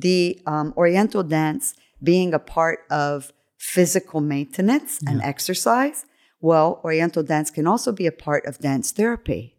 [0.06, 6.06] the um, Oriental dance being a part of physical maintenance and exercise,
[6.40, 9.58] well, Oriental dance can also be a part of dance therapy.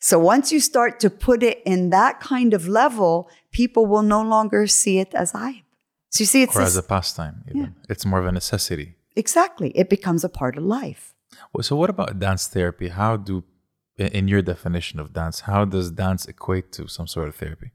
[0.00, 4.22] So once you start to put it in that kind of level, people will no
[4.22, 5.64] longer see it as hype.
[6.10, 7.74] So you see, it's Or this- as a pastime, even.
[7.88, 8.94] It's more of a necessity.
[9.18, 11.14] Exactly it becomes a part of life.
[11.52, 12.88] Well, So, what about dance therapy?
[12.88, 13.44] How do,
[13.96, 17.70] in your definition of dance, how does dance equate to some sort of therapy?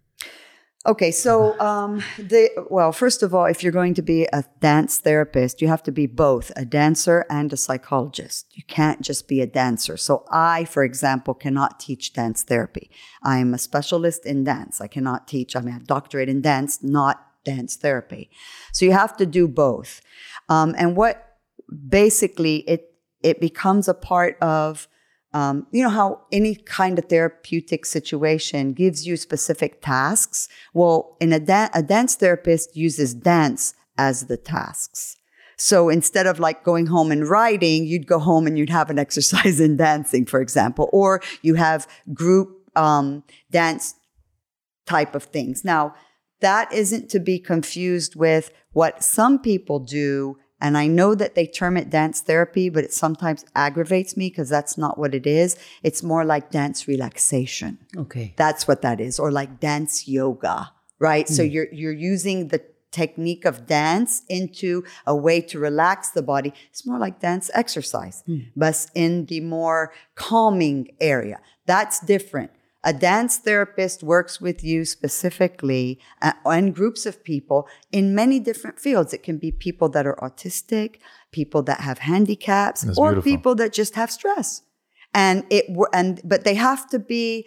[0.85, 4.99] Okay, so um, the well, first of all, if you're going to be a dance
[4.99, 8.47] therapist, you have to be both a dancer and a psychologist.
[8.51, 9.95] You can't just be a dancer.
[9.97, 12.89] So I, for example, cannot teach dance therapy.
[13.21, 14.81] I am a specialist in dance.
[14.81, 15.55] I cannot teach.
[15.55, 18.29] I'm a doctorate in dance, not dance therapy.
[18.71, 20.01] So you have to do both.
[20.49, 21.32] Um, and what
[21.89, 24.87] basically it it becomes a part of
[25.33, 30.47] um, you know how any kind of therapeutic situation gives you specific tasks.
[30.73, 35.17] Well, in a, dan- a dance therapist uses dance as the tasks.
[35.57, 38.99] So instead of like going home and writing, you'd go home and you'd have an
[39.05, 43.95] exercise in dancing, for example, or you have group um, dance
[44.85, 45.63] type of things.
[45.63, 45.95] Now,
[46.41, 50.37] that isn't to be confused with what some people do.
[50.63, 54.47] And I know that they term it dance therapy, but it sometimes aggravates me because
[54.47, 55.57] that's not what it is.
[55.83, 57.79] It's more like dance relaxation.
[57.97, 58.33] Okay.
[58.37, 61.27] That's what that is, or like dance yoga, right?
[61.27, 61.51] So hmm.
[61.51, 62.61] you're you're using the
[62.91, 66.53] technique of dance into a way to relax the body.
[66.69, 68.43] It's more like dance exercise, hmm.
[68.55, 71.41] but in the more calming area.
[71.65, 72.51] That's different.
[72.83, 78.79] A dance therapist works with you specifically uh, and groups of people in many different
[78.79, 79.13] fields.
[79.13, 80.97] It can be people that are autistic,
[81.31, 83.31] people that have handicaps, That's or beautiful.
[83.31, 84.63] people that just have stress.
[85.13, 87.45] And it wo- and but they have to be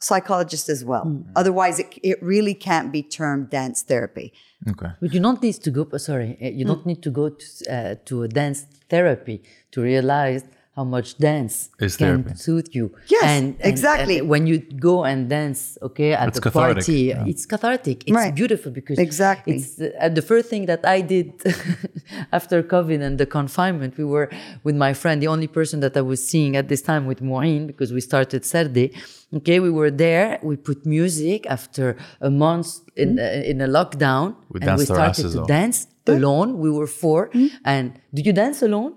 [0.00, 1.24] psychologists as well.
[1.36, 4.32] Otherwise, it, it really can't be termed dance therapy.
[4.68, 4.88] Okay.
[5.00, 5.96] But you don't need to go.
[5.96, 9.42] Sorry, uh, you don't need to go to uh, to a dance therapy
[9.72, 10.44] to realize
[10.76, 12.34] how much dance Is can therapy.
[12.46, 12.86] suit you.
[13.08, 14.18] Yes, exactly.
[14.20, 14.58] and when you
[14.90, 17.24] go and dance, okay, at It's the cathartic, party, yeah.
[17.32, 17.98] it's cathartic.
[18.08, 18.34] It's Right.
[18.34, 19.56] beautiful because Exactly.
[19.56, 21.26] It's uh, the first thing that I did
[22.32, 23.96] after COVID and the confinement.
[23.98, 24.30] We were
[24.64, 27.66] with my friend, the only person that I was seeing at this time with Maureen
[27.66, 28.92] because we started Saturday.
[29.34, 30.38] Okay, we were there.
[30.42, 35.24] We put music after a month in uh, in a lockdown, We and we started
[35.32, 35.48] to off.
[35.48, 36.48] dance alone.
[36.64, 37.30] We were 4
[37.64, 37.84] And
[38.14, 38.92] do you dance alone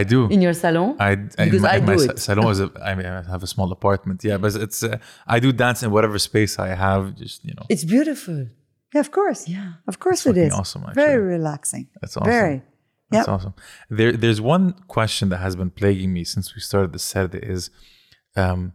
[0.00, 0.18] I do.
[0.34, 0.90] in your salon?
[1.08, 2.18] I, I because my, I do sa- it.
[2.28, 4.18] salon is a, I mean I have a small apartment.
[4.28, 4.98] Yeah, but it's uh,
[5.34, 7.02] I do dance in whatever space I have.
[7.22, 8.38] Just you know, It's beautiful.
[8.94, 9.40] Yeah, of course.
[9.56, 9.68] Yeah.
[9.90, 10.94] Of course It's it fucking is.
[11.04, 11.84] Very relaxing.
[12.00, 12.30] That's awesome.
[12.38, 12.58] Very.
[13.10, 13.34] That's Yep.
[13.34, 13.54] awesome.
[13.98, 14.64] There, there's one
[14.96, 17.62] question that has been plaguing me since we started this Saturday is,
[18.36, 18.72] um,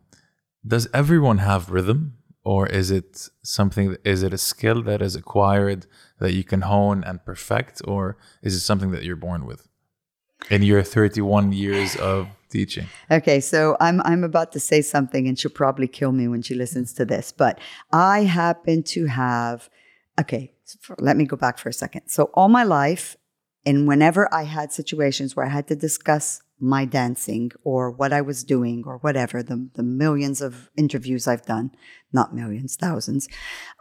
[0.74, 2.00] does everyone have rhythm,
[2.44, 3.96] or is it something?
[4.14, 5.82] Is it a skill that is acquired
[6.20, 9.62] that you can hone and perfect, or is it something that you're born with?
[10.50, 15.38] In your 31 years of teaching, Okay, so I'm I'm about to say something and
[15.38, 17.60] she'll probably kill me when she listens to this, but
[17.92, 19.70] I happen to have
[20.20, 20.54] okay,
[20.98, 22.04] let me go back for a second.
[22.08, 23.16] So all my life
[23.66, 28.22] and whenever I had situations where I had to discuss my dancing or what I
[28.22, 31.72] was doing or whatever, the, the millions of interviews I've done,
[32.12, 33.28] not millions, thousands,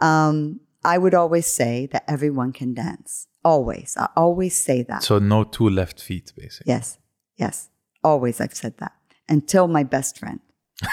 [0.01, 3.27] um, I would always say that everyone can dance.
[3.49, 3.97] Always.
[3.97, 5.03] I always say that.
[5.03, 6.70] So no two left feet, basically.
[6.75, 6.99] Yes,
[7.37, 7.70] yes.
[8.05, 8.93] Always I've said that
[9.27, 10.41] until my best friend.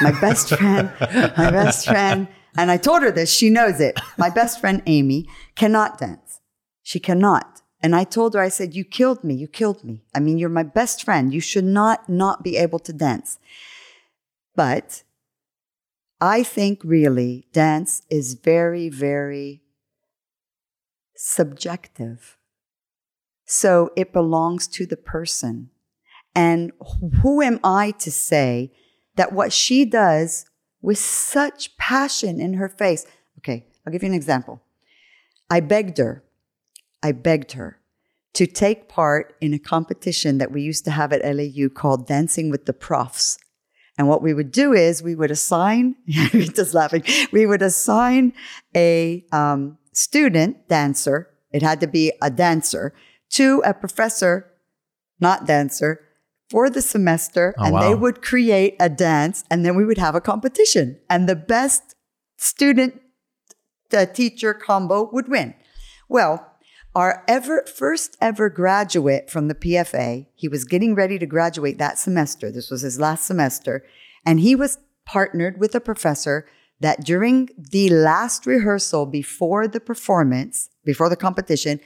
[0.02, 0.90] My best friend,
[1.38, 2.28] my best friend,
[2.58, 4.00] and I told her this, she knows it.
[4.18, 6.40] My best friend Amy cannot dance.
[6.82, 7.62] She cannot.
[7.82, 9.36] And I told her, I said, You killed me.
[9.36, 10.06] You killed me.
[10.16, 11.34] I mean, you're my best friend.
[11.34, 13.38] You should not not be able to dance.
[14.56, 15.04] But
[16.22, 19.62] I think really dance is very, very
[21.16, 22.38] subjective.
[23.46, 25.70] So it belongs to the person.
[26.34, 26.72] And
[27.22, 28.72] who am I to say
[29.16, 30.46] that what she does
[30.82, 33.06] with such passion in her face?
[33.40, 34.62] Okay, I'll give you an example.
[35.50, 36.24] I begged her,
[37.02, 37.80] I begged her
[38.34, 42.50] to take part in a competition that we used to have at LAU called Dancing
[42.50, 43.38] with the Profs.
[43.98, 48.34] And what we would do is we would assign, just laughing, we would assign
[48.76, 52.94] a um, student dancer, it had to be a dancer,
[53.36, 54.52] to a professor,
[55.20, 56.02] not dancer,
[56.50, 57.54] for the semester.
[57.58, 57.82] Oh, and wow.
[57.82, 61.00] they would create a dance and then we would have a competition.
[61.10, 61.96] And the best
[62.38, 63.02] student
[64.14, 65.54] teacher combo would win.
[66.10, 66.52] Well,
[66.94, 72.00] our ever first ever graduate from the PFA, he was getting ready to graduate that
[72.00, 72.52] semester.
[72.52, 73.86] This was his last semester,
[74.26, 76.48] and he was partnered with a professor
[76.80, 81.80] that during the last rehearsal before the performance, before the competition,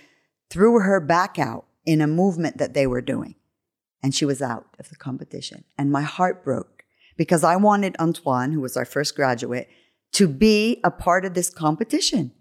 [0.50, 3.36] threw her back out in a movement that they were doing.
[4.02, 5.64] And she was out of the competition.
[5.78, 6.84] And my heart broke
[7.18, 9.68] because I wanted Antoine, who was our first graduate,
[10.14, 12.32] to be a part of this competition.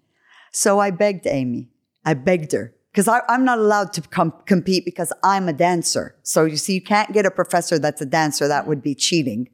[0.52, 1.68] So I begged Amy.
[2.04, 6.16] I begged her because I'm not allowed to com- compete because I'm a dancer.
[6.22, 8.48] So you see, you can't get a professor that's a dancer.
[8.48, 9.50] That would be cheating.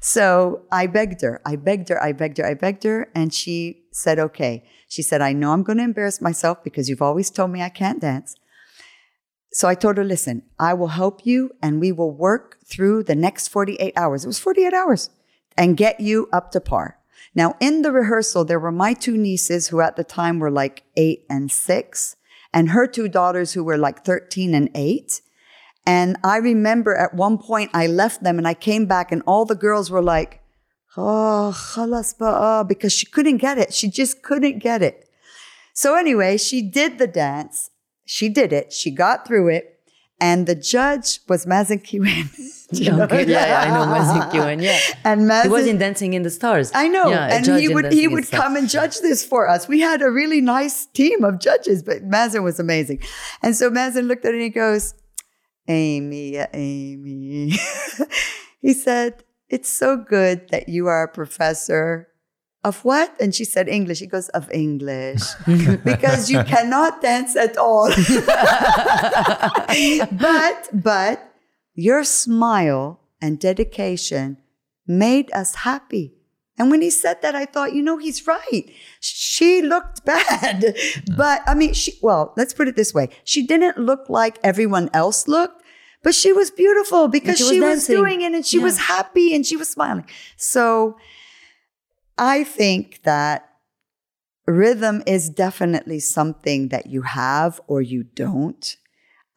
[0.00, 1.40] So I begged her.
[1.46, 2.02] I begged her.
[2.02, 2.46] I begged her.
[2.46, 3.10] I begged her.
[3.14, 4.64] And she said, okay.
[4.94, 7.68] She said, I know I'm going to embarrass myself because you've always told me I
[7.68, 8.36] can't dance.
[9.50, 13.16] So I told her, listen, I will help you and we will work through the
[13.16, 14.22] next 48 hours.
[14.22, 15.10] It was 48 hours
[15.56, 17.00] and get you up to par.
[17.34, 20.84] Now, in the rehearsal, there were my two nieces who at the time were like
[20.96, 22.14] eight and six,
[22.52, 25.22] and her two daughters who were like 13 and eight.
[25.84, 29.44] And I remember at one point I left them and I came back and all
[29.44, 30.43] the girls were like,
[30.96, 33.72] oh, khalas oh, ba'a, because she couldn't get it.
[33.72, 35.08] She just couldn't get it.
[35.72, 37.70] So anyway, she did the dance.
[38.04, 38.72] She did it.
[38.72, 39.70] She got through it.
[40.20, 42.30] And the judge was Mazen Kiwen.
[43.04, 44.78] Okay, yeah, yeah, I know Mazen Kiwen, yeah.
[45.04, 46.70] And Mazen, He was in Dancing in the Stars.
[46.74, 47.10] I know.
[47.10, 49.68] Yeah, and he would he would come and judge this for us.
[49.68, 53.02] We had a really nice team of judges, but Mazen was amazing.
[53.42, 54.94] And so Mazen looked at it and he goes,
[55.68, 57.52] Amy, Amy.
[58.60, 59.24] he said,
[59.54, 62.08] It's so good that you are a professor
[62.64, 63.14] of what?
[63.20, 64.00] And she said English.
[64.00, 65.22] He goes, Of English.
[65.84, 67.86] because you cannot dance at all.
[70.18, 71.30] but, but
[71.72, 74.38] your smile and dedication
[74.88, 76.14] made us happy.
[76.58, 78.64] And when he said that, I thought, you know, he's right.
[78.98, 80.76] She looked bad.
[81.16, 83.08] But I mean, she, well, let's put it this way.
[83.22, 85.62] She didn't look like everyone else looked,
[86.04, 89.34] but she was beautiful because she she was was, doing it and she was happy
[89.34, 90.06] and she was smiling.
[90.36, 90.96] So
[92.18, 93.48] I think that
[94.46, 98.76] rhythm is definitely something that you have or you don't.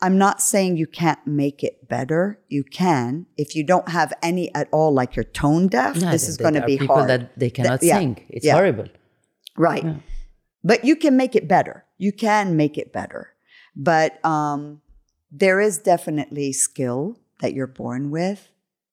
[0.02, 2.40] I'm not saying you can't make it better.
[2.50, 3.26] You can.
[3.38, 6.54] If you don't have any at all, like you're tone deaf, Yeah, this is going
[6.54, 7.10] to be people hard.
[7.10, 8.26] that they cannot yeah, sing.
[8.30, 8.54] It's yeah.
[8.54, 8.90] horrible.
[9.56, 9.86] Right.
[10.64, 11.86] But you can make it better.
[11.98, 13.34] You can make it better.
[13.76, 14.82] But um,
[15.32, 18.50] there is definitely skill that you're born with,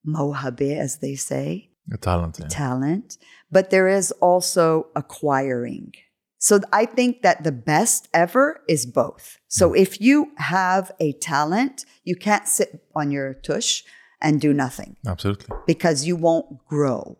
[0.06, 2.38] mohabe, as they say, A talent.
[2.40, 2.48] Yeah.
[2.48, 3.18] talent.
[3.50, 5.92] But there is also acquiring.
[6.38, 9.38] So I think that the best ever is both.
[9.48, 9.76] So hmm.
[9.76, 13.82] if you have a talent, you can't sit on your tush
[14.20, 15.56] and do nothing Absolutely.
[15.66, 17.18] because you won't grow.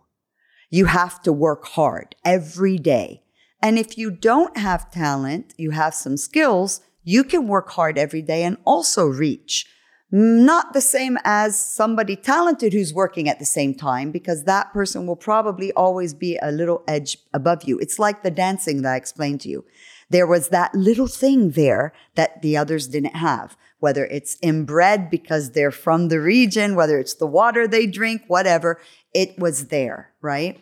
[0.71, 3.23] You have to work hard every day.
[3.63, 8.23] And if you don't have talent, you have some skills, you can work hard every
[8.23, 9.67] day and also reach.
[10.11, 15.07] Not the same as somebody talented who's working at the same time, because that person
[15.07, 17.79] will probably always be a little edge above you.
[17.79, 19.65] It's like the dancing that I explained to you.
[20.11, 25.51] There was that little thing there that the others didn't have, whether it's inbred because
[25.51, 28.81] they're from the region, whether it's the water they drink, whatever,
[29.13, 30.61] it was there, right?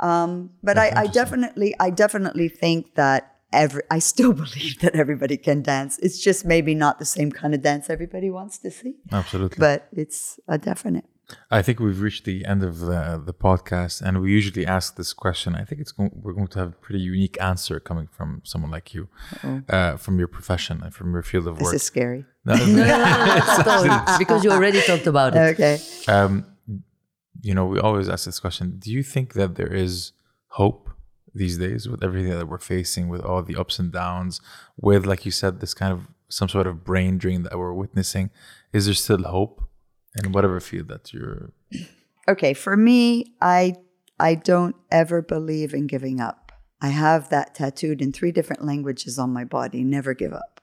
[0.00, 5.36] Um, but I, I definitely, I definitely think that every, I still believe that everybody
[5.36, 5.98] can dance.
[5.98, 9.58] It's just maybe not the same kind of dance everybody wants to see, Absolutely.
[9.58, 11.04] but it's a definite.
[11.50, 15.12] I think we've reached the end of the, the podcast, and we usually ask this
[15.12, 15.54] question.
[15.54, 18.70] I think it's going, we're going to have a pretty unique answer coming from someone
[18.70, 19.08] like you,
[19.68, 21.72] uh, from your profession and from your field of work.
[21.72, 22.24] This is scary.
[22.44, 25.38] No, no, no, Stop, because you already talked about it.
[25.52, 25.78] Okay.
[26.08, 26.44] um,
[27.40, 30.10] you know, we always ask this question: Do you think that there is
[30.48, 30.90] hope
[31.34, 34.40] these days with everything that we're facing, with all the ups and downs,
[34.76, 38.30] with like you said, this kind of some sort of brain drain that we're witnessing?
[38.72, 39.62] Is there still hope
[40.22, 41.52] in whatever field that you're?
[42.28, 43.74] Okay, for me, I
[44.20, 46.52] I don't ever believe in giving up.
[46.80, 50.60] I have that tattooed in three different languages on my body, never give up.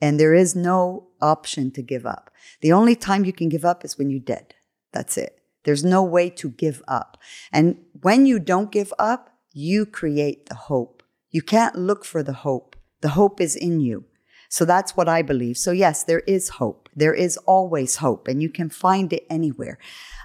[0.00, 2.30] And there is no option to give up.
[2.60, 4.54] The only time you can give up is when you're dead.
[4.92, 5.40] That's it.
[5.64, 7.18] There's no way to give up.
[7.52, 11.02] And when you don't give up, you create the hope.
[11.30, 12.76] You can't look for the hope.
[13.00, 14.04] The hope is in you.
[14.48, 15.56] So that's what I believe.
[15.56, 16.88] So, yes, there is hope.
[16.94, 19.78] There is always hope, and you can find it anywhere.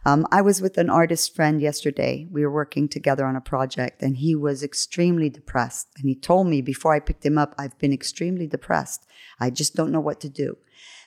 [0.03, 2.27] Um, I was with an artist friend yesterday.
[2.31, 5.89] We were working together on a project, and he was extremely depressed.
[5.97, 9.05] And he told me before I picked him up, I've been extremely depressed.
[9.39, 10.57] I just don't know what to do.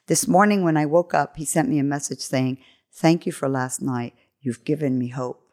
[0.07, 2.59] This morning, when I woke up, he sent me a message saying,
[2.93, 4.15] Thank you for last night.
[4.40, 5.48] You've given me hope.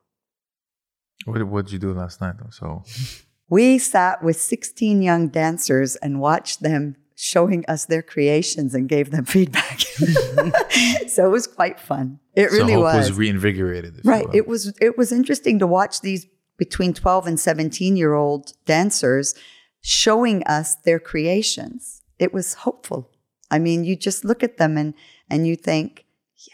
[1.26, 2.36] What what did you do last night?
[2.52, 2.84] So
[3.48, 9.12] We sat with 16 young dancers and watched them showing us their creations and gave
[9.12, 9.80] them feedback.
[11.08, 12.20] so it was quite fun.
[12.36, 13.10] It so really hope was.
[13.10, 14.02] was reinvigorated.
[14.04, 14.26] right.
[14.34, 16.26] It was it was interesting to watch these
[16.58, 19.36] between 12 and 17 year old dancers
[19.82, 22.02] showing us their creations.
[22.18, 23.12] It was hopeful.
[23.52, 24.96] I mean, you just look at them and
[25.30, 26.06] and you think,
[26.48, 26.54] yeah.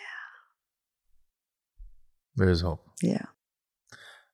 [2.35, 2.85] there is hope.
[3.01, 3.25] yeah.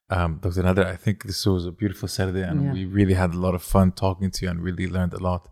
[0.10, 0.64] Um, Dr.
[0.64, 2.74] Nader, I think this was a beautiful Saturday, and Yeah.
[2.74, 5.50] we really had a lot of fun talking to you, and really learned a lot.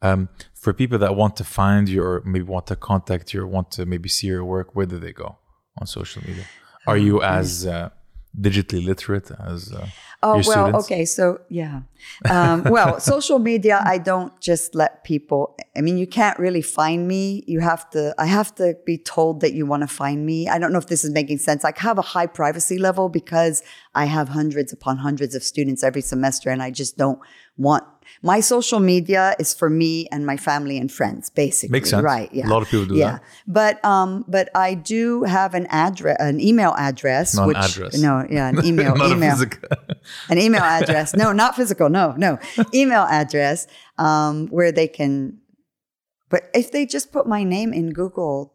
[0.00, 3.46] Um, for people that want to find you, or maybe want to contact you, or
[3.46, 5.38] want to maybe see your work, where do they go
[5.80, 6.44] on social media?
[6.86, 7.90] Are you as uh,
[8.36, 9.86] digitally literate as uh,
[10.20, 10.84] Oh well, students?
[10.84, 11.82] okay, so yeah.
[12.28, 15.56] Um, well, social media, I don't just let people.
[15.76, 17.44] I mean, you can't really find me.
[17.46, 18.16] You have to.
[18.18, 20.48] I have to be told that you want to find me.
[20.48, 21.64] I don't know if this is making sense.
[21.64, 23.62] I have a high privacy level because
[23.94, 27.20] I have hundreds upon hundreds of students every semester, and I just don't
[27.56, 27.84] want
[28.22, 31.72] my social media is for me and my family and friends, basically.
[31.72, 32.02] Makes sense.
[32.02, 32.28] right?
[32.32, 33.10] Yeah, A lot of people do yeah.
[33.12, 33.22] that.
[33.46, 37.34] But um, but I do have an address, an email address.
[37.36, 37.98] Not an which, address.
[37.98, 38.94] No, yeah, an email.
[38.96, 39.68] Not email physical-
[40.30, 41.14] an email address.
[41.14, 41.88] No, not physical.
[41.90, 42.38] No, no,
[42.74, 43.66] email address
[43.98, 45.38] um, where they can.
[46.30, 48.52] But if they just put my name in Google,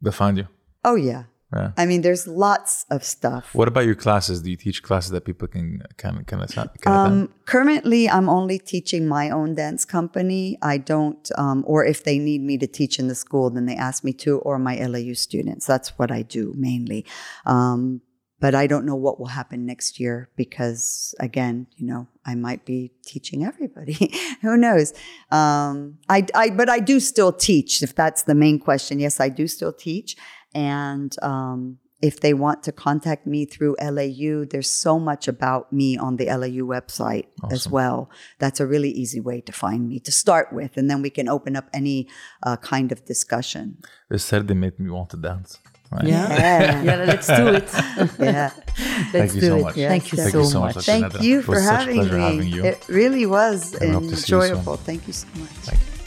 [0.00, 0.46] they'll find you.
[0.84, 1.24] oh yeah.
[1.52, 1.72] Yeah.
[1.78, 3.54] I mean, there's lots of stuff.
[3.54, 4.42] What about your classes?
[4.42, 6.70] Do you teach classes that people can can can, can?
[6.84, 10.58] Um, currently, I'm only teaching my own dance company.
[10.60, 13.76] I don't, um, or if they need me to teach in the school, then they
[13.76, 15.64] ask me to, or my LAU students.
[15.64, 17.06] That's what I do mainly.
[17.46, 18.02] Um,
[18.40, 22.64] but I don't know what will happen next year because, again, you know, I might
[22.64, 24.12] be teaching everybody.
[24.42, 24.92] Who knows?
[25.32, 27.82] Um, I, I, but I do still teach.
[27.82, 30.16] If that's the main question, yes, I do still teach.
[30.58, 31.78] And um,
[32.10, 36.26] if they want to contact me through LAU, there's so much about me on the
[36.40, 37.26] LAU website
[37.56, 37.98] as well.
[38.42, 41.26] That's a really easy way to find me to start with, and then we can
[41.36, 41.98] open up any
[42.46, 43.64] uh, kind of discussion.
[44.12, 45.50] this Saturday made me want to dance.
[45.90, 46.06] Right?
[46.14, 46.28] Yeah.
[46.28, 46.82] Yeah.
[46.88, 47.68] yeah, let's do it.
[48.18, 48.50] Yeah.
[49.14, 49.62] let's Thank you do so it.
[49.66, 49.74] much.
[49.92, 50.84] Thank you Thank so you so much, much.
[50.92, 52.20] Thank you for was such a having me.
[52.28, 52.62] having you.
[52.72, 54.42] It really was And we hope you soon.
[54.42, 54.76] enjoyable.
[54.88, 55.97] Thank you so much.